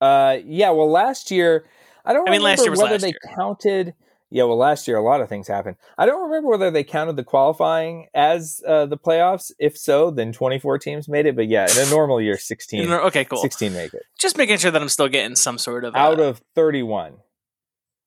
Uh, 0.00 0.38
yeah. 0.44 0.70
Well, 0.70 0.90
last 0.90 1.30
year, 1.30 1.64
I 2.04 2.12
don't. 2.12 2.28
I 2.28 2.32
mean, 2.32 2.42
last 2.42 2.58
remember 2.58 2.64
year 2.64 2.70
was 2.72 2.78
whether 2.80 2.92
last 2.94 3.00
they 3.02 3.08
year. 3.08 3.36
counted. 3.36 3.94
Yeah, 4.30 4.42
well, 4.42 4.56
last 4.56 4.88
year 4.88 4.96
a 4.96 5.02
lot 5.02 5.20
of 5.20 5.28
things 5.28 5.46
happened. 5.46 5.76
I 5.96 6.06
don't 6.06 6.20
remember 6.28 6.48
whether 6.50 6.72
they 6.72 6.82
counted 6.82 7.14
the 7.14 7.22
qualifying 7.22 8.08
as 8.14 8.60
uh, 8.66 8.86
the 8.86 8.98
playoffs. 8.98 9.52
If 9.60 9.78
so, 9.78 10.10
then 10.10 10.32
24 10.32 10.80
teams 10.80 11.08
made 11.08 11.24
it. 11.26 11.36
But 11.36 11.46
yeah, 11.46 11.68
in 11.70 11.86
a 11.86 11.90
normal 11.94 12.20
year, 12.20 12.36
16, 12.36 12.90
Okay, 12.92 13.24
cool. 13.24 13.38
16 13.38 13.72
make 13.72 13.94
it 13.94 14.02
Just 14.18 14.36
making 14.36 14.58
sure 14.58 14.72
that 14.72 14.82
I'm 14.82 14.88
still 14.88 15.08
getting 15.08 15.36
some 15.36 15.56
sort 15.56 15.84
of 15.84 15.94
uh, 15.94 15.98
out 15.98 16.18
of 16.18 16.42
31. 16.56 17.14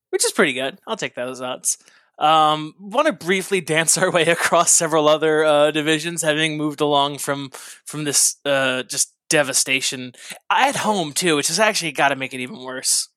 which 0.10 0.26
is 0.26 0.34
pretty 0.34 0.52
good. 0.54 0.80
I'll 0.86 0.98
take 0.98 1.16
those 1.16 1.40
odds. 1.40 1.78
Um, 2.22 2.76
want 2.80 3.08
to 3.08 3.14
briefly 3.14 3.62
dance 3.62 3.98
our 3.98 4.12
way 4.12 4.24
across 4.24 4.72
several 4.72 5.08
other 5.08 5.44
uh, 5.44 5.72
divisions, 5.72 6.22
having 6.22 6.56
moved 6.56 6.80
along 6.80 7.18
from 7.18 7.50
from 7.84 8.04
this 8.04 8.38
uh, 8.46 8.84
just 8.84 9.14
devastation 9.30 10.14
at 10.52 10.76
home 10.78 11.14
too, 11.14 11.36
which 11.36 11.48
has 11.48 11.60
actually 11.60 11.92
got 11.92 12.10
to 12.10 12.16
make 12.16 12.34
it 12.34 12.40
even 12.40 12.64
worse. 12.64 13.10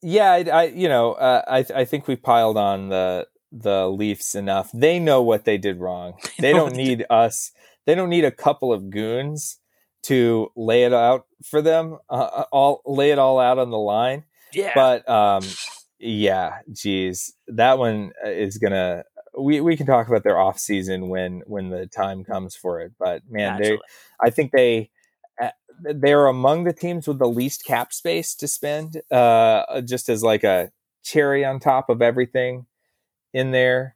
Yeah, 0.00 0.32
I, 0.32 0.44
I 0.50 0.62
you 0.64 0.88
know, 0.88 1.12
uh, 1.12 1.42
I 1.46 1.66
I 1.74 1.84
think 1.84 2.08
we 2.08 2.16
piled 2.16 2.56
on 2.56 2.88
the 2.88 3.26
the 3.52 3.86
Leafs 3.88 4.34
enough. 4.34 4.70
They 4.72 4.98
know 4.98 5.22
what 5.22 5.44
they 5.44 5.58
did 5.58 5.78
wrong. 5.78 6.14
They 6.38 6.52
don't 6.52 6.74
need 6.74 7.04
us. 7.10 7.52
They 7.84 7.94
don't 7.94 8.10
need 8.10 8.24
a 8.24 8.30
couple 8.30 8.72
of 8.72 8.90
goons 8.90 9.58
to 10.04 10.50
lay 10.56 10.84
it 10.84 10.94
out 10.94 11.26
for 11.44 11.60
them. 11.60 11.98
Uh, 12.08 12.44
all 12.50 12.82
lay 12.86 13.10
it 13.10 13.18
all 13.18 13.38
out 13.38 13.58
on 13.58 13.70
the 13.70 13.78
line. 13.78 14.24
Yeah, 14.52 14.72
But 14.74 15.08
um, 15.08 15.42
yeah, 15.98 16.58
geez, 16.72 17.32
that 17.48 17.78
one 17.78 18.12
is 18.24 18.58
gonna. 18.58 19.04
We, 19.38 19.60
we 19.60 19.76
can 19.76 19.86
talk 19.86 20.08
about 20.08 20.24
their 20.24 20.38
off 20.38 20.58
season 20.58 21.08
when 21.08 21.42
when 21.46 21.68
the 21.70 21.86
time 21.86 22.24
comes 22.24 22.54
for 22.56 22.80
it. 22.80 22.92
But 22.98 23.22
man, 23.28 23.60
they. 23.60 23.78
I 24.20 24.30
think 24.30 24.52
they 24.52 24.90
uh, 25.40 25.50
they're 25.82 26.26
among 26.26 26.64
the 26.64 26.72
teams 26.72 27.06
with 27.06 27.18
the 27.18 27.28
least 27.28 27.64
cap 27.64 27.92
space 27.92 28.34
to 28.36 28.48
spend. 28.48 29.02
Uh, 29.10 29.80
just 29.82 30.08
as 30.08 30.22
like 30.22 30.44
a 30.44 30.70
cherry 31.02 31.44
on 31.44 31.60
top 31.60 31.88
of 31.90 32.00
everything 32.02 32.66
in 33.34 33.50
there. 33.50 33.94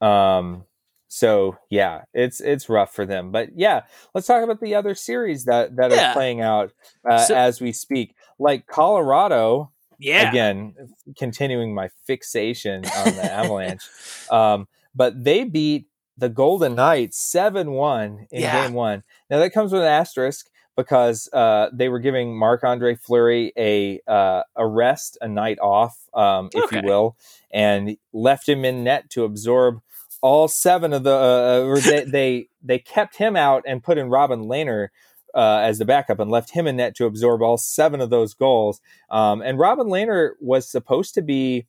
Um, 0.00 0.64
so 1.08 1.56
yeah, 1.70 2.02
it's 2.12 2.40
it's 2.40 2.68
rough 2.68 2.94
for 2.94 3.06
them. 3.06 3.32
But 3.32 3.50
yeah, 3.56 3.82
let's 4.14 4.26
talk 4.26 4.42
about 4.44 4.60
the 4.60 4.74
other 4.74 4.94
series 4.94 5.44
that 5.46 5.76
that 5.76 5.90
Yeah. 5.90 6.10
are 6.10 6.12
playing 6.12 6.42
out 6.42 6.72
uh, 7.08 7.18
So- 7.18 7.34
as 7.34 7.60
we 7.60 7.72
speak. 7.72 8.14
Like 8.38 8.66
Colorado, 8.66 9.72
yeah. 9.98 10.28
again, 10.28 10.74
continuing 11.16 11.74
my 11.74 11.88
fixation 12.04 12.84
on 12.84 13.04
the 13.16 13.24
Avalanche. 13.32 13.82
Um, 14.30 14.68
but 14.94 15.22
they 15.22 15.44
beat 15.44 15.86
the 16.18 16.28
Golden 16.28 16.74
Knights 16.74 17.18
7 17.18 17.70
1 17.72 18.26
in 18.30 18.40
Yeah. 18.42 18.62
game 18.64 18.72
one. 18.74 19.02
Now, 19.28 19.38
that 19.38 19.50
comes 19.50 19.72
with 19.72 19.82
an 19.82 19.88
asterisk 19.88 20.46
because 20.76 21.28
uh, 21.32 21.68
they 21.72 21.88
were 21.88 21.98
giving 21.98 22.38
Marc 22.38 22.62
Andre 22.64 22.94
Fleury 22.94 23.52
a, 23.56 24.00
uh, 24.06 24.42
a 24.54 24.66
rest, 24.66 25.16
a 25.20 25.28
night 25.28 25.58
off, 25.58 25.98
um, 26.14 26.50
if 26.54 26.70
you 26.72 26.80
will, 26.84 27.16
and 27.50 27.96
left 28.12 28.48
him 28.48 28.64
in 28.64 28.84
net 28.84 29.08
to 29.10 29.24
absorb 29.24 29.80
all 30.22 30.48
seven 30.48 30.92
of 30.92 31.02
the. 31.04 31.14
Uh, 31.14 31.80
they, 31.80 32.04
they, 32.04 32.48
they 32.62 32.78
kept 32.78 33.16
him 33.16 33.36
out 33.36 33.62
and 33.66 33.82
put 33.82 33.98
in 33.98 34.08
Robin 34.08 34.44
Lehner. 34.44 34.88
Uh, 35.36 35.60
as 35.60 35.76
the 35.78 35.84
backup 35.84 36.18
and 36.18 36.30
left 36.30 36.52
him 36.52 36.66
in 36.66 36.76
net 36.76 36.94
to 36.96 37.04
absorb 37.04 37.42
all 37.42 37.58
seven 37.58 38.00
of 38.00 38.08
those 38.08 38.32
goals. 38.32 38.80
Um, 39.10 39.42
and 39.42 39.58
Robin 39.58 39.88
Lehner 39.88 40.30
was 40.40 40.66
supposed 40.66 41.12
to 41.12 41.20
be, 41.20 41.66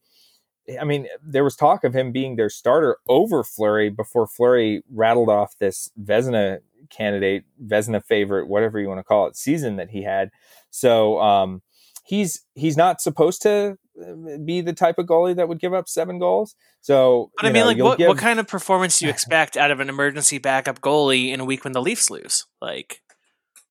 I 0.79 0.85
mean, 0.85 1.07
there 1.21 1.43
was 1.43 1.57
talk 1.57 1.83
of 1.83 1.93
him 1.93 2.13
being 2.13 2.37
their 2.37 2.49
starter 2.49 2.95
over 3.09 3.43
Fleury 3.43 3.89
before 3.89 4.25
Fleury 4.25 4.83
rattled 4.89 5.27
off 5.27 5.57
this 5.59 5.91
Vezina 6.01 6.59
candidate, 6.89 7.43
Vezina 7.61 8.01
favorite, 8.01 8.47
whatever 8.47 8.79
you 8.79 8.87
want 8.87 8.99
to 8.99 9.03
call 9.03 9.27
it, 9.27 9.35
season 9.35 9.75
that 9.75 9.89
he 9.89 10.03
had. 10.03 10.31
So 10.69 11.19
um, 11.19 11.61
he's 12.05 12.45
he's 12.55 12.77
not 12.77 13.01
supposed 13.01 13.41
to 13.41 13.77
uh, 14.01 14.37
be 14.45 14.61
the 14.61 14.73
type 14.73 14.97
of 14.97 15.07
goalie 15.07 15.35
that 15.35 15.49
would 15.49 15.59
give 15.59 15.73
up 15.73 15.89
seven 15.89 16.19
goals. 16.19 16.55
So, 16.79 17.31
But 17.35 17.47
I 17.47 17.49
mean, 17.49 17.61
know, 17.61 17.67
like, 17.67 17.77
what, 17.79 17.97
give- 17.97 18.07
what 18.07 18.17
kind 18.17 18.39
of 18.39 18.47
performance 18.47 18.99
do 18.99 19.05
you 19.05 19.11
expect 19.11 19.57
out 19.57 19.71
of 19.71 19.81
an 19.81 19.89
emergency 19.89 20.37
backup 20.37 20.79
goalie 20.79 21.33
in 21.33 21.41
a 21.41 21.45
week 21.45 21.63
when 21.65 21.73
the 21.73 21.81
Leafs 21.81 22.09
lose? 22.09 22.45
Like, 22.61 23.01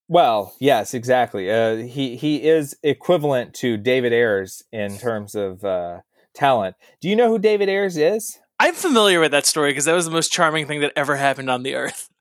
Well, 0.09 0.55
yes, 0.61 0.95
exactly. 0.95 1.51
Uh, 1.51 1.77
he 1.77 2.17
he 2.17 2.45
is 2.45 2.77
equivalent 2.83 3.55
to 3.55 3.77
David 3.77 4.13
Ayres 4.13 4.63
in 4.73 4.99
terms 4.99 5.35
of 5.35 5.65
uh, 5.65 6.01
talent. 6.35 6.77
Do 7.01 7.09
you 7.09 7.17
know 7.17 7.29
who 7.29 7.39
David 7.39 7.69
Ayres 7.69 7.97
is? 7.97 8.39
I'm 8.59 8.75
familiar 8.75 9.21
with 9.21 9.33
that 9.33 9.47
story 9.47 9.71
because 9.71 9.85
that 9.85 9.95
was 9.95 10.07
the 10.07 10.13
most 10.13 10.33
charming 10.33 10.67
thing 10.67 10.81
that 10.81 10.93
ever 10.97 11.17
happened 11.17 11.51
on 11.51 11.63
the 11.63 11.75
earth. 11.75 12.09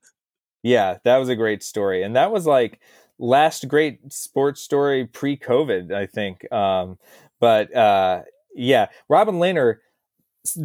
Yeah, 0.62 0.98
that 1.04 1.18
was 1.18 1.28
a 1.28 1.36
great 1.36 1.62
story. 1.62 2.02
And 2.02 2.16
that 2.16 2.32
was 2.32 2.44
like 2.44 2.80
last 3.20 3.68
great 3.68 4.12
sports 4.12 4.60
story 4.60 5.06
pre 5.06 5.36
COVID, 5.36 5.92
I 5.92 6.06
think. 6.06 6.50
Um, 6.50 6.98
but 7.38 7.72
uh, 7.72 8.22
yeah, 8.52 8.86
Robin 9.08 9.36
Lehner 9.36 9.76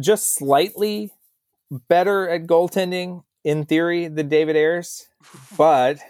just 0.00 0.34
slightly 0.34 1.12
better 1.88 2.28
at 2.28 2.48
goaltending 2.48 3.22
in 3.44 3.64
theory 3.64 4.08
than 4.08 4.28
David 4.28 4.56
Ayres, 4.56 5.06
but 5.56 6.00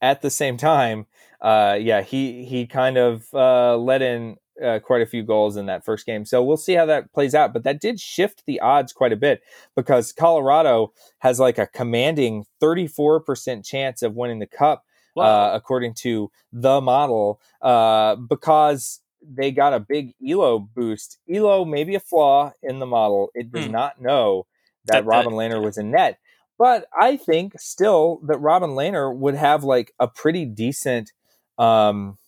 at 0.00 0.22
the 0.22 0.30
same 0.30 0.56
time, 0.56 1.06
uh, 1.40 1.76
yeah, 1.80 2.02
he 2.02 2.44
he 2.44 2.66
kind 2.66 2.96
of 2.96 3.26
uh, 3.32 3.76
let 3.76 4.02
in 4.02 4.36
uh, 4.62 4.78
quite 4.78 5.02
a 5.02 5.06
few 5.06 5.22
goals 5.22 5.56
in 5.56 5.66
that 5.66 5.84
first 5.84 6.06
game. 6.06 6.24
So 6.24 6.42
we'll 6.42 6.56
see 6.56 6.74
how 6.74 6.86
that 6.86 7.12
plays 7.12 7.34
out. 7.34 7.52
But 7.52 7.64
that 7.64 7.80
did 7.80 7.98
shift 7.98 8.44
the 8.46 8.60
odds 8.60 8.92
quite 8.92 9.12
a 9.12 9.16
bit 9.16 9.42
because 9.74 10.12
Colorado 10.12 10.92
has 11.20 11.40
like 11.40 11.58
a 11.58 11.66
commanding 11.66 12.44
34% 12.62 13.64
chance 13.64 14.02
of 14.02 14.14
winning 14.14 14.38
the 14.38 14.46
cup, 14.46 14.84
uh, 15.16 15.50
according 15.54 15.94
to 15.94 16.30
the 16.52 16.80
model, 16.80 17.40
uh, 17.62 18.16
because 18.16 19.00
they 19.22 19.50
got 19.50 19.72
a 19.72 19.80
big 19.80 20.14
Elo 20.26 20.58
boost. 20.58 21.18
Elo 21.32 21.64
may 21.64 21.84
be 21.84 21.94
a 21.94 22.00
flaw 22.00 22.52
in 22.62 22.78
the 22.78 22.86
model. 22.86 23.30
It 23.34 23.50
does 23.50 23.66
hmm. 23.66 23.72
not 23.72 24.00
know 24.00 24.46
that, 24.86 24.92
that 24.92 25.04
Robin 25.04 25.32
Lehner 25.32 25.62
was 25.62 25.78
in 25.78 25.90
net. 25.90 26.18
But 26.60 26.84
I 27.00 27.16
think 27.16 27.58
still 27.58 28.20
that 28.26 28.36
Robin 28.36 28.72
Lehner 28.72 29.16
would 29.16 29.34
have 29.34 29.64
like 29.64 29.94
a 29.98 30.06
pretty 30.06 30.44
decent 30.44 31.10
um, 31.56 32.18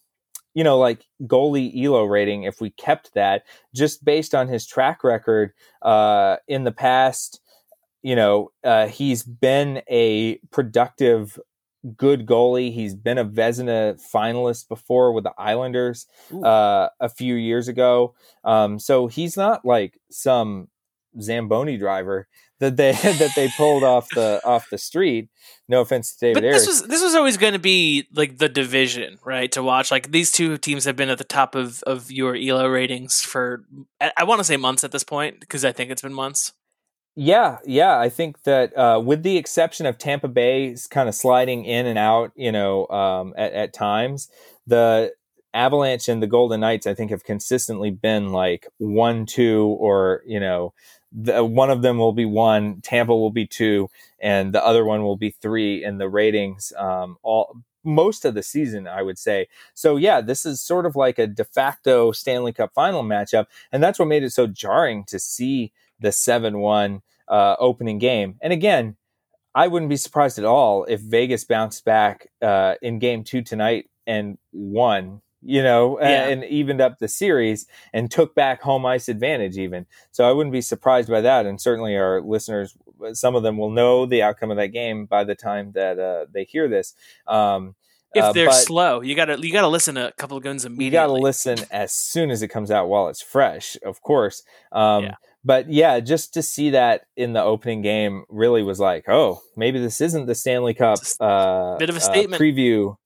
you 0.54 0.64
know, 0.64 0.78
like 0.78 1.04
goalie 1.22 1.84
Elo 1.84 2.04
rating 2.04 2.44
if 2.44 2.60
we 2.60 2.70
kept 2.70 3.12
that 3.14 3.44
just 3.74 4.04
based 4.04 4.34
on 4.34 4.48
his 4.48 4.66
track 4.66 5.04
record 5.04 5.52
uh, 5.82 6.36
in 6.48 6.64
the 6.64 6.72
past. 6.72 7.40
You 8.02 8.16
know, 8.16 8.52
uh, 8.64 8.86
he's 8.86 9.22
been 9.22 9.82
a 9.88 10.38
productive, 10.50 11.38
good 11.94 12.26
goalie. 12.26 12.72
He's 12.72 12.94
been 12.94 13.18
a 13.18 13.26
Vezina 13.26 14.00
finalist 14.14 14.68
before 14.68 15.12
with 15.12 15.24
the 15.24 15.34
Islanders 15.38 16.06
uh, 16.42 16.88
a 17.00 17.08
few 17.10 17.34
years 17.34 17.68
ago. 17.68 18.14
Um, 18.44 18.78
so 18.78 19.08
he's 19.08 19.36
not 19.36 19.64
like 19.64 20.00
some 20.10 20.68
Zamboni 21.20 21.76
driver 21.76 22.28
that 22.62 22.76
they 22.76 22.92
that 23.02 23.32
they 23.34 23.48
pulled 23.56 23.82
off 23.82 24.08
the 24.14 24.40
off 24.44 24.70
the 24.70 24.78
street. 24.78 25.28
No 25.68 25.80
offense 25.80 26.14
to 26.14 26.26
David. 26.26 26.42
But 26.42 26.52
this 26.52 26.66
was 26.66 26.82
this 26.82 27.02
was 27.02 27.14
always 27.14 27.36
going 27.36 27.52
to 27.52 27.58
be 27.58 28.06
like 28.14 28.38
the 28.38 28.48
division, 28.48 29.18
right? 29.24 29.50
To 29.52 29.62
watch 29.62 29.90
like 29.90 30.12
these 30.12 30.30
two 30.30 30.56
teams 30.56 30.84
have 30.84 30.96
been 30.96 31.10
at 31.10 31.18
the 31.18 31.24
top 31.24 31.54
of 31.54 31.82
of 31.82 32.10
your 32.10 32.36
Elo 32.36 32.68
ratings 32.68 33.20
for 33.20 33.64
I, 34.00 34.12
I 34.16 34.24
want 34.24 34.38
to 34.38 34.44
say 34.44 34.56
months 34.56 34.84
at 34.84 34.92
this 34.92 35.04
point 35.04 35.40
because 35.40 35.64
I 35.64 35.72
think 35.72 35.90
it's 35.90 36.02
been 36.02 36.14
months. 36.14 36.52
Yeah, 37.14 37.58
yeah, 37.66 37.98
I 37.98 38.08
think 38.08 38.44
that 38.44 38.74
uh, 38.78 38.98
with 39.04 39.22
the 39.22 39.36
exception 39.36 39.84
of 39.84 39.98
Tampa 39.98 40.28
Bay 40.28 40.74
kind 40.88 41.10
of 41.10 41.14
sliding 41.14 41.66
in 41.66 41.84
and 41.84 41.98
out, 41.98 42.32
you 42.36 42.50
know, 42.50 42.86
um, 42.88 43.34
at, 43.36 43.52
at 43.52 43.74
times, 43.74 44.30
the 44.66 45.12
Avalanche 45.52 46.08
and 46.08 46.22
the 46.22 46.26
Golden 46.26 46.60
Knights, 46.60 46.86
I 46.86 46.94
think, 46.94 47.10
have 47.10 47.22
consistently 47.22 47.90
been 47.90 48.32
like 48.32 48.66
one, 48.78 49.26
two, 49.26 49.76
or 49.78 50.22
you 50.26 50.40
know, 50.40 50.72
the, 51.12 51.44
one 51.44 51.70
of 51.70 51.82
them 51.82 51.98
will 51.98 52.12
be 52.12 52.24
one, 52.24 52.80
Tampa 52.80 53.14
will 53.14 53.30
be 53.30 53.46
two, 53.46 53.88
and 54.18 54.52
the 54.52 54.64
other 54.64 54.84
one 54.84 55.02
will 55.02 55.16
be 55.16 55.30
three 55.30 55.84
in 55.84 55.98
the 55.98 56.08
ratings. 56.08 56.72
Um, 56.76 57.18
all 57.22 57.56
most 57.84 58.24
of 58.24 58.34
the 58.34 58.42
season, 58.42 58.86
I 58.86 59.02
would 59.02 59.18
say. 59.18 59.48
So 59.74 59.96
yeah, 59.96 60.20
this 60.20 60.46
is 60.46 60.60
sort 60.60 60.86
of 60.86 60.96
like 60.96 61.18
a 61.18 61.26
de 61.26 61.44
facto 61.44 62.12
Stanley 62.12 62.52
Cup 62.52 62.72
final 62.74 63.02
matchup, 63.02 63.46
and 63.70 63.82
that's 63.82 63.98
what 63.98 64.08
made 64.08 64.22
it 64.22 64.30
so 64.30 64.46
jarring 64.46 65.04
to 65.04 65.18
see 65.18 65.72
the 66.00 66.12
seven-one 66.12 67.02
uh, 67.28 67.56
opening 67.58 67.98
game. 67.98 68.36
And 68.40 68.52
again, 68.52 68.96
I 69.54 69.68
wouldn't 69.68 69.90
be 69.90 69.96
surprised 69.96 70.38
at 70.38 70.44
all 70.44 70.84
if 70.84 71.00
Vegas 71.00 71.44
bounced 71.44 71.84
back 71.84 72.28
uh, 72.40 72.76
in 72.80 72.98
Game 72.98 73.24
Two 73.24 73.42
tonight 73.42 73.90
and 74.06 74.38
won 74.52 75.20
you 75.44 75.62
know, 75.62 76.00
yeah. 76.00 76.28
and 76.28 76.44
evened 76.44 76.80
up 76.80 76.98
the 76.98 77.08
series 77.08 77.66
and 77.92 78.10
took 78.10 78.34
back 78.34 78.62
home 78.62 78.86
ice 78.86 79.08
advantage 79.08 79.58
even. 79.58 79.86
So 80.10 80.28
I 80.28 80.32
wouldn't 80.32 80.52
be 80.52 80.60
surprised 80.60 81.08
by 81.08 81.20
that. 81.20 81.46
And 81.46 81.60
certainly 81.60 81.96
our 81.96 82.20
listeners, 82.20 82.76
some 83.12 83.34
of 83.34 83.42
them 83.42 83.58
will 83.58 83.70
know 83.70 84.06
the 84.06 84.22
outcome 84.22 84.50
of 84.50 84.56
that 84.56 84.68
game 84.68 85.06
by 85.06 85.24
the 85.24 85.34
time 85.34 85.72
that 85.72 85.98
uh, 85.98 86.26
they 86.32 86.44
hear 86.44 86.68
this. 86.68 86.94
Um, 87.26 87.74
if 88.14 88.24
uh, 88.24 88.32
they're 88.32 88.52
slow, 88.52 89.00
you 89.00 89.14
gotta 89.14 89.38
you 89.40 89.52
gotta 89.52 89.68
listen 89.68 89.94
to 89.94 90.08
a 90.08 90.12
couple 90.12 90.36
of 90.36 90.42
goons 90.42 90.66
immediately. 90.66 90.84
You 90.84 90.90
gotta 90.90 91.12
listen 91.14 91.58
as 91.70 91.94
soon 91.94 92.30
as 92.30 92.42
it 92.42 92.48
comes 92.48 92.70
out 92.70 92.88
while 92.88 93.08
it's 93.08 93.22
fresh, 93.22 93.76
of 93.84 94.02
course. 94.02 94.42
Um, 94.70 95.04
yeah. 95.04 95.14
But 95.44 95.70
yeah, 95.72 95.98
just 96.00 96.34
to 96.34 96.42
see 96.42 96.70
that 96.70 97.06
in 97.16 97.32
the 97.32 97.42
opening 97.42 97.82
game 97.82 98.24
really 98.28 98.62
was 98.62 98.78
like, 98.78 99.08
oh, 99.08 99.40
maybe 99.56 99.80
this 99.80 100.00
isn't 100.00 100.26
the 100.26 100.34
Stanley 100.34 100.74
Cup 100.74 100.98
uh, 101.20 101.76
bit 101.78 101.88
of 101.88 101.96
a 101.96 101.98
uh, 101.98 102.02
statement 102.02 102.40
preview 102.40 102.96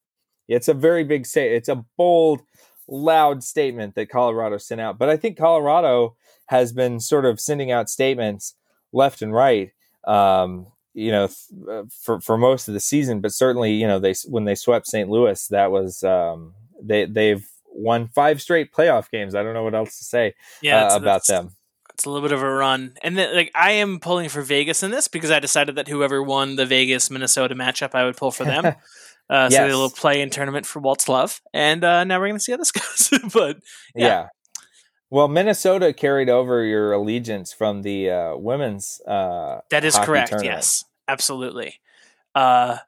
it's 0.49 0.68
a 0.68 0.74
very 0.74 1.05
big 1.05 1.26
say. 1.26 1.55
It's 1.55 1.68
a 1.68 1.84
bold, 1.97 2.42
loud 2.88 3.42
statement 3.42 3.94
that 3.94 4.11
Colorado 4.11 4.59
sent 4.59 4.80
out. 4.80 4.99
But 4.99 5.09
I 5.09 5.16
think 5.16 5.38
Colorado 5.38 6.16
has 6.47 6.72
been 6.72 7.01
sort 7.01 7.24
of 7.24 7.40
sending 7.40 7.70
out 7.70 7.90
statements 7.90 8.55
left 8.92 9.22
and 9.22 9.32
right. 9.32 9.72
Um, 10.07 10.68
you 10.94 11.11
know, 11.11 11.28
uh, 11.70 11.82
for 11.90 12.20
for 12.20 12.38
most 12.38 12.68
of 12.68 12.74
the 12.74 12.80
season, 12.80 13.20
but 13.20 13.32
certainly, 13.32 13.72
you 13.72 13.86
know, 13.86 13.99
they 13.99 14.14
when 14.28 14.44
they 14.44 14.55
swept 14.55 14.86
St. 14.86 15.11
Louis, 15.11 15.47
that 15.49 15.70
was 15.70 16.03
um, 16.03 16.55
they 16.82 17.05
they've 17.05 17.47
won 17.66 18.09
five 18.09 18.40
straight 18.40 18.72
playoff 18.72 19.11
games. 19.11 19.34
I 19.34 19.42
don't 19.42 19.53
know 19.53 19.62
what 19.62 19.74
else 19.74 19.99
to 19.99 20.05
say 20.05 20.34
yeah, 20.62 20.86
uh, 20.86 20.97
about 20.97 21.26
them. 21.26 21.55
It's 21.92 22.07
a 22.07 22.11
little 22.11 22.26
bit 22.26 22.32
of 22.32 22.42
a 22.42 22.51
run, 22.51 22.94
and 23.03 23.16
then, 23.18 23.34
like 23.34 23.51
I 23.55 23.72
am 23.72 24.01
pulling 24.01 24.30
for 24.30 24.40
Vegas 24.40 24.82
in 24.82 24.90
this 24.90 25.07
because 25.07 25.30
I 25.30 25.38
decided 25.38 25.74
that 25.76 25.88
whoever 25.88 26.22
won 26.22 26.57
the 26.57 26.64
Vegas 26.64 27.11
Minnesota 27.11 27.55
matchup, 27.55 27.94
I 27.94 28.05
would 28.05 28.16
pull 28.16 28.30
for 28.30 28.44
them. 28.44 28.74
Uh, 29.28 29.48
yes. 29.50 29.58
So 29.58 29.64
a 29.64 29.66
little 29.66 29.90
play 29.90 30.20
in 30.20 30.30
tournament 30.30 30.66
for 30.66 30.80
Walt's 30.80 31.08
Love, 31.08 31.40
and 31.52 31.82
uh, 31.82 32.04
now 32.04 32.18
we're 32.18 32.28
going 32.28 32.38
to 32.38 32.42
see 32.42 32.52
how 32.52 32.58
this 32.58 32.72
goes. 33.10 33.10
but 33.32 33.58
yeah. 33.94 34.06
yeah. 34.06 34.26
Well, 35.10 35.28
Minnesota 35.28 35.92
carried 35.92 36.28
over 36.28 36.64
your 36.64 36.92
allegiance 36.92 37.52
from 37.52 37.82
the 37.82 38.10
uh, 38.10 38.36
women's. 38.36 39.00
Uh, 39.06 39.60
that 39.70 39.84
is 39.84 39.96
correct. 39.98 40.30
Tournament. 40.30 40.56
Yes, 40.56 40.84
absolutely. 41.08 41.80
Uh, 42.34 42.78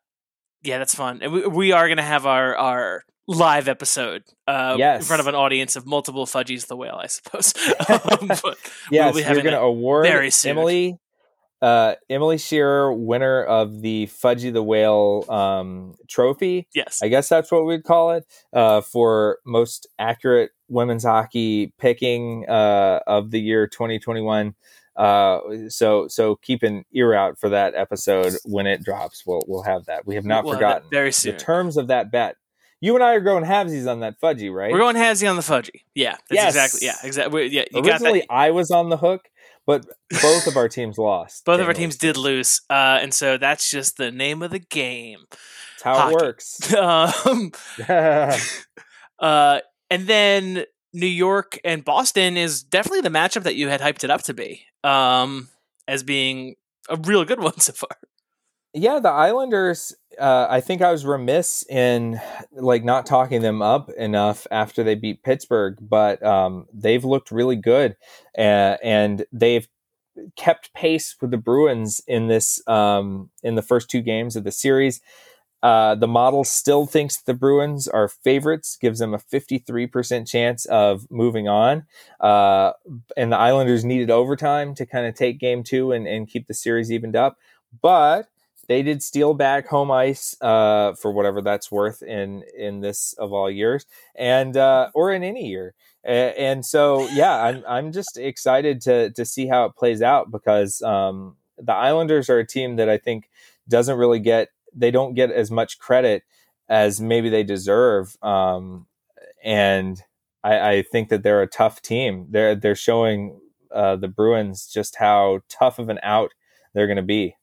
yeah, 0.62 0.78
that's 0.78 0.94
fun, 0.94 1.20
and 1.22 1.32
we, 1.32 1.46
we 1.46 1.72
are 1.72 1.86
going 1.86 1.98
to 1.98 2.02
have 2.02 2.26
our 2.26 2.56
our 2.56 3.04
live 3.28 3.68
episode 3.68 4.24
uh, 4.46 4.74
yes. 4.78 5.02
in 5.02 5.06
front 5.06 5.20
of 5.20 5.26
an 5.26 5.34
audience 5.34 5.76
of 5.76 5.86
multiple 5.86 6.26
Fudgies 6.26 6.66
the 6.66 6.76
whale, 6.76 6.98
I 7.00 7.06
suppose. 7.06 7.54
um, 7.88 8.28
but 8.28 8.58
yes, 8.90 9.14
we'll 9.14 9.24
you're 9.24 9.42
going 9.42 9.54
to 9.54 9.60
award 9.60 10.06
very 10.06 10.30
soon. 10.30 10.52
Emily 10.52 10.98
uh, 11.60 11.94
Emily 12.08 12.38
Shearer, 12.38 12.92
winner 12.92 13.42
of 13.42 13.82
the 13.82 14.06
Fudgie 14.06 14.52
the 14.52 14.62
Whale 14.62 15.24
um, 15.28 15.94
trophy. 16.08 16.68
Yes. 16.74 17.00
I 17.02 17.08
guess 17.08 17.28
that's 17.28 17.50
what 17.50 17.66
we'd 17.66 17.84
call 17.84 18.12
it 18.12 18.24
uh, 18.52 18.80
for 18.80 19.38
most 19.44 19.86
accurate 19.98 20.52
women's 20.68 21.04
hockey 21.04 21.72
picking 21.78 22.48
uh, 22.48 23.00
of 23.06 23.30
the 23.30 23.40
year 23.40 23.66
2021. 23.66 24.54
Uh, 24.96 25.38
so 25.68 26.08
so 26.08 26.34
keep 26.36 26.64
an 26.64 26.84
ear 26.92 27.14
out 27.14 27.38
for 27.38 27.48
that 27.48 27.74
episode 27.76 28.34
when 28.44 28.66
it 28.66 28.82
drops. 28.82 29.24
We'll 29.24 29.42
we'll 29.46 29.62
have 29.62 29.84
that. 29.86 30.06
We 30.06 30.16
have 30.16 30.24
not 30.24 30.44
we'll 30.44 30.54
forgotten 30.54 30.88
very 30.90 31.12
soon. 31.12 31.34
the 31.34 31.38
terms 31.38 31.76
of 31.76 31.86
that 31.86 32.10
bet. 32.10 32.34
You 32.80 32.94
and 32.94 33.02
I 33.02 33.14
are 33.14 33.20
going 33.20 33.44
halvesies 33.44 33.90
on 33.90 34.00
that 34.00 34.20
fudgy, 34.20 34.52
right? 34.52 34.72
We're 34.72 34.78
going 34.78 34.96
halvesy 34.96 35.28
on 35.28 35.36
the 35.36 35.42
fudgy. 35.42 35.82
Yeah, 35.94 36.12
that's 36.12 36.22
yes. 36.30 36.48
exactly. 36.48 36.86
Yeah, 36.86 36.94
exactly. 37.02 37.46
Yeah, 37.48 37.64
originally 37.74 38.28
I 38.28 38.50
was 38.50 38.70
on 38.70 38.88
the 38.88 38.96
hook 38.96 39.28
but 39.68 39.84
both 40.22 40.46
of 40.46 40.56
our 40.56 40.66
teams 40.66 40.96
lost. 40.96 41.44
both 41.44 41.60
of 41.60 41.66
our 41.66 41.74
teams 41.74 41.98
did 41.98 42.16
lose, 42.16 42.62
uh, 42.70 42.98
and 43.02 43.12
so 43.12 43.36
that's 43.36 43.70
just 43.70 43.98
the 43.98 44.10
name 44.10 44.42
of 44.42 44.50
the 44.50 44.58
game. 44.58 45.26
That's 45.30 45.82
how 45.82 45.94
Hockey. 45.94 46.14
it 46.14 46.22
works. 46.22 46.74
um, 46.74 47.52
uh, 49.18 49.60
and 49.90 50.06
then 50.06 50.64
New 50.94 51.06
York 51.06 51.58
and 51.64 51.84
Boston 51.84 52.38
is 52.38 52.62
definitely 52.62 53.02
the 53.02 53.10
matchup 53.10 53.42
that 53.42 53.56
you 53.56 53.68
had 53.68 53.82
hyped 53.82 54.04
it 54.04 54.10
up 54.10 54.22
to 54.22 54.32
be 54.32 54.62
um, 54.84 55.50
as 55.86 56.02
being 56.02 56.54
a 56.88 56.96
real 56.96 57.26
good 57.26 57.40
one 57.42 57.60
so 57.60 57.74
far. 57.74 57.90
Yeah, 58.78 59.00
the 59.00 59.10
Islanders. 59.10 59.94
Uh, 60.20 60.46
I 60.48 60.60
think 60.60 60.82
I 60.82 60.92
was 60.92 61.04
remiss 61.04 61.64
in 61.68 62.20
like 62.52 62.84
not 62.84 63.06
talking 63.06 63.42
them 63.42 63.60
up 63.60 63.90
enough 63.90 64.46
after 64.52 64.84
they 64.84 64.94
beat 64.94 65.24
Pittsburgh, 65.24 65.76
but 65.80 66.22
um, 66.24 66.66
they've 66.72 67.04
looked 67.04 67.32
really 67.32 67.56
good, 67.56 67.96
uh, 68.36 68.76
and 68.82 69.26
they've 69.32 69.66
kept 70.36 70.72
pace 70.74 71.16
with 71.20 71.32
the 71.32 71.38
Bruins 71.38 72.00
in 72.06 72.28
this 72.28 72.62
um, 72.68 73.30
in 73.42 73.56
the 73.56 73.62
first 73.62 73.90
two 73.90 74.00
games 74.00 74.36
of 74.36 74.44
the 74.44 74.52
series. 74.52 75.00
Uh, 75.60 75.96
the 75.96 76.06
model 76.06 76.44
still 76.44 76.86
thinks 76.86 77.16
the 77.16 77.34
Bruins 77.34 77.88
are 77.88 78.06
favorites, 78.06 78.78
gives 78.80 79.00
them 79.00 79.12
a 79.12 79.18
53% 79.18 80.28
chance 80.28 80.66
of 80.66 81.10
moving 81.10 81.48
on. 81.48 81.84
Uh, 82.20 82.74
and 83.16 83.32
the 83.32 83.36
Islanders 83.36 83.84
needed 83.84 84.08
overtime 84.08 84.72
to 84.76 84.86
kind 84.86 85.04
of 85.06 85.16
take 85.16 85.40
game 85.40 85.64
two 85.64 85.90
and, 85.90 86.06
and 86.06 86.28
keep 86.28 86.46
the 86.46 86.54
series 86.54 86.92
evened 86.92 87.16
up. 87.16 87.38
But 87.82 88.28
they 88.68 88.82
did 88.82 89.02
steal 89.02 89.34
back 89.34 89.66
home 89.66 89.90
ice 89.90 90.36
uh, 90.40 90.94
for 90.94 91.10
whatever 91.10 91.42
that's 91.42 91.72
worth 91.72 92.02
in 92.02 92.44
in 92.56 92.80
this 92.80 93.14
of 93.14 93.32
all 93.32 93.50
years, 93.50 93.86
and 94.14 94.56
uh, 94.56 94.90
or 94.94 95.12
in 95.12 95.24
any 95.24 95.46
year. 95.46 95.74
And 96.04 96.64
so, 96.64 97.08
yeah, 97.08 97.42
I'm 97.42 97.64
I'm 97.66 97.92
just 97.92 98.16
excited 98.16 98.80
to 98.82 99.10
to 99.10 99.24
see 99.24 99.46
how 99.46 99.64
it 99.64 99.74
plays 99.74 100.00
out 100.00 100.30
because 100.30 100.80
um, 100.82 101.36
the 101.58 101.74
Islanders 101.74 102.30
are 102.30 102.38
a 102.38 102.46
team 102.46 102.76
that 102.76 102.88
I 102.88 102.98
think 102.98 103.28
doesn't 103.68 103.98
really 103.98 104.20
get 104.20 104.48
they 104.74 104.90
don't 104.90 105.14
get 105.14 105.30
as 105.30 105.50
much 105.50 105.78
credit 105.78 106.22
as 106.68 107.00
maybe 107.00 107.30
they 107.30 107.42
deserve. 107.42 108.16
Um, 108.22 108.86
and 109.42 110.02
I, 110.44 110.70
I, 110.70 110.82
think 110.82 111.08
that 111.08 111.22
they're 111.22 111.42
a 111.42 111.46
tough 111.46 111.80
team. 111.82 112.26
They're 112.30 112.54
they're 112.54 112.74
showing 112.74 113.40
uh, 113.72 113.96
the 113.96 114.08
Bruins 114.08 114.66
just 114.66 114.96
how 114.96 115.40
tough 115.48 115.78
of 115.78 115.88
an 115.88 115.98
out 116.02 116.32
they're 116.74 116.86
going 116.86 116.96
to 116.96 117.02
be. 117.02 117.36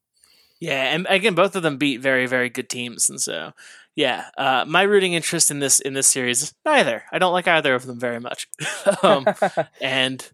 Yeah, 0.60 0.96
and 0.96 1.06
again, 1.10 1.36
both 1.36 1.56
of 1.56 1.64
them 1.64 1.78
beat 1.78 2.02
very 2.02 2.28
very 2.28 2.50
good 2.50 2.70
teams, 2.70 3.10
and 3.10 3.20
so 3.22 3.52
yeah, 3.96 4.26
uh, 4.38 4.66
my 4.68 4.84
rooting 4.84 5.14
interest 5.14 5.52
in 5.52 5.60
this 5.60 5.80
in 5.80 5.94
this 5.94 6.08
series 6.08 6.54
neither. 6.66 7.04
I 7.12 7.20
don't 7.20 7.34
like 7.34 7.48
either 7.48 7.76
of 7.76 7.86
them 7.86 8.00
very 8.00 8.20
much, 8.20 8.48
um, 9.04 9.26
and 9.82 10.28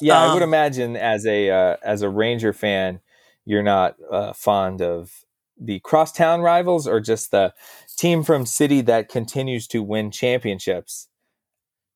yeah, 0.00 0.22
um, 0.22 0.30
I 0.30 0.34
would 0.34 0.42
um, 0.42 0.48
imagine 0.48 0.96
as 0.96 1.26
a 1.26 1.50
uh, 1.50 1.76
as 1.82 2.02
a 2.02 2.08
Ranger 2.08 2.52
fan, 2.52 3.00
you're 3.44 3.62
not 3.62 3.96
uh, 4.10 4.32
fond 4.32 4.82
of 4.82 5.12
the 5.58 5.80
crosstown 5.80 6.42
rivals 6.42 6.86
or 6.86 7.00
just 7.00 7.30
the 7.30 7.54
team 7.96 8.22
from 8.22 8.44
city 8.44 8.82
that 8.82 9.08
continues 9.08 9.66
to 9.68 9.82
win 9.82 10.10
championships. 10.10 11.08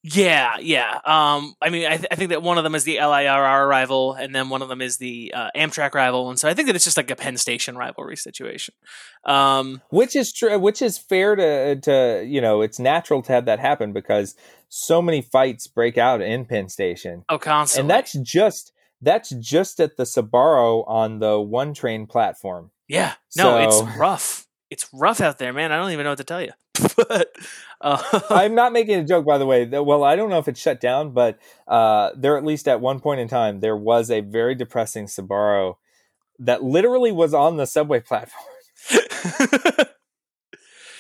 Yeah, 0.03 0.57
yeah. 0.61 0.99
Um, 1.05 1.55
I 1.61 1.69
mean, 1.69 1.87
I, 1.87 1.97
th- 1.97 2.09
I, 2.11 2.15
think 2.15 2.31
that 2.31 2.43
one 2.43 2.57
of 2.57 2.65
them 2.65 2.75
is 2.75 2.85
the 2.85 2.97
LIRR 2.97 3.69
rival, 3.69 4.15
and 4.15 4.35
then 4.35 4.49
one 4.49 4.63
of 4.63 4.69
them 4.69 4.81
is 4.81 4.97
the 4.97 5.33
uh, 5.35 5.51
Amtrak 5.55 5.93
rival, 5.93 6.31
and 6.31 6.39
so 6.39 6.49
I 6.49 6.55
think 6.55 6.69
that 6.69 6.77
it's 6.77 6.87
just 6.87 6.97
like 6.97 7.11
a 7.11 7.17
Penn 7.17 7.37
Station 7.37 7.77
rivalry 7.77 8.17
situation. 8.17 8.75
Um, 9.27 9.83
which 9.91 10.17
is 10.17 10.33
true. 10.33 10.59
Which 10.59 10.81
is 10.81 10.97
fair 10.97 11.37
to 11.37 11.77
to 11.77 12.25
you 12.27 12.41
know, 12.41 12.63
it's 12.63 12.79
natural 12.79 13.21
to 13.23 13.33
have 13.33 13.45
that 13.45 13.59
happen 13.59 13.93
because 13.93 14.35
so 14.71 15.03
many 15.03 15.21
fights 15.21 15.67
break 15.67 15.99
out 15.99 16.23
in 16.23 16.47
Penn 16.47 16.71
Station. 16.71 17.25
Oh, 17.29 17.39
constantly, 17.39 17.83
and 17.83 17.91
that's 17.91 18.15
just 18.15 18.73
that's 19.03 19.31
just 19.31 19.81
at 19.81 19.99
the 19.99 20.05
Sbarro 20.05 20.89
on 20.89 21.19
the 21.19 21.39
one 21.39 21.75
train 21.75 22.07
platform. 22.07 22.71
Yeah, 22.89 23.15
no, 23.37 23.71
so, 23.71 23.85
it's 23.85 23.99
rough. 23.99 24.47
It's 24.71 24.89
rough 24.95 25.21
out 25.21 25.39
there, 25.39 25.53
man. 25.53 25.73
I 25.73 25.77
don't 25.77 25.91
even 25.93 26.05
know 26.05 26.13
what 26.13 26.19
to 26.19 26.25
tell 26.25 26.41
you. 26.41 26.53
but 26.97 27.35
uh, 27.81 28.21
I'm 28.31 28.55
not 28.55 28.73
making 28.73 28.99
a 28.99 29.05
joke, 29.05 29.25
by 29.27 29.39
the 29.39 29.47
way. 29.47 29.67
Well, 29.67 30.05
I 30.05 30.17
don't 30.17 30.31
know 30.31 30.39
if 30.39 30.49
it's 30.49 30.61
shut 30.61 30.81
down, 30.81 31.13
but 31.13 31.39
uh, 31.67 32.11
there 32.17 32.37
at 32.37 32.45
least 32.45 32.69
at 32.69 32.81
one 32.81 33.01
point 33.01 33.21
in 33.21 33.29
time 33.29 33.61
there 33.61 33.77
was 33.77 34.11
a 34.11 34.21
very 34.21 34.55
depressing 34.55 35.07
Sbarro 35.07 35.77
that 36.39 36.63
literally 36.63 37.13
was 37.13 37.35
on 37.35 37.57
the 37.57 37.67
subway 37.67 38.01
platform. 38.07 38.45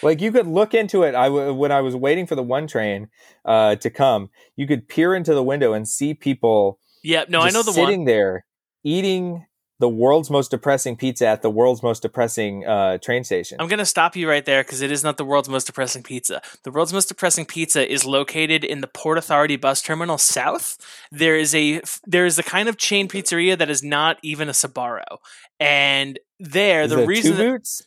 like 0.03 0.20
you 0.20 0.33
could 0.33 0.47
look 0.47 0.74
into 0.74 1.03
it. 1.03 1.14
I 1.14 1.24
w- 1.24 1.55
when 1.55 1.72
I 1.72 1.81
was 1.81 1.97
waiting 1.97 2.26
for 2.26 2.35
the 2.35 2.43
one 2.43 2.66
train 2.66 3.09
uh, 3.45 3.76
to 3.76 3.91
come, 3.91 4.31
you 4.57 4.66
could 4.66 4.89
peer 4.89 5.14
into 5.14 5.35
the 5.35 5.43
window 5.43 5.72
and 5.72 5.89
see 5.89 6.14
people. 6.14 6.78
Yeah, 7.03 7.24
no, 7.28 7.41
I 7.41 7.51
know 7.51 7.62
the 7.62 7.72
sitting 7.72 8.01
one. 8.01 8.07
there 8.07 8.45
eating 8.83 9.47
the 9.81 9.89
world's 9.89 10.28
most 10.28 10.51
depressing 10.51 10.95
pizza 10.95 11.26
at 11.26 11.41
the 11.41 11.49
world's 11.49 11.83
most 11.83 12.03
depressing 12.03 12.66
uh, 12.66 12.99
train 12.99 13.24
station. 13.24 13.57
I'm 13.59 13.66
going 13.66 13.78
to 13.78 13.87
stop 13.87 14.14
you 14.14 14.28
right 14.28 14.45
there 14.45 14.62
because 14.62 14.83
it 14.83 14.93
is 14.93 15.03
not 15.03 15.16
the 15.16 15.24
world's 15.24 15.49
most 15.49 15.66
depressing 15.66 16.03
pizza. 16.03 16.43
The 16.64 16.70
world's 16.70 16.93
most 16.93 17.09
depressing 17.09 17.47
pizza 17.47 17.91
is 17.91 18.05
located 18.05 18.62
in 18.62 18.83
the 18.83 18.87
Port 18.87 19.16
Authority 19.16 19.57
bus 19.57 19.81
terminal 19.81 20.18
south. 20.18 20.76
There 21.11 21.37
is 21.37 21.55
a 21.55 21.81
there 22.07 22.26
is 22.26 22.39
a 22.39 22.43
kind 22.43 22.68
of 22.68 22.76
chain 22.76 23.09
pizzeria 23.09 23.57
that 23.57 23.70
is 23.70 23.83
not 23.83 24.18
even 24.22 24.51
a 24.51 24.53
Sbarro, 24.53 25.16
and 25.59 26.18
there 26.39 26.83
is 26.83 26.91
the 26.91 27.07
reason 27.07 27.37
boots. 27.37 27.83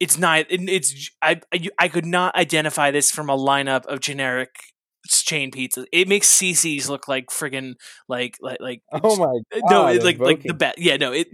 It's 0.00 0.16
not. 0.16 0.46
It's 0.48 1.10
I, 1.20 1.42
I 1.52 1.68
I 1.78 1.88
could 1.88 2.06
not 2.06 2.36
identify 2.36 2.90
this 2.90 3.10
from 3.10 3.28
a 3.28 3.36
lineup 3.36 3.84
of 3.84 4.00
generic 4.00 4.56
chain 5.08 5.50
pizzas. 5.50 5.86
It 5.92 6.08
makes 6.08 6.28
CiCi's 6.28 6.88
look 6.88 7.08
like 7.08 7.26
friggin' 7.26 7.74
like 8.08 8.36
like 8.40 8.58
like 8.60 8.82
oh 9.02 9.16
my 9.16 9.38
god, 9.52 9.70
no 9.70 9.86
it, 9.86 10.02
like 10.04 10.18
like 10.18 10.42
the 10.42 10.54
best 10.54 10.78
yeah 10.78 10.96
no 10.96 11.12
it 11.12 11.28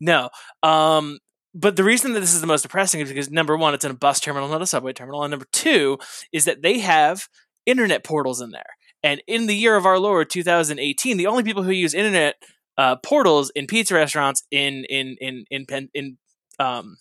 no 0.00 0.30
um 0.62 1.18
but 1.54 1.76
the 1.76 1.84
reason 1.84 2.12
that 2.12 2.20
this 2.20 2.34
is 2.34 2.40
the 2.40 2.46
most 2.46 2.62
depressing 2.62 3.00
is 3.00 3.08
because 3.08 3.30
number 3.30 3.56
one 3.56 3.74
it's 3.74 3.84
in 3.84 3.90
a 3.90 3.94
bus 3.94 4.20
terminal 4.20 4.48
not 4.48 4.62
a 4.62 4.66
subway 4.66 4.92
terminal 4.92 5.22
and 5.22 5.30
number 5.30 5.46
two 5.52 5.98
is 6.32 6.44
that 6.44 6.62
they 6.62 6.78
have 6.78 7.28
internet 7.64 8.04
portals 8.04 8.40
in 8.40 8.50
there 8.50 8.76
and 9.02 9.22
in 9.26 9.46
the 9.46 9.56
year 9.56 9.76
of 9.76 9.86
our 9.86 9.98
Lord 9.98 10.30
2018 10.30 11.16
the 11.16 11.26
only 11.26 11.42
people 11.42 11.62
who 11.62 11.70
use 11.70 11.94
internet 11.94 12.36
uh, 12.78 12.96
portals 12.96 13.50
in 13.54 13.66
pizza 13.66 13.94
restaurants 13.94 14.42
in 14.50 14.84
in 14.84 15.16
in 15.20 15.44
in 15.50 15.64
in, 15.70 15.88
in 15.94 16.18
um 16.58 16.96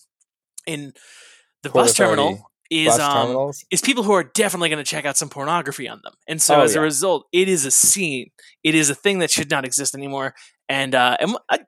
in 0.65 0.93
the 1.63 1.69
Port 1.69 1.86
bus 1.86 1.91
Authority. 1.91 2.21
terminal 2.21 2.51
is 2.70 2.97
um 2.99 3.51
is 3.72 3.82
people 3.82 4.03
who 4.03 4.11
are 4.11 4.24
definitely 4.24 4.70
going 4.70 4.84
to 4.84 4.89
check 4.89 5.05
out 5.05 5.18
some 5.18 5.30
pornography 5.30 5.88
on 5.88 6.01
them. 6.03 6.13
And 6.28 6.41
so 6.41 6.55
oh, 6.55 6.61
as 6.61 6.74
yeah. 6.74 6.80
a 6.80 6.84
result, 6.84 7.28
it 7.32 7.47
is 7.47 7.66
a 7.66 7.72
scene. 7.72 8.32
It 8.63 8.76
is 8.76 8.89
a 8.89 8.95
thing 8.95 9.20
that 9.20 9.32
should 9.32 9.49
not 9.49 9.66
exist 9.66 9.95
anymore. 9.95 10.34
And 10.68 10.95
uh 10.95 11.18
and 11.20 11.38
I, 11.49 11.59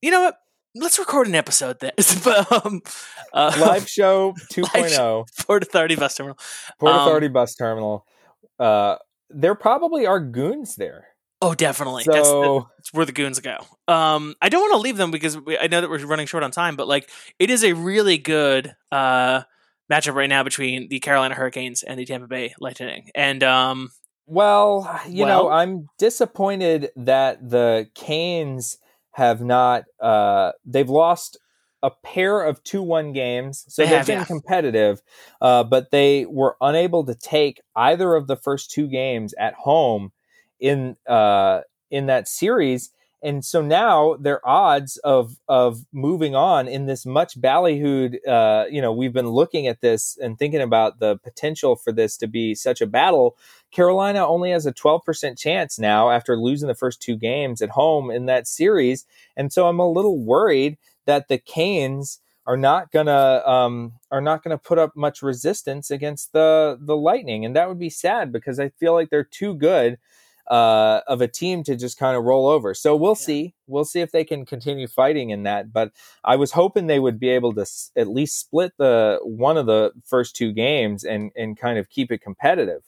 you 0.00 0.10
know 0.10 0.22
what? 0.22 0.36
Let's 0.74 0.98
record 0.98 1.26
an 1.26 1.34
episode 1.34 1.80
that 1.80 1.94
um, 2.64 2.80
uh, 3.34 3.54
live 3.60 3.88
show 3.88 4.34
2.0 4.52 5.26
Port 5.46 5.62
Authority 5.62 5.96
bus 5.96 6.14
terminal. 6.14 6.38
Port 6.78 6.92
um, 6.92 7.00
Authority 7.00 7.28
bus 7.28 7.54
terminal. 7.54 8.06
Uh 8.58 8.96
there 9.30 9.54
probably 9.54 10.06
are 10.06 10.20
goons 10.20 10.76
there. 10.76 11.06
Oh, 11.42 11.54
definitely. 11.54 12.04
So, 12.04 12.12
that's, 12.12 12.28
the, 12.28 12.64
that's, 12.76 12.94
where 12.94 13.04
the 13.04 13.10
goons 13.10 13.40
go. 13.40 13.56
Um, 13.88 14.36
I 14.40 14.48
don't 14.48 14.60
want 14.60 14.74
to 14.74 14.78
leave 14.78 14.96
them 14.96 15.10
because 15.10 15.36
we, 15.36 15.58
I 15.58 15.66
know 15.66 15.80
that 15.80 15.90
we're 15.90 16.06
running 16.06 16.26
short 16.26 16.44
on 16.44 16.52
time, 16.52 16.76
but 16.76 16.86
like 16.86 17.10
it 17.40 17.50
is 17.50 17.64
a 17.64 17.72
really 17.72 18.16
good 18.16 18.76
uh, 18.92 19.42
matchup 19.90 20.14
right 20.14 20.28
now 20.28 20.42
between 20.42 20.88
the 20.88 21.00
Carolina 21.00 21.34
Hurricanes 21.34 21.82
and 21.82 21.98
the 21.98 22.04
Tampa 22.04 22.26
Bay 22.26 22.54
Lightning. 22.60 23.10
And 23.14 23.42
um, 23.42 23.90
well, 24.26 25.00
you 25.08 25.24
well, 25.24 25.44
know, 25.44 25.50
I'm 25.50 25.88
disappointed 25.98 26.90
that 26.96 27.48
the 27.48 27.88
Canes 27.94 28.78
have 29.12 29.42
not. 29.42 29.84
Uh, 30.00 30.52
they've 30.64 30.88
lost 30.88 31.38
a 31.82 31.90
pair 31.90 32.42
of 32.42 32.62
two-one 32.62 33.12
games, 33.12 33.64
so 33.68 33.82
they 33.82 33.88
have 33.88 34.06
been 34.06 34.20
yeah. 34.20 34.24
competitive, 34.24 35.02
uh, 35.40 35.64
but 35.64 35.90
they 35.90 36.24
were 36.26 36.56
unable 36.60 37.04
to 37.04 37.14
take 37.14 37.60
either 37.74 38.14
of 38.14 38.28
the 38.28 38.36
first 38.36 38.70
two 38.70 38.86
games 38.86 39.34
at 39.38 39.54
home 39.54 40.12
in 40.60 40.96
uh, 41.08 41.60
in 41.90 42.06
that 42.06 42.28
series 42.28 42.90
and 43.22 43.44
so 43.44 43.62
now 43.62 44.16
their 44.16 44.46
odds 44.46 44.96
of 44.98 45.36
of 45.48 45.84
moving 45.92 46.34
on 46.34 46.66
in 46.66 46.86
this 46.86 47.06
much 47.06 47.40
ballyhooed 47.40 48.16
uh, 48.26 48.64
you 48.70 48.82
know 48.82 48.92
we've 48.92 49.12
been 49.12 49.28
looking 49.30 49.66
at 49.66 49.80
this 49.80 50.18
and 50.20 50.38
thinking 50.38 50.60
about 50.60 50.98
the 50.98 51.16
potential 51.18 51.76
for 51.76 51.92
this 51.92 52.16
to 52.18 52.26
be 52.26 52.54
such 52.54 52.80
a 52.80 52.86
battle. 52.86 53.36
Carolina 53.70 54.26
only 54.26 54.50
has 54.50 54.66
a 54.66 54.72
12% 54.72 55.38
chance 55.38 55.78
now 55.78 56.10
after 56.10 56.36
losing 56.36 56.68
the 56.68 56.74
first 56.74 57.00
two 57.00 57.16
games 57.16 57.62
at 57.62 57.70
home 57.70 58.10
in 58.10 58.26
that 58.26 58.46
series. 58.46 59.06
And 59.36 59.52
so 59.52 59.68
i'm 59.68 59.78
a 59.80 59.90
little 59.90 60.18
worried 60.18 60.76
that 61.06 61.28
the 61.28 61.38
canes 61.38 62.18
are 62.46 62.56
not 62.56 62.90
gonna 62.90 63.42
um, 63.46 63.92
are 64.10 64.20
not 64.20 64.42
gonna 64.42 64.58
put 64.58 64.78
up 64.78 64.96
much 64.96 65.22
resistance 65.22 65.90
against 65.90 66.32
the 66.32 66.76
the 66.80 66.96
lightning. 66.96 67.44
And 67.44 67.54
that 67.56 67.68
would 67.68 67.78
be 67.78 67.90
sad 67.90 68.32
because 68.32 68.58
i 68.58 68.68
feel 68.70 68.92
like 68.94 69.10
they're 69.10 69.24
too 69.24 69.54
good 69.54 69.98
uh, 70.50 71.00
of 71.06 71.20
a 71.20 71.28
team 71.28 71.62
to 71.64 71.76
just 71.76 71.98
kind 71.98 72.16
of 72.16 72.24
roll 72.24 72.46
over. 72.46 72.74
So 72.74 72.96
we'll 72.96 73.12
yeah. 73.12 73.26
see. 73.26 73.54
We'll 73.66 73.84
see 73.84 74.00
if 74.00 74.12
they 74.12 74.24
can 74.24 74.44
continue 74.44 74.86
fighting 74.88 75.30
in 75.30 75.44
that. 75.44 75.72
But 75.72 75.92
I 76.24 76.36
was 76.36 76.52
hoping 76.52 76.86
they 76.86 76.98
would 76.98 77.18
be 77.18 77.30
able 77.30 77.54
to 77.54 77.62
s- 77.62 77.90
at 77.96 78.08
least 78.08 78.38
split 78.38 78.72
the 78.78 79.18
one 79.22 79.56
of 79.56 79.66
the 79.66 79.92
first 80.04 80.36
two 80.36 80.52
games 80.52 81.04
and 81.04 81.30
and 81.36 81.56
kind 81.56 81.78
of 81.78 81.88
keep 81.88 82.10
it 82.10 82.22
competitive. 82.22 82.82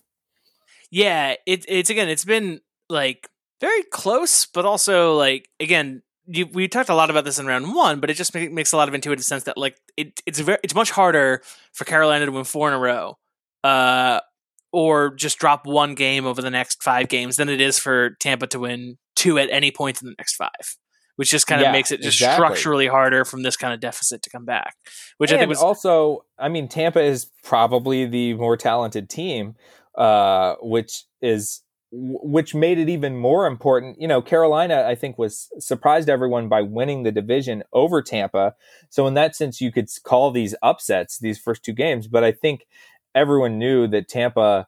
Yeah, 0.91 1.35
it, 1.47 1.65
it's 1.69 1.91
again, 1.91 2.09
it's 2.09 2.25
been 2.25 2.61
like 2.89 3.29
very 3.61 3.83
close, 3.85 4.47
but 4.47 4.65
also 4.65 5.15
like 5.15 5.49
again, 5.59 6.03
you, 6.27 6.47
we 6.47 6.69
talked 6.69 6.89
a 6.89 6.95
lot 6.95 7.11
about 7.11 7.25
this 7.25 7.39
in 7.39 7.47
round 7.47 7.75
one, 7.75 8.01
but 8.01 8.11
it 8.11 8.15
just 8.15 8.35
make, 8.35 8.53
makes 8.53 8.73
a 8.73 8.77
lot 8.77 8.89
of 8.89 8.95
intuitive 8.95 9.25
sense 9.25 9.45
that 9.45 9.57
like 9.57 9.77
it, 9.97 10.21
it's 10.27 10.39
very 10.39 10.59
it's 10.63 10.75
much 10.75 10.91
harder 10.91 11.43
for 11.73 11.85
Carolina 11.85 12.27
to 12.27 12.33
win 12.33 12.45
four 12.45 12.69
in 12.69 12.75
a 12.75 12.79
row. 12.79 13.19
Uh, 13.63 14.21
or 14.75 15.15
just 15.15 15.39
drop 15.39 15.67
one 15.67 15.95
game 15.95 16.27
over 16.27 16.43
the 16.43 16.51
next 16.51 16.83
five 16.83 17.09
games 17.09 17.37
than 17.37 17.49
it 17.49 17.61
is 17.61 17.79
for 17.79 18.17
Tampa 18.19 18.49
to 18.49 18.59
win 18.59 18.99
two 19.15 19.39
at 19.39 19.49
any 19.53 19.71
point 19.71 20.03
in 20.03 20.09
the 20.09 20.15
next 20.19 20.35
five, 20.35 20.77
which 21.15 21.31
just 21.31 21.47
kind 21.47 21.61
of 21.61 21.67
yeah, 21.67 21.73
makes 21.73 21.93
it 21.93 22.01
just 22.01 22.17
exactly. 22.17 22.45
structurally 22.45 22.89
harder 22.89 23.25
from 23.25 23.45
this 23.45 23.57
kind 23.57 23.73
of 23.73 23.79
deficit 23.79 24.21
to 24.23 24.31
come 24.31 24.45
back. 24.45 24.75
Which 25.19 25.31
and 25.31 25.39
I 25.39 25.43
think 25.43 25.51
was 25.51 25.63
also, 25.63 26.25
I 26.41 26.49
mean, 26.49 26.67
Tampa 26.67 27.01
is 27.01 27.31
probably 27.45 28.05
the 28.05 28.35
more 28.35 28.57
talented 28.57 29.09
team, 29.09 29.55
uh, 29.97 30.57
which 30.61 31.05
is 31.23 31.63
which 31.97 32.57
made 32.57 32.81
it 32.81 32.89
even 32.89 33.17
more 33.17 33.47
important. 33.47 34.01
You 34.01 34.09
know, 34.09 34.21
Carolina, 34.21 34.85
I 34.89 34.97
think, 34.97 35.17
was 35.17 35.49
surprised 35.61 36.09
everyone 36.09 36.49
by 36.49 36.63
winning 36.63 37.05
the 37.05 37.13
division 37.13 37.63
over 37.73 38.03
Tampa. 38.03 38.57
So 38.89 39.07
in 39.07 39.15
that 39.15 39.37
sense, 39.37 39.61
you 39.61 39.71
could 39.71 39.89
call 40.03 40.33
these 40.33 40.57
upsets 40.61 41.19
these 41.19 41.39
first 41.39 41.63
two 41.63 41.73
games. 41.73 42.09
But 42.09 42.25
I 42.25 42.33
think 42.33 42.67
everyone 43.15 43.59
knew 43.59 43.87
that 43.89 44.09
Tampa 44.09 44.67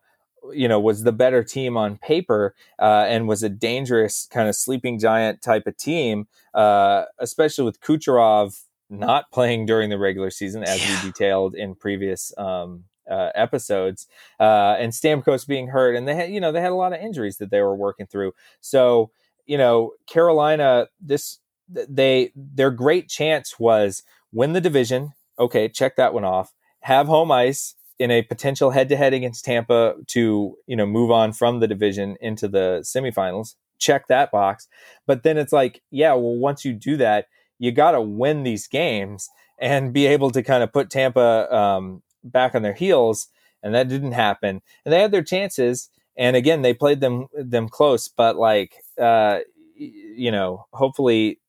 you 0.52 0.68
know 0.68 0.78
was 0.80 1.02
the 1.02 1.12
better 1.12 1.42
team 1.42 1.76
on 1.76 1.96
paper 1.96 2.54
uh, 2.78 3.06
and 3.08 3.28
was 3.28 3.42
a 3.42 3.48
dangerous 3.48 4.28
kind 4.30 4.48
of 4.48 4.56
sleeping 4.56 4.98
giant 4.98 5.42
type 5.42 5.66
of 5.66 5.76
team, 5.76 6.26
uh, 6.54 7.04
especially 7.18 7.64
with 7.64 7.80
Kucherov 7.80 8.64
not 8.88 9.30
playing 9.32 9.66
during 9.66 9.90
the 9.90 9.98
regular 9.98 10.30
season, 10.30 10.62
as 10.62 10.80
yeah. 10.80 11.02
we 11.02 11.10
detailed 11.10 11.54
in 11.54 11.74
previous 11.74 12.32
um, 12.38 12.84
uh, 13.10 13.30
episodes, 13.34 14.06
uh, 14.40 14.76
and 14.78 14.92
Stamkos 14.92 15.46
being 15.46 15.68
hurt, 15.68 15.94
and 15.94 16.06
they 16.06 16.14
had 16.14 16.30
you 16.30 16.40
know 16.40 16.52
they 16.52 16.60
had 16.60 16.72
a 16.72 16.76
lot 16.76 16.92
of 16.92 17.00
injuries 17.00 17.38
that 17.38 17.50
they 17.50 17.60
were 17.60 17.76
working 17.76 18.06
through. 18.06 18.32
So 18.60 19.10
you 19.46 19.58
know 19.58 19.92
Carolina, 20.06 20.88
this 21.00 21.38
they 21.68 22.32
their 22.36 22.70
great 22.70 23.08
chance 23.08 23.58
was 23.58 24.02
win 24.32 24.52
the 24.52 24.60
division, 24.60 25.12
okay, 25.38 25.68
check 25.68 25.96
that 25.96 26.14
one 26.14 26.24
off. 26.24 26.52
Have 26.80 27.08
home 27.08 27.32
ice 27.32 27.74
in 27.98 28.10
a 28.10 28.22
potential 28.22 28.70
head-to-head 28.70 29.14
against 29.14 29.44
Tampa 29.44 29.94
to 30.08 30.56
you 30.66 30.76
know 30.76 30.86
move 30.86 31.10
on 31.10 31.32
from 31.32 31.60
the 31.60 31.68
division 31.68 32.16
into 32.20 32.48
the 32.48 32.80
semifinals. 32.82 33.54
Check 33.78 34.06
that 34.08 34.30
box. 34.30 34.68
But 35.06 35.22
then 35.22 35.36
it's 35.36 35.52
like, 35.52 35.82
yeah, 35.90 36.12
well, 36.14 36.36
once 36.36 36.64
you 36.64 36.72
do 36.72 36.96
that, 36.96 37.26
you 37.58 37.72
got 37.72 37.92
to 37.92 38.00
win 38.00 38.42
these 38.42 38.66
games 38.66 39.28
and 39.58 39.92
be 39.92 40.06
able 40.06 40.30
to 40.30 40.42
kind 40.42 40.62
of 40.62 40.72
put 40.72 40.90
Tampa 40.90 41.54
um, 41.54 42.02
back 42.24 42.54
on 42.54 42.62
their 42.62 42.74
heels. 42.74 43.28
And 43.62 43.74
that 43.74 43.88
didn't 43.88 44.12
happen. 44.12 44.62
And 44.84 44.92
they 44.92 45.00
had 45.00 45.10
their 45.10 45.24
chances. 45.24 45.90
And 46.16 46.36
again, 46.36 46.62
they 46.62 46.72
played 46.72 47.00
them 47.00 47.26
them 47.34 47.68
close. 47.68 48.08
But 48.08 48.36
like, 48.36 48.74
uh, 49.00 49.40
you 49.76 50.30
know, 50.30 50.66
hopefully 50.72 51.40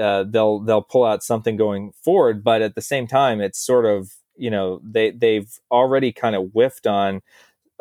uh, 0.00 0.24
they'll 0.24 0.60
they'll 0.60 0.82
pull 0.82 1.04
out 1.04 1.22
something 1.22 1.56
going 1.56 1.92
forward. 2.02 2.42
But 2.42 2.62
at 2.62 2.74
the 2.74 2.80
same 2.82 3.06
time, 3.06 3.40
it's 3.40 3.64
sort 3.64 3.84
of 3.84 4.12
you 4.36 4.50
know 4.50 4.80
they 4.84 5.10
they've 5.10 5.58
already 5.70 6.12
kind 6.12 6.36
of 6.36 6.50
whiffed 6.52 6.86
on 6.86 7.22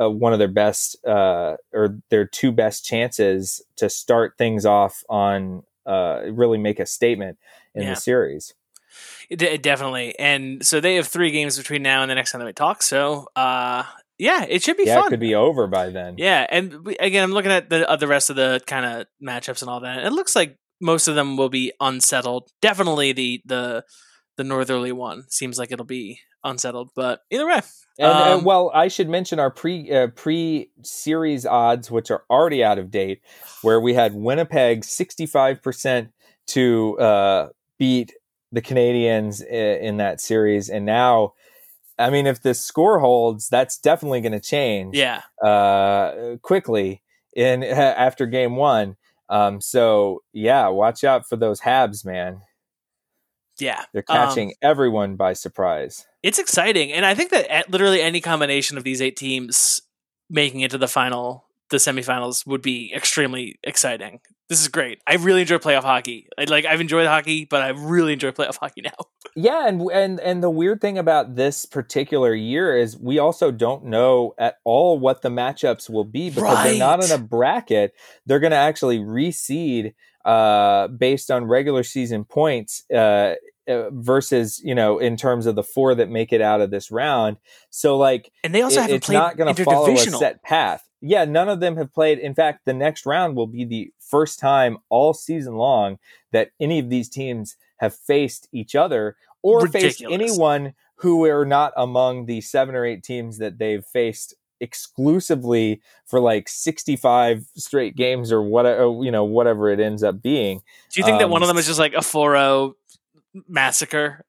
uh, 0.02 0.10
one 0.10 0.34
of 0.34 0.40
their 0.40 0.48
best 0.48 0.98
uh, 1.06 1.56
or 1.74 1.98
their 2.10 2.26
two 2.26 2.52
best 2.52 2.86
chances 2.86 3.62
to 3.78 3.90
start 3.90 4.38
things 4.38 4.66
off 4.66 5.04
on 5.10 5.64
uh, 5.86 6.22
really 6.30 6.58
make 6.58 6.80
a 6.80 6.86
statement 6.86 7.38
in 7.74 7.84
yeah. 7.84 7.90
the 7.92 7.96
series. 7.96 8.54
It, 9.30 9.62
definitely, 9.62 10.18
and 10.18 10.66
so 10.66 10.80
they 10.80 10.96
have 10.96 11.08
three 11.08 11.32
games 11.32 11.58
between 11.58 11.84
now 11.84 12.02
and 12.02 12.12
the 12.12 12.16
next 12.16 12.32
time 12.32 12.40
that 12.40 12.46
we 12.46 12.54
talk. 12.54 12.82
So, 12.82 13.28
uh, 13.36 13.84
yeah, 14.18 14.46
it 14.48 14.64
should 14.64 14.78
be 14.78 14.86
yeah, 14.86 14.96
fun. 14.96 15.08
It 15.08 15.10
could 15.10 15.20
be 15.20 15.36
over 15.36 15.68
by 15.68 15.90
then. 15.90 16.16
Yeah, 16.18 16.46
and 16.50 16.86
we, 16.86 16.96
again, 16.98 17.24
I'm 17.24 17.32
looking 17.32 17.52
at 17.52 17.70
the 17.70 17.90
uh, 17.90 17.96
the 17.98 18.08
rest 18.08 18.30
of 18.30 18.36
the 18.36 18.62
kind 18.66 18.86
of 18.86 19.08
matchups 19.22 19.62
and 19.62 19.70
all 19.70 19.82
that. 19.82 20.06
It 20.06 20.14
looks 20.14 20.36
like 20.36 20.58
most 20.80 21.08
of 21.08 21.16
them 21.16 21.38
will 21.38 21.50
be 21.50 21.74
unsettled. 21.80 22.50
Definitely 22.62 23.12
the 23.12 23.42
the 23.46 23.86
the 24.38 24.44
northerly 24.44 24.92
one 24.92 25.26
seems 25.30 25.58
like 25.58 25.72
it'll 25.72 25.86
be 25.86 26.20
unsettled, 26.46 26.92
but 26.96 27.22
either 27.30 27.48
way. 27.48 27.62
And, 27.98 28.12
um, 28.12 28.38
and 28.38 28.46
well, 28.46 28.72
I 28.74 28.88
should 28.88 29.10
mention 29.10 29.40
our 29.40 29.52
pre 29.52 29.92
uh, 29.92 30.08
pre 30.08 30.70
series 30.84 31.46
odds, 31.46 31.90
which 31.90 32.12
are 32.12 32.24
already 32.30 32.64
out 32.64 32.78
of 32.78 32.92
date, 32.92 33.22
where 33.62 33.82
we 33.82 33.94
had 33.94 34.14
Winnipeg 34.14 34.84
65 34.84 35.62
percent 35.62 36.12
to 36.48 37.00
uh, 37.00 37.50
beat 37.78 38.14
the 38.52 38.62
Canadiens 38.62 39.46
in 39.46 39.98
that 39.98 40.22
series, 40.22 40.70
and 40.70 40.86
now, 40.86 41.34
I 41.98 42.10
mean, 42.10 42.28
if 42.28 42.42
this 42.42 42.62
score 42.62 43.00
holds, 43.00 43.50
that's 43.50 43.78
definitely 43.78 44.22
going 44.22 44.34
to 44.34 44.40
change. 44.40 44.96
Yeah, 44.96 45.22
uh, 45.44 46.38
quickly 46.42 47.02
in 47.36 47.64
after 47.64 48.26
game 48.26 48.56
one. 48.56 48.96
Um, 49.30 49.60
so 49.62 50.24
yeah, 50.34 50.68
watch 50.68 51.04
out 51.04 51.28
for 51.28 51.36
those 51.36 51.62
Habs, 51.62 52.06
man. 52.06 52.42
Yeah, 53.60 53.86
they're 53.94 54.04
catching 54.04 54.50
um, 54.50 54.56
everyone 54.62 55.16
by 55.16 55.34
surprise. 55.34 56.06
It's 56.26 56.40
exciting, 56.40 56.92
and 56.92 57.06
I 57.06 57.14
think 57.14 57.30
that 57.30 57.70
literally 57.70 58.02
any 58.02 58.20
combination 58.20 58.80
of 58.80 58.84
these 58.84 59.00
eight 59.00 59.16
teams 59.16 59.84
making 60.28 60.62
it 60.62 60.72
to 60.72 60.78
the 60.80 60.88
final, 60.88 61.46
the 61.70 61.78
semifinals, 61.78 62.48
would 62.48 62.64
be 62.64 62.92
extremely 62.96 63.60
exciting. 63.64 64.22
This 64.50 64.60
is 64.60 64.68
great. 64.68 64.98
I 65.06 65.18
really 65.18 65.42
enjoy 65.42 65.58
playoff 65.58 65.84
hockey. 65.84 66.28
I, 66.36 66.46
like 66.46 66.66
I've 66.66 66.82
enjoyed 66.82 67.06
hockey, 67.06 67.46
but 67.46 67.62
I 67.62 67.70
really 67.70 68.14
enjoy 68.14 68.32
playoff 68.32 68.58
hockey 68.58 68.82
now. 68.82 68.96
Yeah, 69.38 69.68
and 69.68 69.82
and 69.92 70.20
and 70.22 70.42
the 70.42 70.50
weird 70.50 70.80
thing 70.80 70.98
about 70.98 71.36
this 71.36 71.66
particular 71.66 72.34
year 72.34 72.78
is 72.78 72.98
we 72.98 73.20
also 73.20 73.52
don't 73.52 73.84
know 73.84 74.34
at 74.38 74.60
all 74.64 74.98
what 74.98 75.24
the 75.24 75.30
matchups 75.30 75.90
will 75.90 76.06
be 76.06 76.30
because 76.30 76.44
right. 76.44 76.64
they're 76.70 76.80
not 76.80 77.04
in 77.04 77.12
a 77.12 77.18
bracket. 77.18 77.94
They're 78.26 78.40
going 78.40 78.52
to 78.52 78.58
actually 78.58 79.00
reseed 79.00 79.94
uh, 80.24 80.88
based 80.88 81.30
on 81.30 81.46
regular 81.46 81.84
season 81.84 82.24
points 82.24 82.90
uh, 82.90 83.34
uh, 83.68 83.90
versus 83.92 84.62
you 84.64 84.76
know 84.76 85.00
in 85.00 85.18
terms 85.18 85.46
of 85.46 85.56
the 85.56 85.64
four 85.64 85.96
that 85.96 86.10
make 86.10 86.32
it 86.34 86.42
out 86.42 86.62
of 86.62 86.72
this 86.72 86.92
round. 86.92 87.38
So 87.70 87.98
like, 87.98 88.32
and 88.44 88.54
they 88.54 88.62
also 88.62 88.82
it, 88.82 88.90
it's 88.90 89.10
not 89.10 89.38
going 89.38 89.54
to 89.54 89.64
follow 89.64 89.92
a 89.92 89.98
set 89.98 90.44
path. 90.44 90.88
Yeah, 91.02 91.26
none 91.26 91.50
of 91.50 91.60
them 91.60 91.78
have 91.78 91.94
played. 91.94 92.20
In 92.20 92.34
fact, 92.34 92.66
the 92.66 92.74
next 92.74 93.06
round 93.06 93.36
will 93.36 93.48
be 93.48 93.66
the 93.66 93.92
first 94.00 94.40
time 94.40 94.78
all 94.90 95.14
season 95.14 95.56
long 95.56 96.00
that 96.32 96.52
any 96.60 96.80
of 96.80 96.90
these 96.90 97.10
teams 97.10 97.58
have 97.78 97.96
faced 97.96 98.48
each 98.52 98.76
other 98.76 99.16
or 99.42 99.62
Ridiculous. 99.62 99.98
faced 99.98 100.12
anyone 100.12 100.74
who 100.96 101.26
are 101.26 101.46
not 101.46 101.74
among 101.78 102.26
the 102.26 102.42
seven 102.42 102.76
or 102.76 102.86
eight 102.86 103.04
teams 103.04 103.38
that 103.38 103.60
they've 103.60 103.86
faced 103.86 104.34
exclusively 104.62 105.82
for 106.06 106.20
like 106.20 106.48
65 106.48 107.46
straight 107.58 107.96
games 107.96 108.32
or 108.32 108.42
whatever 108.42 108.86
you 109.04 109.12
know 109.12 109.26
whatever 109.26 109.70
it 109.70 109.82
ends 109.82 110.02
up 110.02 110.22
being 110.22 110.62
do 110.92 111.02
you 111.02 111.04
think 111.04 111.16
um, 111.16 111.20
that 111.20 111.30
one 111.30 111.42
of 111.42 111.50
them 111.50 111.58
is 111.58 111.68
just 111.68 111.78
like 111.78 111.94
a 111.94 111.98
4-0 111.98 112.74
massacre. 113.48 114.26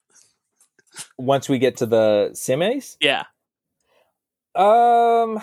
Once 1.18 1.48
we 1.48 1.58
get 1.58 1.76
to 1.78 1.86
the 1.86 2.30
semis 2.32 2.96
yeah. 3.00 3.24
Um 4.54 5.40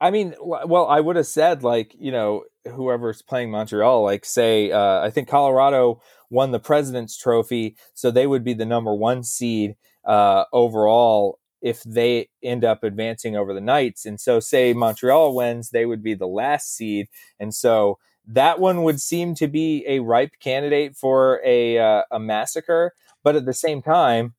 i 0.00 0.10
mean 0.10 0.34
well 0.40 0.86
i 0.86 1.00
would 1.00 1.16
have 1.16 1.26
said 1.26 1.62
like 1.62 1.92
you 1.98 2.12
know 2.12 2.44
whoever's 2.68 3.22
playing 3.22 3.50
Montreal, 3.50 4.02
like 4.02 4.24
say, 4.24 4.70
uh, 4.70 5.00
I 5.00 5.10
think 5.10 5.28
Colorado 5.28 6.00
won 6.30 6.52
the 6.52 6.58
President's 6.58 7.16
Trophy, 7.16 7.76
so 7.94 8.10
they 8.10 8.26
would 8.26 8.44
be 8.44 8.54
the 8.54 8.66
number 8.66 8.94
one 8.94 9.22
seed 9.22 9.76
uh, 10.04 10.44
overall 10.52 11.38
if 11.60 11.82
they 11.82 12.28
end 12.42 12.64
up 12.64 12.84
advancing 12.84 13.36
over 13.36 13.52
the 13.52 13.60
Knights. 13.60 14.06
And 14.06 14.20
so, 14.20 14.40
say 14.40 14.72
Montreal 14.72 15.34
wins, 15.34 15.70
they 15.70 15.86
would 15.86 16.02
be 16.02 16.14
the 16.14 16.26
last 16.26 16.74
seed, 16.74 17.08
and 17.38 17.54
so 17.54 17.98
that 18.28 18.60
one 18.60 18.82
would 18.82 19.00
seem 19.00 19.34
to 19.36 19.48
be 19.48 19.84
a 19.86 20.00
ripe 20.00 20.32
candidate 20.40 20.96
for 20.96 21.40
a 21.44 21.78
uh, 21.78 22.02
a 22.10 22.20
massacre. 22.20 22.92
But 23.24 23.36
at 23.36 23.46
the 23.46 23.54
same 23.54 23.82
time, 23.82 24.34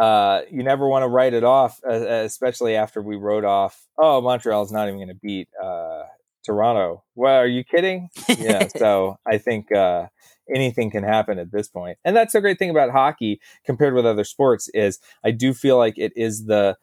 uh, 0.00 0.42
you 0.50 0.62
never 0.62 0.86
want 0.88 1.02
to 1.02 1.08
write 1.08 1.34
it 1.34 1.44
off, 1.44 1.82
especially 1.84 2.76
after 2.76 3.00
we 3.00 3.16
wrote 3.16 3.44
off. 3.44 3.86
Oh, 3.98 4.20
Montreal's 4.20 4.72
not 4.72 4.88
even 4.88 4.98
going 4.98 5.08
to 5.08 5.14
beat 5.14 5.48
uh, 5.62 6.02
Toronto. 6.44 7.04
Well, 7.14 7.36
are 7.36 7.46
you 7.46 7.64
kidding? 7.64 8.10
Yeah. 8.28 8.68
so 8.76 9.18
I 9.26 9.38
think 9.38 9.72
uh, 9.72 10.06
anything 10.54 10.90
can 10.90 11.04
happen 11.04 11.38
at 11.38 11.52
this 11.52 11.68
point, 11.68 11.98
and 12.04 12.16
that's 12.16 12.32
the 12.32 12.40
great 12.40 12.58
thing 12.58 12.70
about 12.70 12.90
hockey 12.90 13.40
compared 13.64 13.94
with 13.94 14.06
other 14.06 14.24
sports 14.24 14.68
is 14.74 14.98
I 15.24 15.30
do 15.30 15.54
feel 15.54 15.78
like 15.78 15.98
it 15.98 16.12
is 16.16 16.46
the 16.46 16.76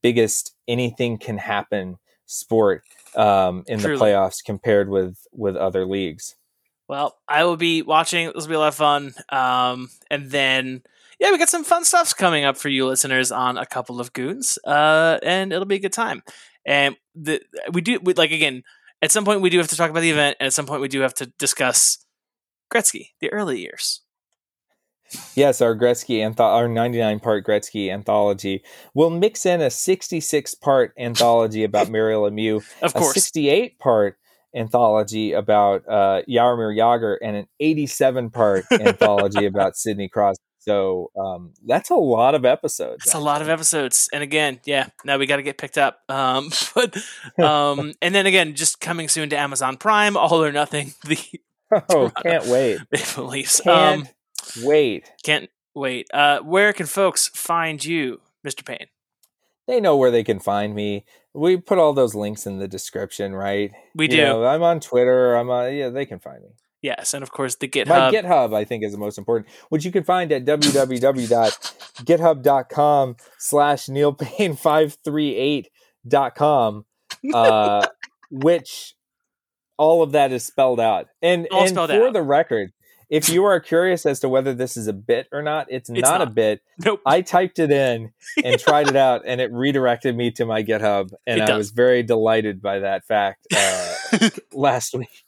biggest 0.00 0.54
anything 0.68 1.18
can 1.18 1.38
happen 1.38 1.98
sport 2.32 2.82
um, 3.16 3.64
in 3.66 3.78
Truly. 3.78 3.96
the 3.96 4.04
playoffs 4.04 4.44
compared 4.44 4.88
with 4.88 5.18
with 5.32 5.56
other 5.56 5.84
leagues. 5.86 6.36
Well, 6.88 7.16
I 7.28 7.44
will 7.44 7.56
be 7.56 7.82
watching. 7.82 8.26
This 8.26 8.44
will 8.44 8.48
be 8.48 8.54
a 8.54 8.58
lot 8.58 8.68
of 8.68 8.74
fun. 8.74 9.14
Um, 9.30 9.88
and 10.10 10.30
then, 10.30 10.82
yeah, 11.18 11.30
we 11.30 11.38
got 11.38 11.48
some 11.48 11.64
fun 11.64 11.84
stuffs 11.84 12.12
coming 12.12 12.44
up 12.44 12.56
for 12.56 12.68
you 12.68 12.86
listeners 12.86 13.32
on 13.32 13.56
a 13.56 13.64
couple 13.64 14.00
of 14.00 14.12
goons, 14.12 14.58
uh, 14.66 15.18
and 15.22 15.52
it'll 15.52 15.64
be 15.64 15.76
a 15.76 15.80
good 15.80 15.92
time. 15.92 16.22
And 16.66 16.96
the 17.14 17.40
we 17.72 17.80
do 17.80 17.98
we, 18.02 18.14
like 18.14 18.30
again 18.32 18.62
at 19.00 19.10
some 19.10 19.24
point 19.24 19.40
we 19.40 19.50
do 19.50 19.58
have 19.58 19.68
to 19.68 19.76
talk 19.76 19.90
about 19.90 20.00
the 20.00 20.10
event, 20.10 20.36
and 20.38 20.48
at 20.48 20.52
some 20.52 20.66
point 20.66 20.82
we 20.82 20.88
do 20.88 21.00
have 21.00 21.14
to 21.14 21.26
discuss 21.38 22.04
Gretzky, 22.72 23.10
the 23.20 23.32
early 23.32 23.60
years. 23.60 24.01
Yes, 25.34 25.60
our 25.60 25.76
Gretzky 25.76 26.18
antho- 26.18 26.40
our 26.40 26.68
99 26.68 27.20
part 27.20 27.46
Gretzky 27.46 27.92
anthology. 27.92 28.62
We'll 28.94 29.10
mix 29.10 29.46
in 29.46 29.60
a 29.60 29.70
66 29.70 30.54
part 30.56 30.92
anthology 30.98 31.64
about 31.64 31.90
Mario 31.90 32.28
Lemieux, 32.28 32.64
of 32.82 32.94
course, 32.94 33.16
a 33.16 33.20
68 33.20 33.78
part 33.78 34.16
anthology 34.54 35.32
about 35.32 35.82
uh, 35.88 36.22
Jaromir 36.28 36.76
Jagr, 36.76 37.16
and 37.22 37.36
an 37.36 37.46
87 37.60 38.30
part 38.30 38.64
anthology 38.70 39.46
about 39.46 39.76
Sidney 39.76 40.08
Crosby. 40.08 40.42
So 40.58 41.10
um, 41.18 41.54
that's 41.66 41.90
a 41.90 41.96
lot 41.96 42.36
of 42.36 42.44
episodes. 42.44 43.04
It's 43.04 43.14
a 43.14 43.18
lot 43.18 43.42
of 43.42 43.48
episodes, 43.48 44.08
and 44.12 44.22
again, 44.22 44.60
yeah, 44.64 44.88
now 45.04 45.18
we 45.18 45.26
got 45.26 45.36
to 45.36 45.42
get 45.42 45.58
picked 45.58 45.76
up. 45.76 46.00
Um, 46.08 46.50
but 46.74 46.96
um, 47.42 47.94
and 48.00 48.14
then 48.14 48.26
again, 48.26 48.54
just 48.54 48.80
coming 48.80 49.08
soon 49.08 49.28
to 49.30 49.36
Amazon 49.36 49.76
Prime, 49.76 50.16
All 50.16 50.42
or 50.42 50.52
Nothing. 50.52 50.94
The 51.04 51.18
oh, 51.90 52.10
can't 52.22 52.46
wait. 52.46 52.78
Maple 52.92 53.26
Leafs. 53.26 53.60
Can't 53.60 54.06
um, 54.06 54.08
wait. 54.62 55.10
Can't 55.22 55.50
wait. 55.74 56.08
Uh, 56.12 56.40
where 56.40 56.72
can 56.72 56.86
folks 56.86 57.28
find 57.28 57.84
you, 57.84 58.20
Mister 58.42 58.62
Paine? 58.62 58.86
They 59.66 59.80
know 59.80 59.96
where 59.96 60.10
they 60.10 60.24
can 60.24 60.40
find 60.40 60.74
me. 60.74 61.04
We 61.34 61.56
put 61.56 61.78
all 61.78 61.92
those 61.92 62.14
links 62.14 62.46
in 62.46 62.58
the 62.58 62.68
description, 62.68 63.34
right? 63.34 63.70
We 63.94 64.06
you 64.06 64.10
do. 64.10 64.16
Know, 64.18 64.44
I'm 64.44 64.62
on 64.62 64.80
Twitter. 64.80 65.34
I'm 65.34 65.50
on. 65.50 65.74
Yeah, 65.74 65.88
they 65.88 66.04
can 66.04 66.18
find 66.18 66.42
me. 66.42 66.50
Yes, 66.82 67.14
and 67.14 67.22
of 67.22 67.30
course 67.30 67.54
the 67.54 67.68
GitHub. 67.68 67.86
My 67.86 68.10
GitHub, 68.10 68.52
I 68.54 68.64
think, 68.64 68.82
is 68.82 68.90
the 68.90 68.98
most 68.98 69.16
important, 69.16 69.48
which 69.68 69.84
you 69.84 69.92
can 69.92 70.02
find 70.02 70.32
at 70.32 70.44
www.github.com 70.44 73.16
slash 73.38 73.86
neilpaine538.com, 73.86 76.84
uh, 77.32 77.86
which 78.30 78.96
all 79.78 80.02
of 80.02 80.12
that 80.12 80.32
is 80.32 80.44
spelled 80.44 80.80
out. 80.80 81.06
And, 81.22 81.46
all 81.52 81.62
and 81.62 81.74
for 81.74 82.08
out. 82.08 82.12
the 82.12 82.22
record, 82.22 82.72
if 83.12 83.28
you 83.28 83.44
are 83.44 83.60
curious 83.60 84.04
as 84.06 84.18
to 84.20 84.28
whether 84.28 84.54
this 84.54 84.76
is 84.76 84.88
a 84.88 84.92
bit 84.92 85.28
or 85.30 85.42
not, 85.42 85.66
it's, 85.70 85.88
it's 85.88 86.00
not, 86.00 86.18
not, 86.18 86.28
a 86.28 86.30
bit. 86.30 86.62
Nope. 86.84 87.00
I 87.06 87.20
typed 87.20 87.60
it 87.60 87.70
in 87.70 88.12
and 88.42 88.58
tried 88.60 88.88
it 88.88 88.96
out, 88.96 89.22
and 89.24 89.40
it 89.40 89.52
redirected 89.52 90.16
me 90.16 90.32
to 90.32 90.44
my 90.44 90.64
GitHub, 90.64 91.12
and 91.26 91.42
I 91.42 91.56
was 91.56 91.70
very 91.70 92.02
delighted 92.02 92.60
by 92.60 92.80
that 92.80 93.04
fact 93.04 93.46
uh, 93.54 94.30
last 94.52 94.94
week 94.94 95.24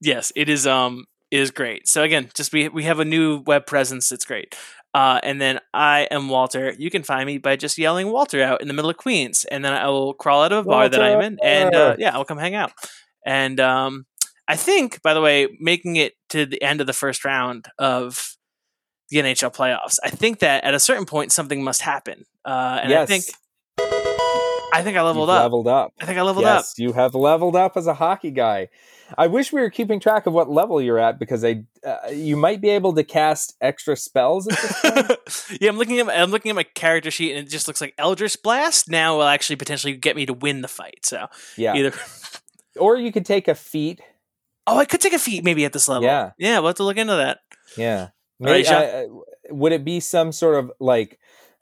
yes, 0.00 0.32
it 0.34 0.48
is. 0.48 0.66
Um, 0.66 1.06
it 1.30 1.38
is 1.38 1.50
great. 1.50 1.86
So 1.86 2.02
again, 2.02 2.28
just 2.34 2.52
we 2.52 2.68
we 2.68 2.84
have 2.84 2.98
a 2.98 3.04
new 3.04 3.42
web 3.46 3.66
presence. 3.66 4.10
It's 4.10 4.24
great. 4.24 4.56
Uh, 4.92 5.20
and 5.22 5.40
then 5.40 5.60
I 5.72 6.08
am 6.10 6.28
Walter. 6.28 6.74
You 6.76 6.90
can 6.90 7.04
find 7.04 7.24
me 7.24 7.38
by 7.38 7.54
just 7.54 7.78
yelling 7.78 8.10
Walter 8.10 8.42
out 8.42 8.60
in 8.60 8.66
the 8.66 8.74
middle 8.74 8.90
of 8.90 8.96
Queens, 8.96 9.44
and 9.44 9.64
then 9.64 9.72
I 9.72 9.88
will 9.88 10.14
crawl 10.14 10.42
out 10.42 10.52
of 10.52 10.66
a 10.66 10.68
bar 10.68 10.88
that 10.88 11.00
I'm 11.00 11.20
in, 11.20 11.38
and 11.42 11.74
uh, 11.74 11.96
yeah, 11.98 12.12
I'll 12.12 12.24
come 12.24 12.38
hang 12.38 12.56
out. 12.56 12.72
And 13.24 13.60
um, 13.60 14.06
I 14.50 14.56
think, 14.56 15.00
by 15.02 15.14
the 15.14 15.20
way, 15.20 15.46
making 15.60 15.94
it 15.94 16.14
to 16.30 16.44
the 16.44 16.60
end 16.60 16.80
of 16.80 16.88
the 16.88 16.92
first 16.92 17.24
round 17.24 17.68
of 17.78 18.36
the 19.10 19.18
NHL 19.18 19.54
playoffs, 19.54 19.98
I 20.02 20.10
think 20.10 20.40
that 20.40 20.64
at 20.64 20.74
a 20.74 20.80
certain 20.80 21.06
point 21.06 21.30
something 21.30 21.62
must 21.62 21.82
happen. 21.82 22.24
Uh, 22.44 22.80
and 22.82 22.90
yes. 22.90 23.02
I 23.02 23.06
think 23.06 23.24
I 24.72 24.82
think 24.82 24.96
I 24.96 25.02
leveled 25.02 25.28
You've 25.28 25.36
up. 25.36 25.42
Leveled 25.42 25.68
up. 25.68 25.92
I 26.00 26.06
think 26.06 26.18
I 26.18 26.22
leveled 26.22 26.44
yes, 26.44 26.72
up. 26.72 26.78
you 26.78 26.92
have 26.94 27.14
leveled 27.14 27.54
up 27.54 27.76
as 27.76 27.86
a 27.86 27.94
hockey 27.94 28.32
guy. 28.32 28.70
I 29.16 29.28
wish 29.28 29.52
we 29.52 29.60
were 29.60 29.70
keeping 29.70 30.00
track 30.00 30.26
of 30.26 30.32
what 30.32 30.50
level 30.50 30.82
you're 30.82 30.98
at 30.98 31.20
because 31.20 31.44
I, 31.44 31.62
uh, 31.86 32.08
you 32.12 32.36
might 32.36 32.60
be 32.60 32.70
able 32.70 32.92
to 32.94 33.04
cast 33.04 33.56
extra 33.60 33.96
spells 33.96 34.48
at 34.48 34.58
this 34.60 34.80
point. 34.80 35.60
yeah, 35.60 35.68
I'm 35.68 35.76
looking 35.76 36.00
at 36.00 36.06
my, 36.06 36.16
I'm 36.16 36.32
looking 36.32 36.50
at 36.50 36.56
my 36.56 36.64
character 36.64 37.12
sheet 37.12 37.36
and 37.36 37.46
it 37.46 37.50
just 37.50 37.68
looks 37.68 37.80
like 37.80 37.94
Eldritch 37.98 38.36
Blast 38.42 38.90
now 38.90 39.16
will 39.16 39.24
actually 39.24 39.56
potentially 39.56 39.94
get 39.94 40.16
me 40.16 40.26
to 40.26 40.32
win 40.32 40.60
the 40.60 40.68
fight. 40.68 41.04
So 41.04 41.28
yeah, 41.56 41.74
either 41.74 41.92
or 42.76 42.96
you 42.96 43.12
could 43.12 43.24
take 43.24 43.46
a 43.46 43.54
feat. 43.54 44.00
Oh, 44.70 44.78
I 44.78 44.84
could 44.84 45.00
take 45.00 45.12
a 45.12 45.18
feat 45.18 45.44
maybe 45.44 45.64
at 45.64 45.72
this 45.72 45.88
level. 45.88 46.04
Yeah, 46.04 46.30
yeah, 46.38 46.58
we'll 46.58 46.68
have 46.68 46.76
to 46.76 46.84
look 46.84 46.96
into 46.96 47.16
that. 47.16 47.38
Yeah, 47.76 48.08
maybe, 48.38 48.68
Right, 48.68 48.70
I- 48.72 49.00
I- 49.02 49.06
would 49.50 49.72
it 49.72 49.84
be 49.84 50.00
some 50.00 50.32
sort 50.32 50.56
of 50.56 50.70
like 50.80 51.18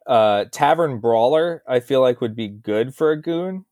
uh, 0.06 0.44
tavern 0.52 1.00
brawler? 1.00 1.62
I 1.66 1.80
feel 1.80 2.00
like 2.00 2.20
would 2.20 2.36
be 2.36 2.48
good 2.48 2.94
for 2.94 3.11
a 3.12 3.20
goon. 3.20 3.64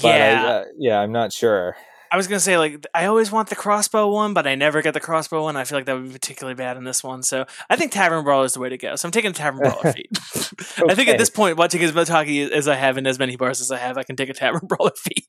But 0.00 0.08
yeah, 0.08 0.44
I, 0.44 0.48
uh, 0.50 0.64
yeah, 0.78 0.98
I'm 1.00 1.12
not 1.12 1.32
sure. 1.32 1.76
I 2.12 2.16
was 2.16 2.26
gonna 2.26 2.40
say 2.40 2.58
like 2.58 2.84
I 2.94 3.06
always 3.06 3.30
want 3.30 3.48
the 3.50 3.54
crossbow 3.56 4.08
one, 4.08 4.34
but 4.34 4.46
I 4.46 4.54
never 4.56 4.82
get 4.82 4.94
the 4.94 5.00
crossbow 5.00 5.42
one. 5.44 5.56
I 5.56 5.64
feel 5.64 5.78
like 5.78 5.86
that 5.86 5.94
would 5.94 6.06
be 6.06 6.12
particularly 6.12 6.54
bad 6.56 6.76
in 6.76 6.82
this 6.84 7.04
one. 7.04 7.22
So 7.22 7.44
I 7.68 7.76
think 7.76 7.92
Tavern 7.92 8.24
Brawler 8.24 8.44
is 8.46 8.54
the 8.54 8.60
way 8.60 8.68
to 8.68 8.76
go. 8.78 8.96
So 8.96 9.06
I'm 9.06 9.12
taking 9.12 9.32
Tavern 9.32 9.60
Brawler 9.60 9.92
feat. 9.92 10.08
I 10.88 10.94
think 10.94 11.08
at 11.08 11.18
this 11.18 11.30
point, 11.30 11.56
watching 11.56 11.82
as 11.82 11.94
much 11.94 12.08
hockey 12.08 12.42
as 12.42 12.66
I 12.66 12.74
have 12.74 12.98
in 12.98 13.06
as 13.06 13.18
many 13.18 13.36
bars 13.36 13.60
as 13.60 13.70
I 13.70 13.78
have, 13.78 13.96
I 13.96 14.02
can 14.02 14.16
take 14.16 14.28
a 14.28 14.32
Tavern 14.34 14.62
Brawler 14.68 14.90
feat. 14.96 15.26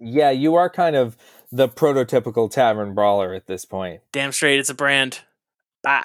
Yeah, 0.00 0.30
you 0.30 0.54
are 0.54 0.70
kind 0.70 0.96
of 0.96 1.16
the 1.52 1.68
prototypical 1.68 2.50
tavern 2.50 2.94
brawler 2.94 3.34
at 3.34 3.46
this 3.46 3.64
point. 3.64 4.00
Damn 4.10 4.32
straight, 4.32 4.58
it's 4.58 4.70
a 4.70 4.74
brand. 4.74 5.20
Bye. 5.82 6.04